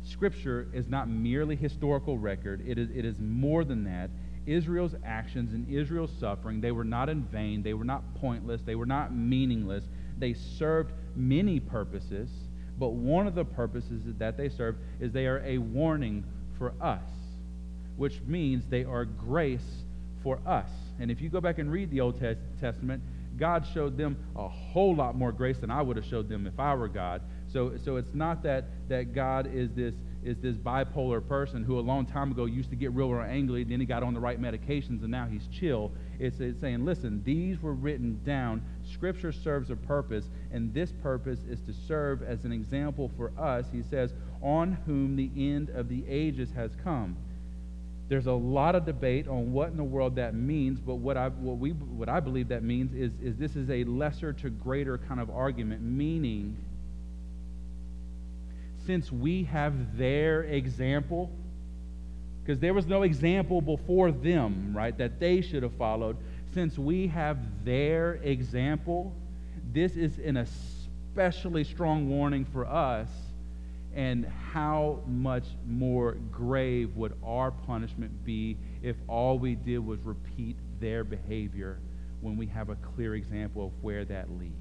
Scripture 0.04 0.68
is 0.74 0.88
not 0.88 1.08
merely 1.08 1.56
historical 1.56 2.18
record, 2.18 2.64
it 2.68 2.78
is, 2.78 2.90
it 2.90 3.06
is 3.06 3.20
more 3.20 3.64
than 3.64 3.84
that 3.84 4.10
Israel's 4.46 4.96
actions 5.06 5.54
and 5.54 5.70
Israel's 5.70 6.12
suffering, 6.20 6.62
they 6.62 6.72
were 6.72 6.84
not 6.84 7.10
in 7.10 7.24
vain, 7.24 7.62
they 7.62 7.74
were 7.74 7.86
not 7.86 8.04
pointless, 8.16 8.62
they 8.64 8.76
were 8.76 8.86
not 8.86 9.14
meaningless. 9.14 9.84
They 10.18 10.34
served 10.34 10.94
many 11.16 11.60
purposes, 11.60 12.30
but 12.80 12.90
one 12.90 13.28
of 13.28 13.36
the 13.36 13.46
purposes 13.46 14.02
that 14.18 14.38
they 14.38 14.50
serve 14.50 14.78
is 15.00 15.12
they 15.12 15.28
are 15.28 15.44
a 15.46 15.58
warning 15.58 16.24
for 16.58 16.74
us, 16.82 17.04
which 17.98 18.22
means 18.22 18.66
they 18.68 18.84
are 18.84 19.06
grace 19.06 19.84
for 20.24 20.40
us. 20.46 20.70
And 21.00 21.12
if 21.12 21.22
you 21.22 21.30
go 21.30 21.42
back 21.42 21.60
and 21.60 21.72
read 21.72 21.92
the 21.92 22.02
Old 22.02 22.20
Testament, 22.60 23.02
God 23.38 23.66
showed 23.74 23.98
them 23.98 24.18
a 24.36 24.48
whole 24.48 24.96
lot 24.96 25.16
more 25.16 25.32
grace 25.32 25.58
than 25.58 25.72
I 25.72 25.82
would 25.82 25.98
have 25.98 26.06
showed 26.06 26.30
them 26.30 26.46
if 26.48 26.60
I 26.60 26.74
were 26.76 26.88
God. 26.88 27.22
So, 27.48 27.74
so 27.84 27.98
it's 27.98 28.14
not 28.14 28.44
that, 28.44 28.66
that 28.90 29.14
God 29.14 29.50
is 29.54 29.72
this 29.72 29.96
is 30.24 30.38
this 30.38 30.56
bipolar 30.56 31.26
person 31.26 31.64
who 31.64 31.80
a 31.80 31.82
long 31.82 32.06
time 32.06 32.32
ago 32.32 32.46
used 32.46 32.70
to 32.70 32.76
get 32.76 32.92
real, 32.92 33.10
real 33.10 33.26
angry, 33.28 33.64
then 33.64 33.80
he 33.80 33.86
got 33.86 34.04
on 34.04 34.14
the 34.14 34.20
right 34.20 34.40
medications, 34.40 35.02
and 35.02 35.10
now 35.10 35.26
he's 35.26 35.48
chill. 35.48 35.92
It's, 36.20 36.40
it's 36.40 36.60
saying, 36.62 36.86
listen, 36.86 37.24
these 37.24 37.62
were 37.62 37.74
written 37.74 38.20
down. 38.24 38.64
Scripture 38.84 39.32
serves 39.32 39.72
a 39.72 39.76
purpose, 39.76 40.30
and 40.52 40.74
this 40.74 40.92
purpose 40.92 41.40
is 41.50 41.60
to 41.62 41.74
serve 41.74 42.22
as 42.22 42.46
an 42.46 42.52
example 42.52 43.12
for 43.18 43.32
us. 43.40 43.66
He 43.72 43.82
says, 43.82 44.14
on 44.42 44.74
whom 44.86 45.16
the 45.16 45.32
end 45.36 45.70
of 45.70 45.90
the 45.90 46.04
ages 46.08 46.52
has 46.52 46.72
come. 46.84 47.18
There's 48.12 48.28
a 48.28 48.34
lot 48.34 48.76
of 48.76 48.86
debate 48.86 49.30
on 49.30 49.54
what 49.54 49.70
in 49.70 49.78
the 49.78 49.86
world 49.86 50.18
that 50.18 50.36
means, 50.36 50.82
but 50.82 50.96
what 50.96 51.16
I, 51.16 51.30
what 51.30 51.60
we, 51.60 51.70
what 51.70 52.10
I 52.10 52.20
believe 52.20 52.50
that 52.50 52.62
means 52.62 52.94
is, 52.94 53.14
is 53.24 53.38
this 53.38 53.56
is 53.56 53.70
a 53.70 53.86
lesser 53.86 54.34
to 54.34 54.50
greater 54.50 54.98
kind 54.98 55.22
of 55.22 55.30
argument, 55.30 55.82
meaning 55.82 56.58
since 58.86 59.14
we 59.14 59.46
have 59.46 59.98
their 59.98 60.44
example, 60.44 61.30
because 62.44 62.60
there 62.60 62.74
was 62.74 62.86
no 62.86 63.04
example 63.04 63.62
before 63.62 64.12
them, 64.12 64.74
right, 64.76 64.98
that 64.98 65.22
they 65.22 65.40
should 65.40 65.64
have 65.64 65.76
followed. 65.76 66.18
Since 66.54 66.78
we 66.78 67.08
have 67.08 67.38
their 67.64 68.16
example, 68.24 69.14
this 69.72 69.96
is 69.96 70.20
an 70.20 70.36
especially 70.36 71.64
strong 71.64 72.10
warning 72.10 72.44
for 72.44 72.66
us. 72.66 73.08
And 73.94 74.26
how 74.26 75.02
much 75.06 75.44
more 75.68 76.14
grave 76.32 76.96
would 76.96 77.14
our 77.24 77.52
punishment 77.52 78.24
be 78.24 78.58
if 78.82 78.96
all 79.08 79.38
we 79.38 79.56
did 79.56 79.80
was 79.80 80.00
repeat 80.02 80.56
their 80.80 81.04
behavior 81.04 81.80
when 82.22 82.38
we 82.38 82.46
have 82.48 82.70
a 82.70 82.76
clear 82.76 83.16
example 83.16 83.66
of 83.66 83.72
where 83.84 84.06
that 84.06 84.32
leads? 84.40 84.56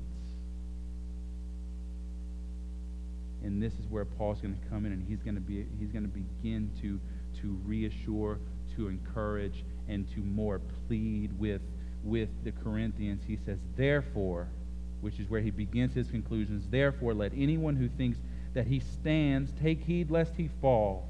And 3.43 3.63
this 3.63 3.73
is 3.75 3.87
where 3.89 4.05
Paul's 4.05 4.41
going 4.41 4.55
to 4.55 4.69
come 4.69 4.85
in 4.85 4.93
and 4.93 5.07
he's 5.09 5.23
going 5.23 5.37
to 5.37 5.41
be 5.41 5.65
he's 5.79 5.91
going 5.91 6.03
to 6.03 6.09
begin 6.09 6.71
to 6.83 7.01
to 7.41 7.59
reassure, 7.65 8.39
to 8.77 8.89
encourage, 8.89 9.65
and 9.89 10.11
to 10.15 10.21
more 10.21 10.61
plead 10.87 11.39
with 11.39 11.63
with 12.03 12.29
the 12.45 12.53
Corinthians. 12.53 13.23
He 13.27 13.39
says, 13.45 13.59
therefore, 13.77 14.49
which 15.01 15.19
is 15.19 15.29
where 15.31 15.41
he 15.41 15.51
begins 15.51 15.95
his 15.95 16.11
conclusions, 16.11 16.65
therefore 16.71 17.15
let 17.15 17.33
anyone 17.35 17.77
who 17.77 17.89
thinks 17.89 18.19
that 18.55 18.67
he 18.67 18.81
stands 18.81 19.53
take 19.61 19.83
heed 19.85 20.11
lest 20.11 20.35
he 20.37 20.49
fall. 20.61 21.09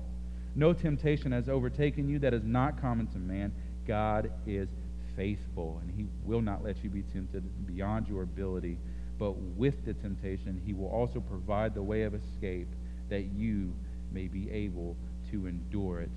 No 0.54 0.72
temptation 0.72 1.32
has 1.32 1.48
overtaken 1.48 2.08
you 2.08 2.18
that 2.20 2.34
is 2.34 2.44
not 2.44 2.80
common 2.80 3.06
to 3.08 3.18
man. 3.18 3.52
God 3.86 4.30
is 4.46 4.68
faithful, 5.16 5.80
and 5.82 5.92
he 5.96 6.06
will 6.24 6.42
not 6.42 6.64
let 6.64 6.82
you 6.82 6.90
be 6.90 7.02
tempted 7.02 7.44
beyond 7.66 8.08
your 8.08 8.22
ability 8.22 8.78
but 9.20 9.36
with 9.36 9.84
the 9.84 9.92
temptation, 9.92 10.62
he 10.64 10.72
will 10.72 10.88
also 10.88 11.20
provide 11.20 11.74
the 11.74 11.82
way 11.82 12.02
of 12.04 12.14
escape 12.14 12.68
that 13.10 13.26
you 13.36 13.74
may 14.10 14.28
be 14.28 14.50
able 14.50 14.96
to 15.30 15.46
endure 15.46 16.00
it. 16.00 16.10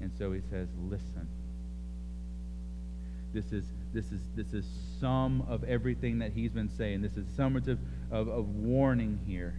And 0.00 0.10
so 0.18 0.32
he 0.32 0.40
says, 0.50 0.66
listen. 0.90 1.28
This 3.32 3.52
is 3.52 3.64
this 3.92 4.06
is 4.10 4.20
this 4.34 4.52
is 4.54 4.66
some 5.00 5.42
of 5.48 5.62
everything 5.64 6.18
that 6.18 6.32
he's 6.32 6.50
been 6.50 6.70
saying. 6.70 7.02
This 7.02 7.16
is 7.16 7.26
summative 7.26 7.78
of, 8.10 8.28
of 8.28 8.48
warning 8.48 9.20
here. 9.26 9.54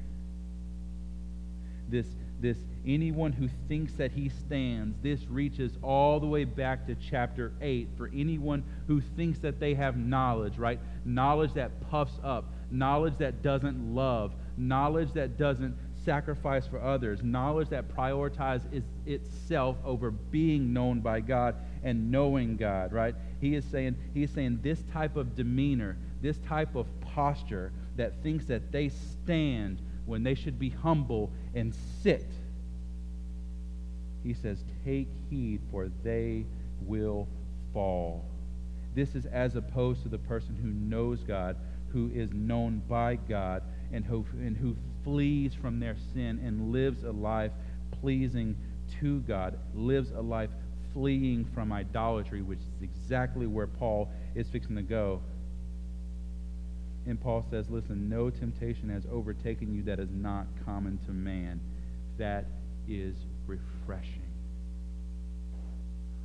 This 1.89 2.07
this 2.41 2.57
anyone 2.85 3.33
who 3.33 3.49
thinks 3.67 3.93
that 3.93 4.11
he 4.11 4.29
stands, 4.29 4.95
this 5.01 5.25
reaches 5.27 5.77
all 5.83 6.19
the 6.19 6.25
way 6.25 6.45
back 6.45 6.87
to 6.87 6.95
chapter 6.95 7.51
8 7.61 7.89
for 7.97 8.09
anyone 8.15 8.63
who 8.87 9.01
thinks 9.01 9.39
that 9.39 9.59
they 9.59 9.73
have 9.73 9.97
knowledge, 9.97 10.57
right? 10.57 10.79
Knowledge 11.03 11.53
that 11.53 11.89
puffs 11.89 12.17
up, 12.23 12.53
knowledge 12.71 13.17
that 13.17 13.41
doesn't 13.41 13.93
love, 13.93 14.33
knowledge 14.57 15.11
that 15.13 15.37
doesn't 15.37 15.75
sacrifice 16.05 16.65
for 16.65 16.81
others, 16.81 17.21
knowledge 17.23 17.69
that 17.69 17.93
prioritizes 17.95 18.83
itself 19.05 19.77
over 19.83 20.11
being 20.11 20.71
known 20.71 21.01
by 21.01 21.19
God 21.19 21.55
and 21.83 22.09
knowing 22.09 22.55
God, 22.55 22.93
right? 22.93 23.15
He 23.41 23.55
is 23.55 23.65
saying 23.65 23.95
he 24.13 24.23
is 24.23 24.31
saying 24.31 24.59
this 24.63 24.81
type 24.93 25.17
of 25.17 25.35
demeanor, 25.35 25.97
this 26.21 26.37
type 26.39 26.75
of 26.75 26.87
posture 27.01 27.71
that 27.97 28.23
thinks 28.23 28.45
that 28.45 28.71
they 28.71 28.89
stand 28.89 29.81
when 30.09 30.23
they 30.23 30.35
should 30.35 30.59
be 30.59 30.69
humble 30.69 31.31
and 31.55 31.73
sit. 32.01 32.27
He 34.23 34.33
says, 34.33 34.63
"Take 34.83 35.07
heed 35.29 35.61
for 35.71 35.89
they 36.03 36.45
will 36.81 37.27
fall." 37.73 38.25
This 38.95 39.15
is 39.15 39.25
as 39.27 39.55
opposed 39.55 40.03
to 40.03 40.09
the 40.09 40.17
person 40.17 40.55
who 40.55 40.69
knows 40.69 41.23
God 41.23 41.55
who 41.91 42.09
is 42.13 42.31
known 42.31 42.81
by 42.87 43.15
God 43.15 43.63
and 43.91 44.05
who, 44.05 44.25
and 44.33 44.55
who 44.55 44.75
flees 45.03 45.53
from 45.53 45.79
their 45.79 45.95
sin 46.13 46.39
and 46.43 46.71
lives 46.71 47.03
a 47.03 47.11
life 47.11 47.51
pleasing 48.01 48.55
to 48.99 49.19
God, 49.21 49.57
lives 49.73 50.11
a 50.11 50.21
life 50.21 50.49
fleeing 50.93 51.45
from 51.53 51.71
idolatry, 51.71 52.41
which 52.41 52.59
is 52.59 52.81
exactly 52.81 53.47
where 53.47 53.67
Paul 53.67 54.09
is 54.35 54.47
fixing 54.49 54.75
to 54.75 54.81
go. 54.81 55.21
And 57.09 57.19
Paul 57.19 57.43
says, 57.49 57.67
Listen, 57.69 58.07
no 58.07 58.29
temptation 58.29 58.89
has 58.89 59.03
overtaken 59.11 59.73
you 59.73 59.81
that 59.83 59.99
is 59.99 60.09
not 60.11 60.45
common 60.63 60.99
to 61.07 61.11
man. 61.11 61.59
That 62.19 62.45
is 62.87 63.15
refreshing. 63.47 64.21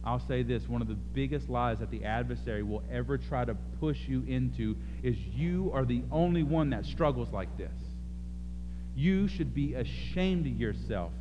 I'll 0.04 0.20
say 0.28 0.42
this 0.42 0.68
one 0.68 0.82
of 0.82 0.88
the 0.88 0.94
biggest 0.94 1.48
lies 1.48 1.78
that 1.78 1.90
the 1.90 2.04
adversary 2.04 2.62
will 2.62 2.82
ever 2.92 3.16
try 3.16 3.46
to 3.46 3.54
push 3.80 3.98
you 4.06 4.24
into 4.28 4.76
is 5.02 5.16
you 5.16 5.70
are 5.72 5.86
the 5.86 6.02
only 6.12 6.42
one 6.42 6.68
that 6.70 6.84
struggles 6.84 7.30
like 7.32 7.56
this. 7.56 7.72
You 8.94 9.26
should 9.26 9.54
be 9.54 9.72
ashamed 9.72 10.46
of 10.46 10.52
yourself. 10.52 11.12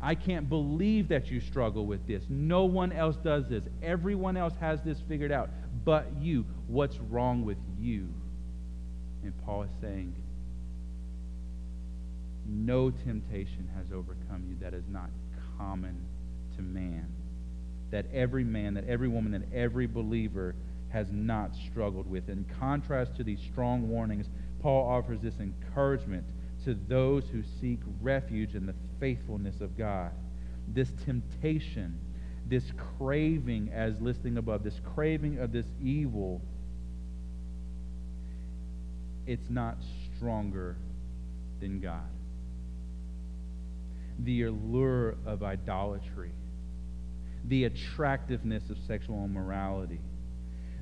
I 0.00 0.14
can't 0.14 0.48
believe 0.48 1.08
that 1.08 1.30
you 1.30 1.40
struggle 1.40 1.84
with 1.84 2.06
this. 2.06 2.24
No 2.30 2.64
one 2.64 2.92
else 2.92 3.16
does 3.16 3.46
this. 3.50 3.64
Everyone 3.82 4.38
else 4.38 4.54
has 4.60 4.80
this 4.80 4.98
figured 5.06 5.32
out 5.32 5.50
but 5.84 6.06
you. 6.18 6.46
What's 6.66 6.96
wrong 6.98 7.44
with 7.44 7.58
you? 7.78 8.08
And 9.24 9.44
Paul 9.44 9.62
is 9.64 9.70
saying, 9.80 10.14
No 12.46 12.90
temptation 12.90 13.68
has 13.76 13.86
overcome 13.92 14.44
you 14.48 14.56
that 14.60 14.74
is 14.74 14.84
not 14.88 15.10
common 15.58 15.96
to 16.56 16.62
man 16.62 17.08
that 17.94 18.06
every 18.12 18.42
man, 18.42 18.74
that 18.74 18.88
every 18.88 19.06
woman, 19.06 19.30
that 19.30 19.44
every 19.54 19.86
believer 19.86 20.56
has 20.88 21.06
not 21.12 21.54
struggled 21.70 22.10
with. 22.10 22.28
In 22.28 22.44
contrast 22.58 23.14
to 23.16 23.22
these 23.22 23.38
strong 23.52 23.88
warnings, 23.88 24.26
Paul 24.60 24.88
offers 24.88 25.20
this 25.20 25.34
encouragement 25.38 26.24
to 26.64 26.74
those 26.88 27.22
who 27.28 27.44
seek 27.60 27.78
refuge 28.00 28.56
in 28.56 28.66
the 28.66 28.74
faithfulness 28.98 29.60
of 29.60 29.78
God. 29.78 30.10
This 30.66 30.88
temptation, 31.04 32.00
this 32.48 32.64
craving, 32.98 33.70
as 33.72 34.00
listing 34.00 34.38
above, 34.38 34.64
this 34.64 34.80
craving 34.94 35.38
of 35.38 35.52
this 35.52 35.66
evil, 35.80 36.42
it's 39.26 39.50
not 39.50 39.76
stronger 40.16 40.76
than 41.60 41.80
God. 41.80 42.08
The 44.18 44.44
allure 44.44 45.16
of 45.26 45.42
idolatry 45.42 46.30
the 47.48 47.64
attractiveness 47.64 48.70
of 48.70 48.78
sexual 48.86 49.24
immorality, 49.24 50.00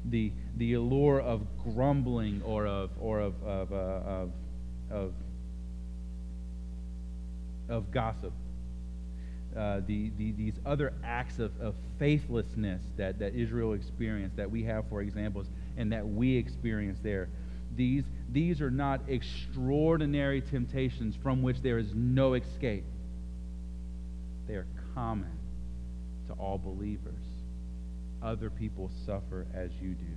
the, 0.04 0.32
the 0.56 0.74
allure 0.74 1.20
of 1.20 1.42
grumbling 1.62 2.42
or 2.44 2.66
of, 2.66 2.90
or 3.00 3.20
of, 3.20 3.34
of, 3.42 3.72
uh, 3.72 3.76
of, 3.76 4.32
of, 4.90 5.12
of 7.68 7.90
gossip. 7.90 8.32
Uh, 9.56 9.80
the, 9.86 10.10
the, 10.16 10.32
these 10.32 10.54
other 10.64 10.94
acts 11.04 11.38
of, 11.38 11.52
of 11.60 11.74
faithlessness 11.98 12.80
that, 12.96 13.18
that 13.18 13.34
Israel 13.34 13.74
experienced, 13.74 14.36
that 14.36 14.50
we 14.50 14.62
have, 14.62 14.88
for 14.88 15.02
examples, 15.02 15.46
and 15.76 15.92
that 15.92 16.06
we 16.06 16.36
experience 16.36 16.98
there. 17.02 17.28
These, 17.76 18.04
these 18.32 18.60
are 18.60 18.70
not 18.70 19.02
extraordinary 19.08 20.40
temptations 20.40 21.14
from 21.22 21.42
which 21.42 21.60
there 21.60 21.78
is 21.78 21.94
no 21.94 22.34
escape. 22.34 22.84
They 24.48 24.54
are 24.54 24.66
common 24.94 25.38
to 26.28 26.32
all 26.34 26.58
believers. 26.58 27.24
Other 28.22 28.50
people 28.50 28.90
suffer 29.04 29.46
as 29.54 29.70
you 29.80 29.90
do. 29.90 30.14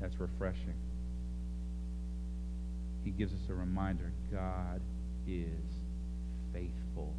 That's 0.00 0.18
refreshing. 0.20 0.74
He 3.04 3.10
gives 3.10 3.32
us 3.32 3.48
a 3.48 3.54
reminder 3.54 4.12
God 4.32 4.80
is 5.26 5.48
faithful. 6.52 7.14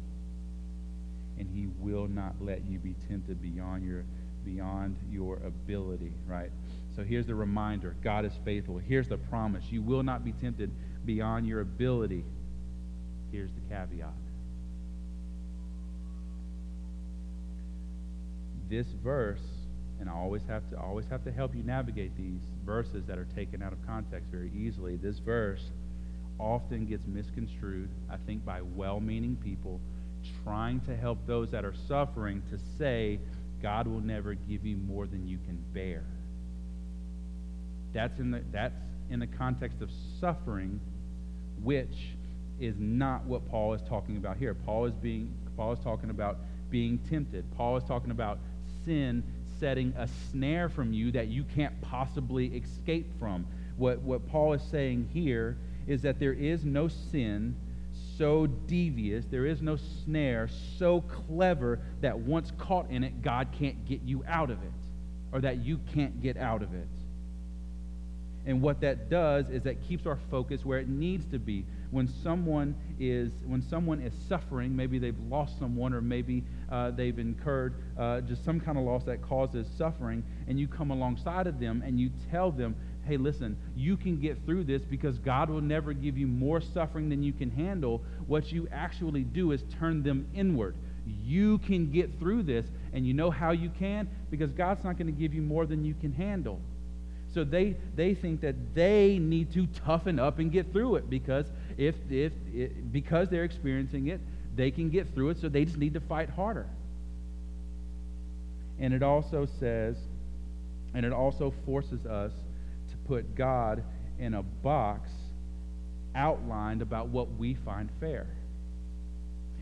And 1.38 1.48
he 1.54 1.68
will 1.78 2.08
not 2.08 2.34
let 2.40 2.64
you 2.68 2.78
be 2.78 2.94
tempted 3.08 3.42
beyond 3.42 3.84
your 3.84 4.04
beyond 4.44 4.96
your 5.10 5.36
ability, 5.44 6.12
right? 6.26 6.50
So 6.96 7.04
here's 7.04 7.26
the 7.26 7.34
reminder 7.34 7.96
God 8.02 8.24
is 8.24 8.32
faithful. 8.44 8.78
Here's 8.78 9.08
the 9.08 9.16
promise 9.16 9.64
you 9.70 9.82
will 9.82 10.02
not 10.02 10.24
be 10.24 10.32
tempted 10.32 10.70
beyond 11.04 11.46
your 11.46 11.60
ability. 11.60 12.24
Here's 13.32 13.50
the 13.52 13.60
caveat. 13.74 14.12
This 18.68 18.86
verse, 19.02 19.40
and 20.00 20.08
I 20.08 20.12
always 20.12 20.42
have 20.48 20.68
to 20.70 20.78
always 20.78 21.06
have 21.10 21.24
to 21.24 21.32
help 21.32 21.54
you 21.54 21.62
navigate 21.62 22.16
these 22.16 22.40
verses 22.64 23.04
that 23.06 23.18
are 23.18 23.26
taken 23.34 23.62
out 23.62 23.72
of 23.72 23.84
context 23.86 24.28
very 24.30 24.50
easily. 24.56 24.96
This 24.96 25.18
verse 25.18 25.62
often 26.38 26.86
gets 26.86 27.06
misconstrued, 27.06 27.90
I 28.10 28.16
think, 28.26 28.44
by 28.44 28.62
well-meaning 28.62 29.36
people 29.42 29.80
trying 30.44 30.80
to 30.80 30.96
help 30.96 31.26
those 31.26 31.50
that 31.50 31.64
are 31.64 31.74
suffering 31.88 32.42
to 32.50 32.58
say 32.78 33.18
God 33.62 33.86
will 33.86 34.00
never 34.00 34.34
give 34.34 34.64
you 34.64 34.76
more 34.76 35.06
than 35.06 35.26
you 35.26 35.38
can 35.46 35.58
bear. 35.72 36.04
That's 37.92 38.18
in 38.18 38.30
the, 38.30 38.42
that's 38.52 38.74
in 39.10 39.20
the 39.20 39.26
context 39.26 39.80
of 39.80 39.90
suffering, 40.20 40.80
which 41.62 42.14
is 42.60 42.76
not 42.78 43.24
what 43.24 43.48
Paul 43.48 43.74
is 43.74 43.82
talking 43.82 44.16
about 44.16 44.36
here. 44.36 44.54
Paul 44.54 44.86
is 44.86 44.94
being 44.94 45.32
Paul 45.56 45.72
is 45.72 45.78
talking 45.80 46.10
about 46.10 46.38
being 46.70 46.98
tempted. 47.10 47.44
Paul 47.56 47.76
is 47.76 47.84
talking 47.84 48.10
about 48.10 48.38
sin 48.84 49.22
setting 49.60 49.92
a 49.98 50.08
snare 50.30 50.68
from 50.68 50.92
you 50.92 51.12
that 51.12 51.28
you 51.28 51.44
can't 51.44 51.78
possibly 51.82 52.46
escape 52.56 53.06
from. 53.18 53.46
What, 53.76 54.00
what 54.00 54.26
Paul 54.28 54.54
is 54.54 54.62
saying 54.62 55.10
here 55.12 55.58
is 55.86 56.02
that 56.02 56.18
there 56.18 56.32
is 56.32 56.64
no 56.64 56.88
sin 56.88 57.54
so 58.16 58.46
devious, 58.46 59.24
there 59.30 59.46
is 59.46 59.60
no 59.62 59.76
snare 60.04 60.48
so 60.78 61.02
clever 61.02 61.78
that 62.00 62.18
once 62.18 62.52
caught 62.58 62.90
in 62.90 63.04
it, 63.04 63.22
God 63.22 63.48
can't 63.52 63.86
get 63.86 64.02
you 64.02 64.24
out 64.26 64.50
of 64.50 64.62
it, 64.62 64.72
or 65.32 65.40
that 65.40 65.58
you 65.58 65.78
can't 65.94 66.22
get 66.22 66.36
out 66.36 66.62
of 66.62 66.74
it. 66.74 66.88
And 68.46 68.62
what 68.62 68.80
that 68.80 69.10
does 69.10 69.50
is 69.50 69.62
that 69.64 69.82
keeps 69.86 70.06
our 70.06 70.18
focus 70.30 70.64
where 70.64 70.78
it 70.78 70.88
needs 70.88 71.26
to 71.26 71.38
be. 71.38 71.66
When 71.90 72.08
someone 72.22 72.74
is 72.98 73.30
when 73.44 73.62
someone 73.62 74.00
is 74.00 74.14
suffering, 74.28 74.74
maybe 74.74 74.98
they've 74.98 75.18
lost 75.28 75.58
someone, 75.58 75.92
or 75.92 76.00
maybe 76.00 76.44
uh, 76.70 76.92
they've 76.92 77.18
incurred 77.18 77.74
uh, 77.98 78.20
just 78.22 78.44
some 78.44 78.60
kind 78.60 78.78
of 78.78 78.84
loss 78.84 79.04
that 79.04 79.20
causes 79.22 79.66
suffering, 79.76 80.24
and 80.48 80.58
you 80.58 80.68
come 80.68 80.90
alongside 80.90 81.46
of 81.46 81.60
them 81.60 81.82
and 81.84 81.98
you 81.98 82.10
tell 82.30 82.50
them, 82.50 82.76
hey, 83.04 83.16
listen, 83.16 83.56
you 83.76 83.96
can 83.96 84.20
get 84.20 84.38
through 84.46 84.64
this 84.64 84.82
because 84.82 85.18
God 85.18 85.50
will 85.50 85.60
never 85.60 85.92
give 85.92 86.16
you 86.16 86.26
more 86.26 86.60
suffering 86.60 87.08
than 87.08 87.22
you 87.22 87.32
can 87.32 87.50
handle. 87.50 88.02
What 88.26 88.52
you 88.52 88.68
actually 88.72 89.24
do 89.24 89.52
is 89.52 89.64
turn 89.78 90.02
them 90.02 90.28
inward. 90.34 90.76
You 91.24 91.58
can 91.58 91.90
get 91.90 92.18
through 92.18 92.44
this, 92.44 92.66
and 92.92 93.06
you 93.06 93.14
know 93.14 93.30
how 93.30 93.50
you 93.50 93.70
can? 93.70 94.08
Because 94.30 94.52
God's 94.52 94.84
not 94.84 94.96
going 94.96 95.06
to 95.06 95.18
give 95.18 95.34
you 95.34 95.42
more 95.42 95.66
than 95.66 95.84
you 95.84 95.94
can 95.94 96.12
handle. 96.12 96.60
So 97.32 97.44
they, 97.44 97.76
they 97.94 98.14
think 98.14 98.40
that 98.40 98.74
they 98.74 99.18
need 99.18 99.52
to 99.52 99.66
toughen 99.66 100.18
up 100.18 100.38
and 100.38 100.50
get 100.50 100.72
through 100.72 100.96
it 100.96 101.08
because 101.08 101.46
if, 101.76 101.94
if 102.10 102.32
it, 102.52 102.92
because 102.92 103.28
they're 103.28 103.44
experiencing 103.44 104.08
it, 104.08 104.20
they 104.56 104.70
can 104.70 104.90
get 104.90 105.14
through 105.14 105.30
it, 105.30 105.38
so 105.38 105.48
they 105.48 105.64
just 105.64 105.78
need 105.78 105.94
to 105.94 106.00
fight 106.00 106.28
harder. 106.30 106.66
And 108.80 108.92
it 108.92 109.02
also 109.02 109.46
says, 109.60 109.96
and 110.92 111.06
it 111.06 111.12
also 111.12 111.54
forces 111.64 112.04
us 112.04 112.32
to 112.90 112.96
put 113.06 113.36
God 113.36 113.84
in 114.18 114.34
a 114.34 114.42
box 114.42 115.10
outlined 116.14 116.82
about 116.82 117.08
what 117.08 117.32
we 117.36 117.54
find 117.54 117.88
fair. 118.00 118.26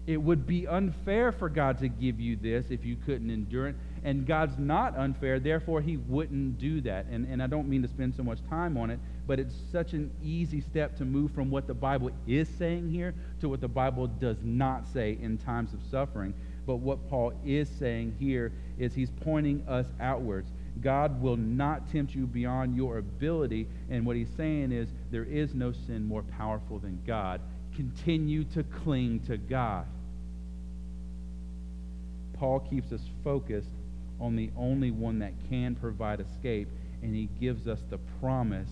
It 0.07 0.17
would 0.17 0.47
be 0.47 0.67
unfair 0.67 1.33
for 1.33 1.51
God 1.51 1.79
to 1.81 1.89
give 1.89 2.19
you 2.19 2.37
this 2.37 2.67
if 2.71 2.85
you 2.85 2.97
couldn't 3.05 3.31
endure 3.31 3.69
it. 3.69 3.77
And 4.05 4.27
God's 4.27 4.59
not 4.59 4.97
unfair, 4.97 5.41
therefore, 5.41 5.81
He 5.81 5.97
wouldn't 5.97 6.59
do 6.59 6.81
that. 6.83 7.07
And, 7.07 7.27
and 7.27 7.43
I 7.43 7.47
don't 7.47 7.69
mean 7.69 7.83
to 7.83 7.89
spend 7.89 8.15
so 8.15 8.23
much 8.23 8.39
time 8.49 8.77
on 8.77 8.91
it, 8.91 8.99
but 9.27 9.39
it's 9.39 9.55
such 9.73 9.93
an 9.93 10.11
easy 10.23 10.61
step 10.61 10.97
to 10.99 11.05
move 11.05 11.33
from 11.33 11.51
what 11.51 11.67
the 11.67 11.75
Bible 11.75 12.11
is 12.27 12.49
saying 12.49 12.91
here 12.91 13.15
to 13.41 13.49
what 13.49 13.61
the 13.61 13.69
Bible 13.69 14.07
does 14.07 14.39
not 14.43 14.87
say 14.87 15.19
in 15.21 15.39
times 15.39 15.73
of 15.75 15.81
suffering. 15.91 16.35
But 16.67 16.77
what 16.77 17.09
Paul 17.09 17.33
is 17.47 17.69
saying 17.69 18.17
here 18.19 18.53
is 18.79 18.95
he's 18.95 19.11
pointing 19.11 19.65
us 19.67 19.87
outwards. 20.01 20.51
God 20.83 21.21
will 21.21 21.37
not 21.37 21.91
tempt 21.91 22.15
you 22.15 22.27
beyond 22.27 22.77
your 22.77 22.99
ability. 22.99 23.67
And 23.91 24.05
what 24.05 24.17
he's 24.17 24.29
saying 24.37 24.73
is 24.73 24.89
there 25.11 25.25
is 25.25 25.55
no 25.55 25.73
sin 25.73 26.07
more 26.07 26.23
powerful 26.23 26.79
than 26.79 27.01
God. 27.07 27.41
Continue 27.75 28.45
to 28.45 28.63
cling 28.63 29.21
to 29.21 29.37
God. 29.39 29.87
Paul 32.35 32.61
keeps 32.61 32.93
us 32.93 33.01
focused 33.25 33.71
on 34.21 34.37
the 34.37 34.51
only 34.57 34.91
one 34.91 35.19
that 35.21 35.33
can 35.49 35.75
provide 35.75 36.21
escape, 36.21 36.69
and 37.03 37.15
he 37.15 37.29
gives 37.41 37.67
us 37.69 37.81
the 37.91 37.99
promise 38.21 38.71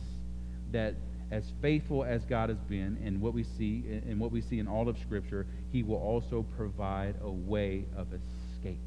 that 0.73 0.95
as 1.31 1.53
faithful 1.61 2.05
as 2.05 2.25
God 2.25 2.49
has 2.49 2.59
been 2.59 2.99
and 3.05 3.21
what 3.21 3.35
we 3.35 3.43
see 3.43 3.85
and 4.07 4.21
what 4.21 4.31
we 4.31 4.41
see 4.41 4.59
in 4.59 4.69
all 4.69 4.89
of 4.89 4.99
scripture, 4.99 5.47
he 5.73 5.83
will 5.83 5.97
also 5.97 6.45
provide 6.57 7.17
a 7.23 7.31
way 7.31 7.85
of 7.97 8.09
escape. 8.13 8.79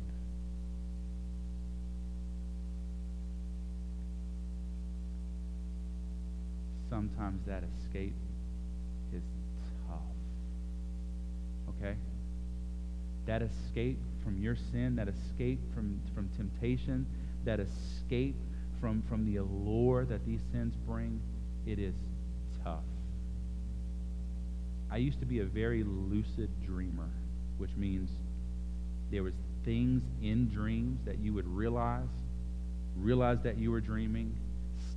sometimes 6.89 7.39
that 7.45 7.63
escape 7.79 8.15
is 9.13 9.21
tough. 9.87 9.99
Okay? 11.69 11.95
That 13.29 13.43
escape 13.43 13.99
from 14.23 14.41
your 14.41 14.55
sin, 14.55 14.95
that 14.95 15.07
escape 15.07 15.59
from, 15.75 16.01
from 16.15 16.29
temptation, 16.35 17.05
that 17.45 17.59
escape 17.59 18.33
from, 18.81 19.03
from 19.07 19.23
the 19.23 19.35
allure 19.37 20.03
that 20.05 20.25
these 20.25 20.41
sins 20.51 20.73
bring, 20.87 21.21
it 21.67 21.77
is 21.77 21.93
tough. 22.63 22.81
I 24.89 24.97
used 24.97 25.19
to 25.19 25.27
be 25.27 25.41
a 25.41 25.45
very 25.45 25.83
lucid 25.83 26.49
dreamer, 26.65 27.11
which 27.59 27.69
means 27.77 28.09
there 29.11 29.21
was 29.21 29.35
things 29.63 30.01
in 30.23 30.49
dreams 30.49 30.99
that 31.05 31.19
you 31.19 31.31
would 31.35 31.47
realize, 31.47 32.09
realize 32.97 33.37
that 33.43 33.59
you 33.59 33.69
were 33.69 33.79
dreaming, 33.79 34.35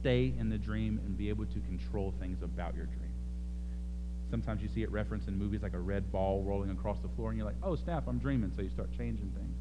stay 0.00 0.32
in 0.38 0.48
the 0.48 0.56
dream 0.56 0.98
and 1.04 1.18
be 1.18 1.28
able 1.28 1.44
to 1.44 1.60
control 1.68 2.14
things 2.18 2.42
about 2.42 2.74
your 2.74 2.86
dream. 2.86 3.01
Sometimes 4.32 4.62
you 4.62 4.68
see 4.68 4.82
it 4.82 4.90
referenced 4.90 5.28
in 5.28 5.38
movies 5.38 5.60
like 5.62 5.74
a 5.74 5.78
red 5.78 6.10
ball 6.10 6.42
rolling 6.42 6.70
across 6.70 6.98
the 7.00 7.08
floor, 7.08 7.28
and 7.28 7.36
you're 7.36 7.46
like, 7.46 7.58
oh, 7.62 7.76
snap, 7.76 8.04
I'm 8.08 8.18
dreaming. 8.18 8.50
So 8.56 8.62
you 8.62 8.70
start 8.70 8.88
changing 8.96 9.30
things. 9.36 9.58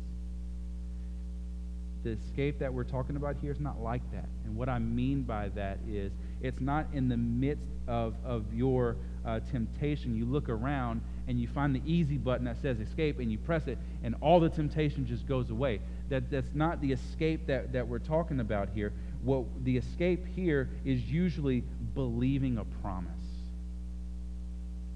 The 2.06 2.12
escape 2.12 2.58
that 2.60 2.74
we're 2.74 2.86
talking 2.86 3.18
about 3.18 3.36
here 3.42 3.52
is 3.52 3.60
not 3.60 3.82
like 3.82 4.02
that. 4.14 4.30
And 4.46 4.56
what 4.56 4.70
I 4.70 4.80
mean 4.80 5.24
by 5.24 5.50
that 5.50 5.80
is 5.86 6.14
it's 6.40 6.62
not 6.62 6.88
in 6.94 7.10
the 7.10 7.18
midst 7.18 7.68
of, 7.86 8.16
of 8.24 8.46
your 8.54 8.96
uh, 9.26 9.42
temptation. 9.52 10.16
You 10.16 10.24
look 10.24 10.48
around 10.48 11.02
and 11.28 11.38
you 11.38 11.50
find 11.50 11.76
the 11.76 11.82
easy 11.86 12.18
button 12.18 12.46
that 12.46 12.62
says 12.62 12.80
escape, 12.80 13.20
and 13.20 13.30
you 13.30 13.40
press 13.40 13.68
it, 13.68 13.78
and 14.04 14.16
all 14.22 14.40
the 14.40 14.50
temptation 14.50 15.06
just 15.06 15.28
goes 15.28 15.50
away. 15.50 15.82
That, 16.08 16.32
that's 16.32 16.56
not 16.56 16.80
the 16.80 16.94
escape 16.94 17.46
that, 17.48 17.74
that 17.74 17.86
we're 17.86 18.00
talking 18.00 18.40
about 18.40 18.70
here 18.74 18.94
what 19.24 19.46
the 19.64 19.78
escape 19.78 20.26
here 20.36 20.70
is 20.84 21.04
usually 21.04 21.64
believing 21.94 22.58
a 22.58 22.66
promise 22.82 23.21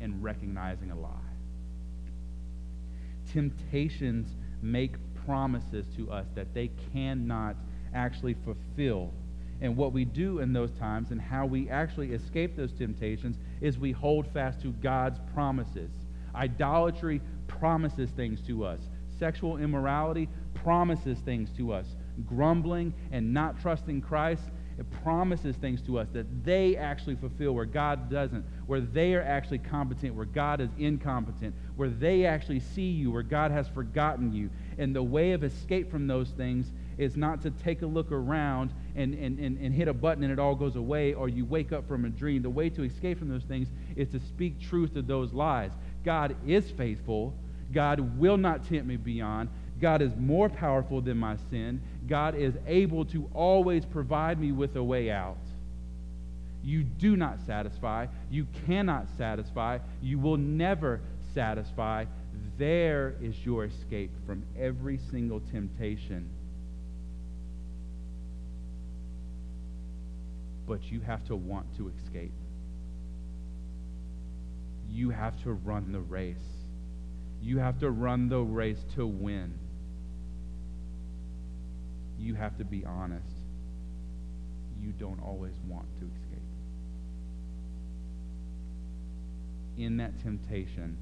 and 0.06 0.24
recognizing 0.24 0.92
a 0.92 0.96
lie. 0.96 1.10
Temptations 3.34 4.30
make 4.62 4.94
promises 5.26 5.86
to 5.98 6.10
us 6.12 6.28
that 6.36 6.54
they 6.54 6.70
cannot 6.94 7.58
actually 7.94 8.36
fulfill. 8.46 9.12
And 9.62 9.76
what 9.76 9.92
we 9.92 10.06
do 10.06 10.40
in 10.40 10.54
those 10.54 10.72
times 10.74 11.12
and 11.12 11.20
how 11.20 11.46
we 11.46 11.70
actually 11.70 12.14
escape 12.14 12.56
those 12.56 12.72
temptations 12.72 13.38
is 13.62 13.78
we 13.78 13.92
hold 13.92 14.28
fast 14.28 14.62
to 14.62 14.72
God's 14.74 15.20
promises. 15.34 15.92
Idolatry 16.36 17.22
promises 17.48 18.12
things 18.12 18.40
to 18.48 18.64
us. 18.64 18.80
Sexual 19.18 19.58
immorality 19.58 20.30
promises 20.54 21.18
things 21.20 21.50
to 21.58 21.74
us 21.74 21.88
grumbling 22.28 22.94
and 23.12 23.34
not 23.34 23.60
trusting 23.60 24.02
Christ, 24.02 24.44
it 24.78 24.86
promises 25.04 25.56
things 25.56 25.82
to 25.84 25.98
us 26.00 26.08
that 26.12 26.44
they 26.44 26.76
actually 26.76 27.16
fulfill 27.16 27.54
where 27.54 27.66
God 27.66 28.10
doesn't, 28.10 28.44
where 28.68 28.82
they 28.82 29.14
are 29.14 29.22
actually 29.22 29.60
competent, 29.60 30.14
where 30.14 30.26
God 30.26 30.60
is 30.60 30.70
incompetent, 30.78 31.56
where 31.78 31.90
they 31.90 32.26
actually 32.26 32.60
see 32.60 32.90
you, 32.90 33.12
where 33.12 33.24
God 33.24 33.52
has 33.52 33.70
forgotten 33.70 34.34
you. 34.34 34.50
And 34.78 34.94
the 34.94 35.04
way 35.04 35.32
of 35.32 35.44
escape 35.44 35.90
from 35.90 36.08
those 36.08 36.30
things 36.32 36.72
is 36.98 37.16
not 37.16 37.42
to 37.44 37.52
take 37.52 37.82
a 37.84 37.86
look 37.86 38.12
around 38.12 38.74
and, 38.96 39.14
and, 39.14 39.40
and, 39.40 39.58
and 39.58 39.74
hit 39.74 39.88
a 39.88 39.94
button 39.94 40.24
and 40.24 40.32
it 40.32 40.40
all 40.40 40.56
goes 40.56 40.76
away, 40.76 41.14
or 41.14 41.30
you 41.30 41.46
wake 41.46 41.72
up 41.72 41.88
from 41.88 42.04
a 42.04 42.10
dream. 42.10 42.42
The 42.42 42.50
way 42.50 42.70
to 42.72 42.84
escape 42.84 43.20
from 43.20 43.30
those 43.30 43.44
things 43.44 43.70
is 43.96 44.10
to 44.10 44.20
speak 44.20 44.60
truth 44.60 44.94
to 44.96 45.02
those 45.02 45.34
lies. 45.34 45.72
God 46.04 46.36
is 46.46 46.70
faithful. 46.72 47.34
God 47.72 48.18
will 48.18 48.38
not 48.38 48.68
tempt 48.68 48.88
me 48.88 48.98
beyond. 48.98 49.50
God 49.82 50.02
is 50.02 50.16
more 50.16 50.50
powerful 50.50 51.02
than 51.02 51.18
my 51.18 51.36
sin. 51.50 51.82
God 52.08 52.36
is 52.36 52.54
able 52.68 53.06
to 53.06 53.30
always 53.34 53.86
provide 53.86 54.40
me 54.40 54.52
with 54.52 54.76
a 54.76 54.84
way 54.84 55.12
out. 55.12 55.38
You 56.64 56.84
do 56.84 57.16
not 57.16 57.40
satisfy. 57.46 58.08
You 58.32 58.48
cannot 58.66 59.08
satisfy. 59.18 59.80
You 60.02 60.18
will 60.18 60.38
never 60.38 61.02
satisfy. 61.34 62.06
There 62.58 63.16
is 63.22 63.36
your 63.46 63.66
escape 63.66 64.12
from 64.26 64.44
every 64.58 65.00
single 65.12 65.42
temptation. 65.52 66.30
But 70.68 70.92
you 70.92 71.02
have 71.02 71.24
to 71.26 71.36
want 71.36 71.68
to 71.78 71.92
escape. 72.00 72.34
You 74.90 75.12
have 75.12 75.42
to 75.44 75.54
run 75.54 75.92
the 75.92 76.00
race. 76.00 76.38
You 77.42 77.60
have 77.60 77.80
to 77.82 77.92
run 77.92 78.30
the 78.30 78.40
race 78.40 78.84
to 78.96 79.06
win. 79.06 79.54
You 82.20 82.36
have 82.36 82.58
to 82.58 82.66
be 82.66 82.84
honest. 82.86 83.28
You 84.82 84.92
don't 84.92 85.22
always 85.22 85.54
want 85.68 85.88
to 86.00 86.06
escape. 86.06 86.42
In 89.78 89.98
that 89.98 90.22
temptation, 90.22 90.98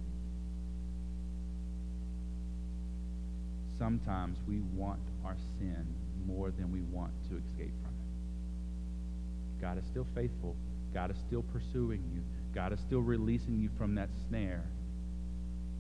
sometimes 3.78 4.38
we 4.48 4.60
want 4.76 5.00
our 5.26 5.36
sin 5.60 5.86
more 6.26 6.52
than 6.52 6.72
we 6.72 6.82
want 6.82 7.12
to 7.30 7.38
escape 7.38 7.74
from 7.84 7.92
it. 7.92 9.62
God 9.62 9.78
is 9.78 9.86
still 9.86 10.08
faithful. 10.16 10.56
God 10.94 11.12
is 11.12 11.18
still 11.18 11.44
pursuing 11.44 12.04
you. 12.14 12.22
God 12.54 12.74
is 12.74 12.80
still 12.80 13.02
releasing 13.02 13.60
you 13.60 13.70
from 13.78 13.96
that 13.96 14.10
snare. 14.28 14.64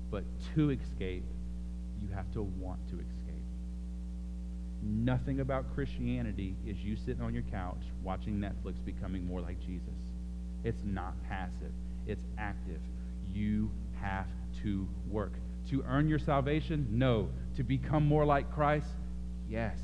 But 0.10 0.24
to 0.56 0.72
escape, 0.72 1.24
you 2.02 2.14
have 2.14 2.32
to 2.34 2.44
want 2.44 2.80
to 2.90 2.96
escape. 2.96 3.23
Nothing 4.86 5.40
about 5.40 5.74
Christianity 5.74 6.56
is 6.68 6.78
you 6.78 6.98
sitting 6.98 7.22
on 7.22 7.34
your 7.34 7.44
couch 7.44 7.82
watching 8.04 8.34
Netflix 8.36 8.84
becoming 8.84 9.26
more 9.26 9.40
like 9.40 9.60
Jesus. 9.60 9.94
It's 10.64 10.82
not 10.84 11.14
passive, 11.28 11.72
it's 12.06 12.24
active. 12.38 12.82
You 13.32 13.72
have 14.02 14.28
to 14.64 14.88
work. 15.10 15.34
To 15.70 15.84
earn 15.88 16.10
your 16.10 16.20
salvation? 16.20 16.88
No. 16.92 17.30
To 17.56 17.64
become 17.64 18.06
more 18.06 18.26
like 18.26 18.52
Christ? 18.52 18.88
Yes. 19.50 19.78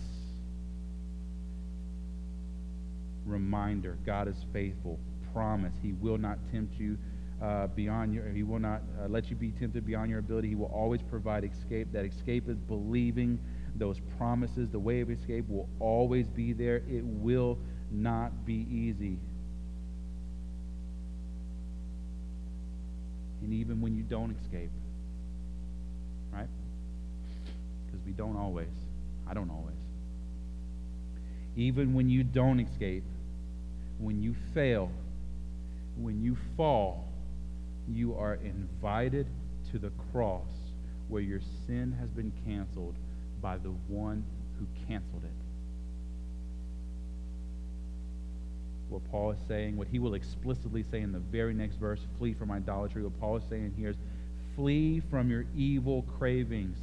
Reminder 3.25 3.97
God 4.05 4.27
is 4.27 4.35
faithful. 4.51 4.99
Promise 5.33 5.73
He 5.81 5.93
will 5.93 6.17
not 6.17 6.37
tempt 6.51 6.77
you 6.77 6.97
uh, 7.41 7.67
beyond 7.67 8.13
your, 8.13 8.27
He 8.29 8.43
will 8.43 8.59
not 8.59 8.81
uh, 9.01 9.07
let 9.07 9.29
you 9.29 9.35
be 9.35 9.51
tempted 9.51 9.85
beyond 9.85 10.09
your 10.09 10.19
ability. 10.19 10.49
He 10.49 10.55
will 10.55 10.71
always 10.73 11.01
provide 11.01 11.45
escape. 11.45 11.87
That 11.93 12.03
escape 12.03 12.49
is 12.49 12.57
believing 12.57 13.39
those 13.77 13.99
promises. 14.17 14.69
The 14.69 14.79
way 14.79 15.01
of 15.01 15.09
escape 15.09 15.45
will 15.47 15.69
always 15.79 16.27
be 16.27 16.53
there. 16.53 16.77
It 16.77 17.03
will 17.03 17.57
not 17.91 18.45
be 18.45 18.65
easy. 18.69 19.17
And 23.41 23.53
even 23.53 23.81
when 23.81 23.95
you 23.95 24.03
don't 24.03 24.35
escape, 24.41 24.71
right? 26.31 26.47
Because 27.85 28.05
we 28.05 28.11
don't 28.11 28.37
always. 28.37 28.67
I 29.27 29.33
don't 29.33 29.49
always. 29.49 29.75
Even 31.55 31.93
when 31.93 32.09
you 32.09 32.23
don't 32.23 32.59
escape, 32.59 33.03
when 33.97 34.21
you 34.21 34.35
fail, 34.53 34.91
when 35.97 36.21
you 36.21 36.37
fall, 36.55 37.07
you 37.87 38.15
are 38.15 38.35
invited 38.35 39.27
to 39.71 39.79
the 39.79 39.91
cross 40.11 40.47
where 41.07 41.21
your 41.21 41.41
sin 41.65 41.95
has 41.99 42.09
been 42.09 42.31
canceled 42.45 42.95
by 43.41 43.57
the 43.57 43.73
one 43.87 44.23
who 44.57 44.67
canceled 44.87 45.23
it. 45.23 45.31
What 48.89 49.09
Paul 49.11 49.31
is 49.31 49.37
saying, 49.47 49.77
what 49.77 49.87
he 49.87 49.99
will 49.99 50.15
explicitly 50.15 50.83
say 50.83 51.01
in 51.01 51.11
the 51.11 51.19
very 51.19 51.53
next 51.53 51.75
verse, 51.75 51.99
flee 52.17 52.33
from 52.33 52.51
idolatry. 52.51 53.03
What 53.03 53.19
Paul 53.19 53.37
is 53.37 53.43
saying 53.49 53.75
here 53.77 53.89
is 53.89 53.97
flee 54.55 55.01
from 55.11 55.29
your 55.29 55.45
evil 55.55 56.03
cravings. 56.17 56.77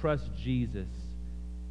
Trust 0.00 0.30
Jesus. 0.34 0.88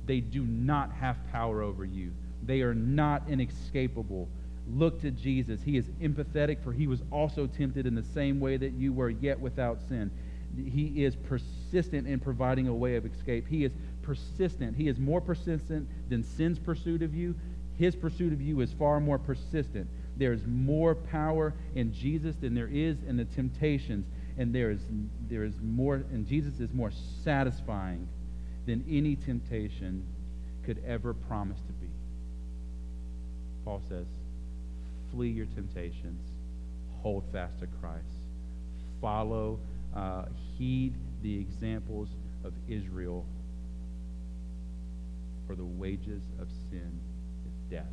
They 0.05 0.19
do 0.19 0.43
not 0.43 0.91
have 0.93 1.17
power 1.31 1.61
over 1.61 1.85
you, 1.85 2.11
they 2.43 2.61
are 2.61 2.73
not 2.73 3.23
inescapable. 3.27 4.29
Look 4.69 5.01
to 5.01 5.09
Jesus. 5.09 5.59
He 5.63 5.75
is 5.75 5.85
empathetic, 6.01 6.63
for 6.63 6.71
he 6.71 6.85
was 6.85 7.01
also 7.11 7.47
tempted 7.47 7.87
in 7.87 7.95
the 7.95 8.03
same 8.13 8.39
way 8.39 8.57
that 8.57 8.73
you 8.73 8.93
were, 8.93 9.09
yet 9.09 9.39
without 9.39 9.79
sin. 9.89 10.11
He 10.55 11.03
is 11.03 11.15
persistent 11.15 11.60
in 11.73 12.19
providing 12.19 12.67
a 12.67 12.73
way 12.73 12.95
of 12.95 13.05
escape. 13.05 13.47
He 13.47 13.63
is 13.63 13.71
persistent. 14.01 14.75
He 14.75 14.87
is 14.87 14.99
more 14.99 15.21
persistent 15.21 15.87
than 16.09 16.23
sin's 16.23 16.59
pursuit 16.59 17.01
of 17.01 17.15
you. 17.15 17.35
His 17.77 17.95
pursuit 17.95 18.33
of 18.33 18.41
you 18.41 18.61
is 18.61 18.73
far 18.73 18.99
more 18.99 19.17
persistent. 19.17 19.87
There 20.17 20.33
is 20.33 20.45
more 20.45 20.95
power 20.95 21.53
in 21.75 21.93
Jesus 21.93 22.35
than 22.35 22.53
there 22.53 22.69
is 22.71 22.97
in 23.07 23.17
the 23.17 23.25
temptations. 23.25 24.05
And 24.37 24.53
there 24.53 24.71
is, 24.71 24.81
there 25.29 25.43
is 25.43 25.55
more, 25.61 25.95
and 25.95 26.27
Jesus 26.27 26.59
is 26.59 26.73
more 26.73 26.91
satisfying 27.23 28.07
than 28.65 28.83
any 28.89 29.15
temptation 29.15 30.05
could 30.63 30.81
ever 30.85 31.13
promise 31.13 31.59
to 31.59 31.73
be. 31.73 31.87
Paul 33.65 33.81
says, 33.89 34.05
flee 35.11 35.29
your 35.29 35.47
temptations, 35.47 36.21
hold 37.01 37.23
fast 37.31 37.59
to 37.59 37.67
Christ, 37.81 38.05
follow, 39.01 39.59
uh, 39.95 40.25
heed 40.57 40.93
the 41.21 41.39
examples 41.39 42.09
of 42.43 42.53
Israel, 42.67 43.25
for 45.47 45.55
the 45.55 45.65
wages 45.65 46.23
of 46.39 46.47
sin 46.69 46.99
is 47.45 47.53
death. 47.69 47.85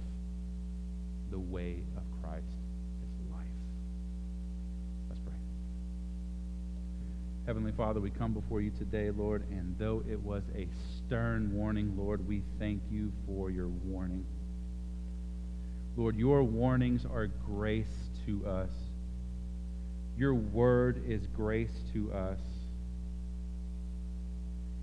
The 1.30 1.38
way 1.38 1.82
of 1.96 2.02
Christ 2.22 2.46
is 2.46 3.32
life. 3.32 3.44
Let's 5.08 5.20
pray. 5.20 5.34
Heavenly 7.46 7.72
Father, 7.72 8.00
we 8.00 8.10
come 8.10 8.32
before 8.32 8.60
you 8.60 8.70
today, 8.70 9.10
Lord, 9.10 9.44
and 9.50 9.76
though 9.78 10.02
it 10.08 10.20
was 10.20 10.42
a 10.56 10.68
stern 10.96 11.52
warning, 11.54 11.94
Lord, 11.98 12.26
we 12.26 12.42
thank 12.58 12.82
you 12.90 13.12
for 13.26 13.50
your 13.50 13.68
warning. 13.68 14.24
Lord, 15.96 16.16
your 16.16 16.44
warnings 16.44 17.04
are 17.04 17.26
grace 17.26 17.86
to 18.24 18.46
us. 18.46 18.70
Your 20.16 20.34
word 20.34 21.02
is 21.06 21.26
grace 21.26 21.72
to 21.92 22.12
us. 22.12 22.38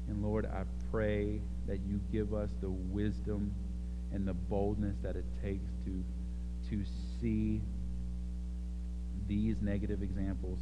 And 0.08 0.24
Lord, 0.24 0.46
I 0.46 0.64
pray 0.92 1.40
that 1.68 1.80
you 1.88 2.00
give 2.12 2.34
us 2.34 2.50
the 2.62 2.70
wisdom 2.70 3.54
and 4.14 4.28
the 4.28 4.34
boldness 4.34 4.96
that 5.02 5.16
it 5.16 5.26
takes 5.44 5.72
to, 5.86 6.04
to 6.70 6.86
see 7.20 7.62
these 9.28 9.56
negative 9.62 10.04
examples. 10.04 10.60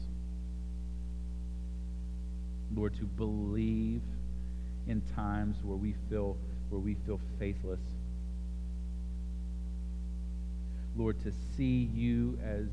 Lord, 2.76 2.96
to 2.96 3.04
believe 3.04 4.02
in 4.88 5.02
times 5.16 5.58
where 5.64 5.78
we 5.78 5.96
feel 6.10 6.38
where 6.70 6.82
we 6.82 6.96
feel 7.06 7.20
faithless. 7.38 7.80
Lord, 10.96 11.22
to 11.24 11.32
see 11.56 11.90
you 11.94 12.40
as 12.44 12.68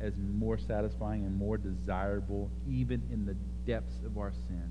as 0.00 0.12
more 0.16 0.58
satisfying 0.58 1.24
and 1.24 1.36
more 1.36 1.56
desirable 1.56 2.50
even 2.68 3.00
in 3.12 3.24
the 3.24 3.36
depths 3.64 4.02
of 4.04 4.18
our 4.18 4.32
sin. 4.48 4.70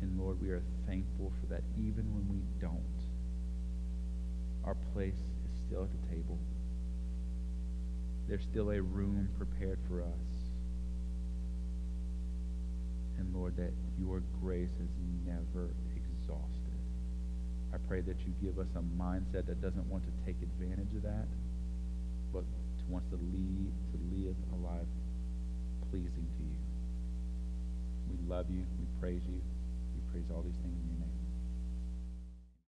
And 0.00 0.18
Lord, 0.18 0.40
we 0.40 0.50
are 0.50 0.62
thankful 0.86 1.32
for 1.40 1.46
that 1.52 1.62
even 1.78 2.04
when 2.14 2.26
we 2.28 2.40
don't, 2.60 2.80
our 4.64 4.76
place 4.94 5.14
is 5.14 5.60
still 5.66 5.84
at 5.84 5.90
the 5.90 6.14
table. 6.14 6.38
There's 8.28 8.42
still 8.42 8.70
a 8.70 8.80
room 8.80 9.28
prepared 9.36 9.78
for 9.88 10.02
us. 10.02 10.50
And 13.18 13.34
Lord, 13.34 13.56
that 13.56 13.72
your 13.98 14.22
grace 14.40 14.70
is 14.70 14.90
never 15.26 15.70
exhausted. 15.94 16.78
I 17.74 17.76
pray 17.88 18.00
that 18.00 18.16
you 18.20 18.32
give 18.42 18.58
us 18.58 18.68
a 18.76 19.02
mindset 19.02 19.46
that 19.46 19.60
doesn't 19.60 19.86
want 19.86 20.04
to 20.04 20.12
take 20.24 20.36
advantage 20.42 20.94
of 20.96 21.02
that, 21.02 21.26
but 22.32 22.44
wants 22.90 23.08
to 23.10 23.16
lead, 23.16 23.70
to 23.92 23.98
live 24.16 24.36
a 24.52 24.56
life 24.66 24.90
pleasing 25.90 26.26
to 26.36 26.42
you. 26.42 26.58
We 28.10 28.28
love 28.28 28.46
you. 28.50 28.66
We 28.78 28.86
praise 29.00 29.22
you. 29.28 29.40
Praise 30.12 30.30
all 30.34 30.42
these 30.42 30.56
things 30.56 30.76
in 30.82 30.88
your 30.88 30.98
name. 30.98 31.09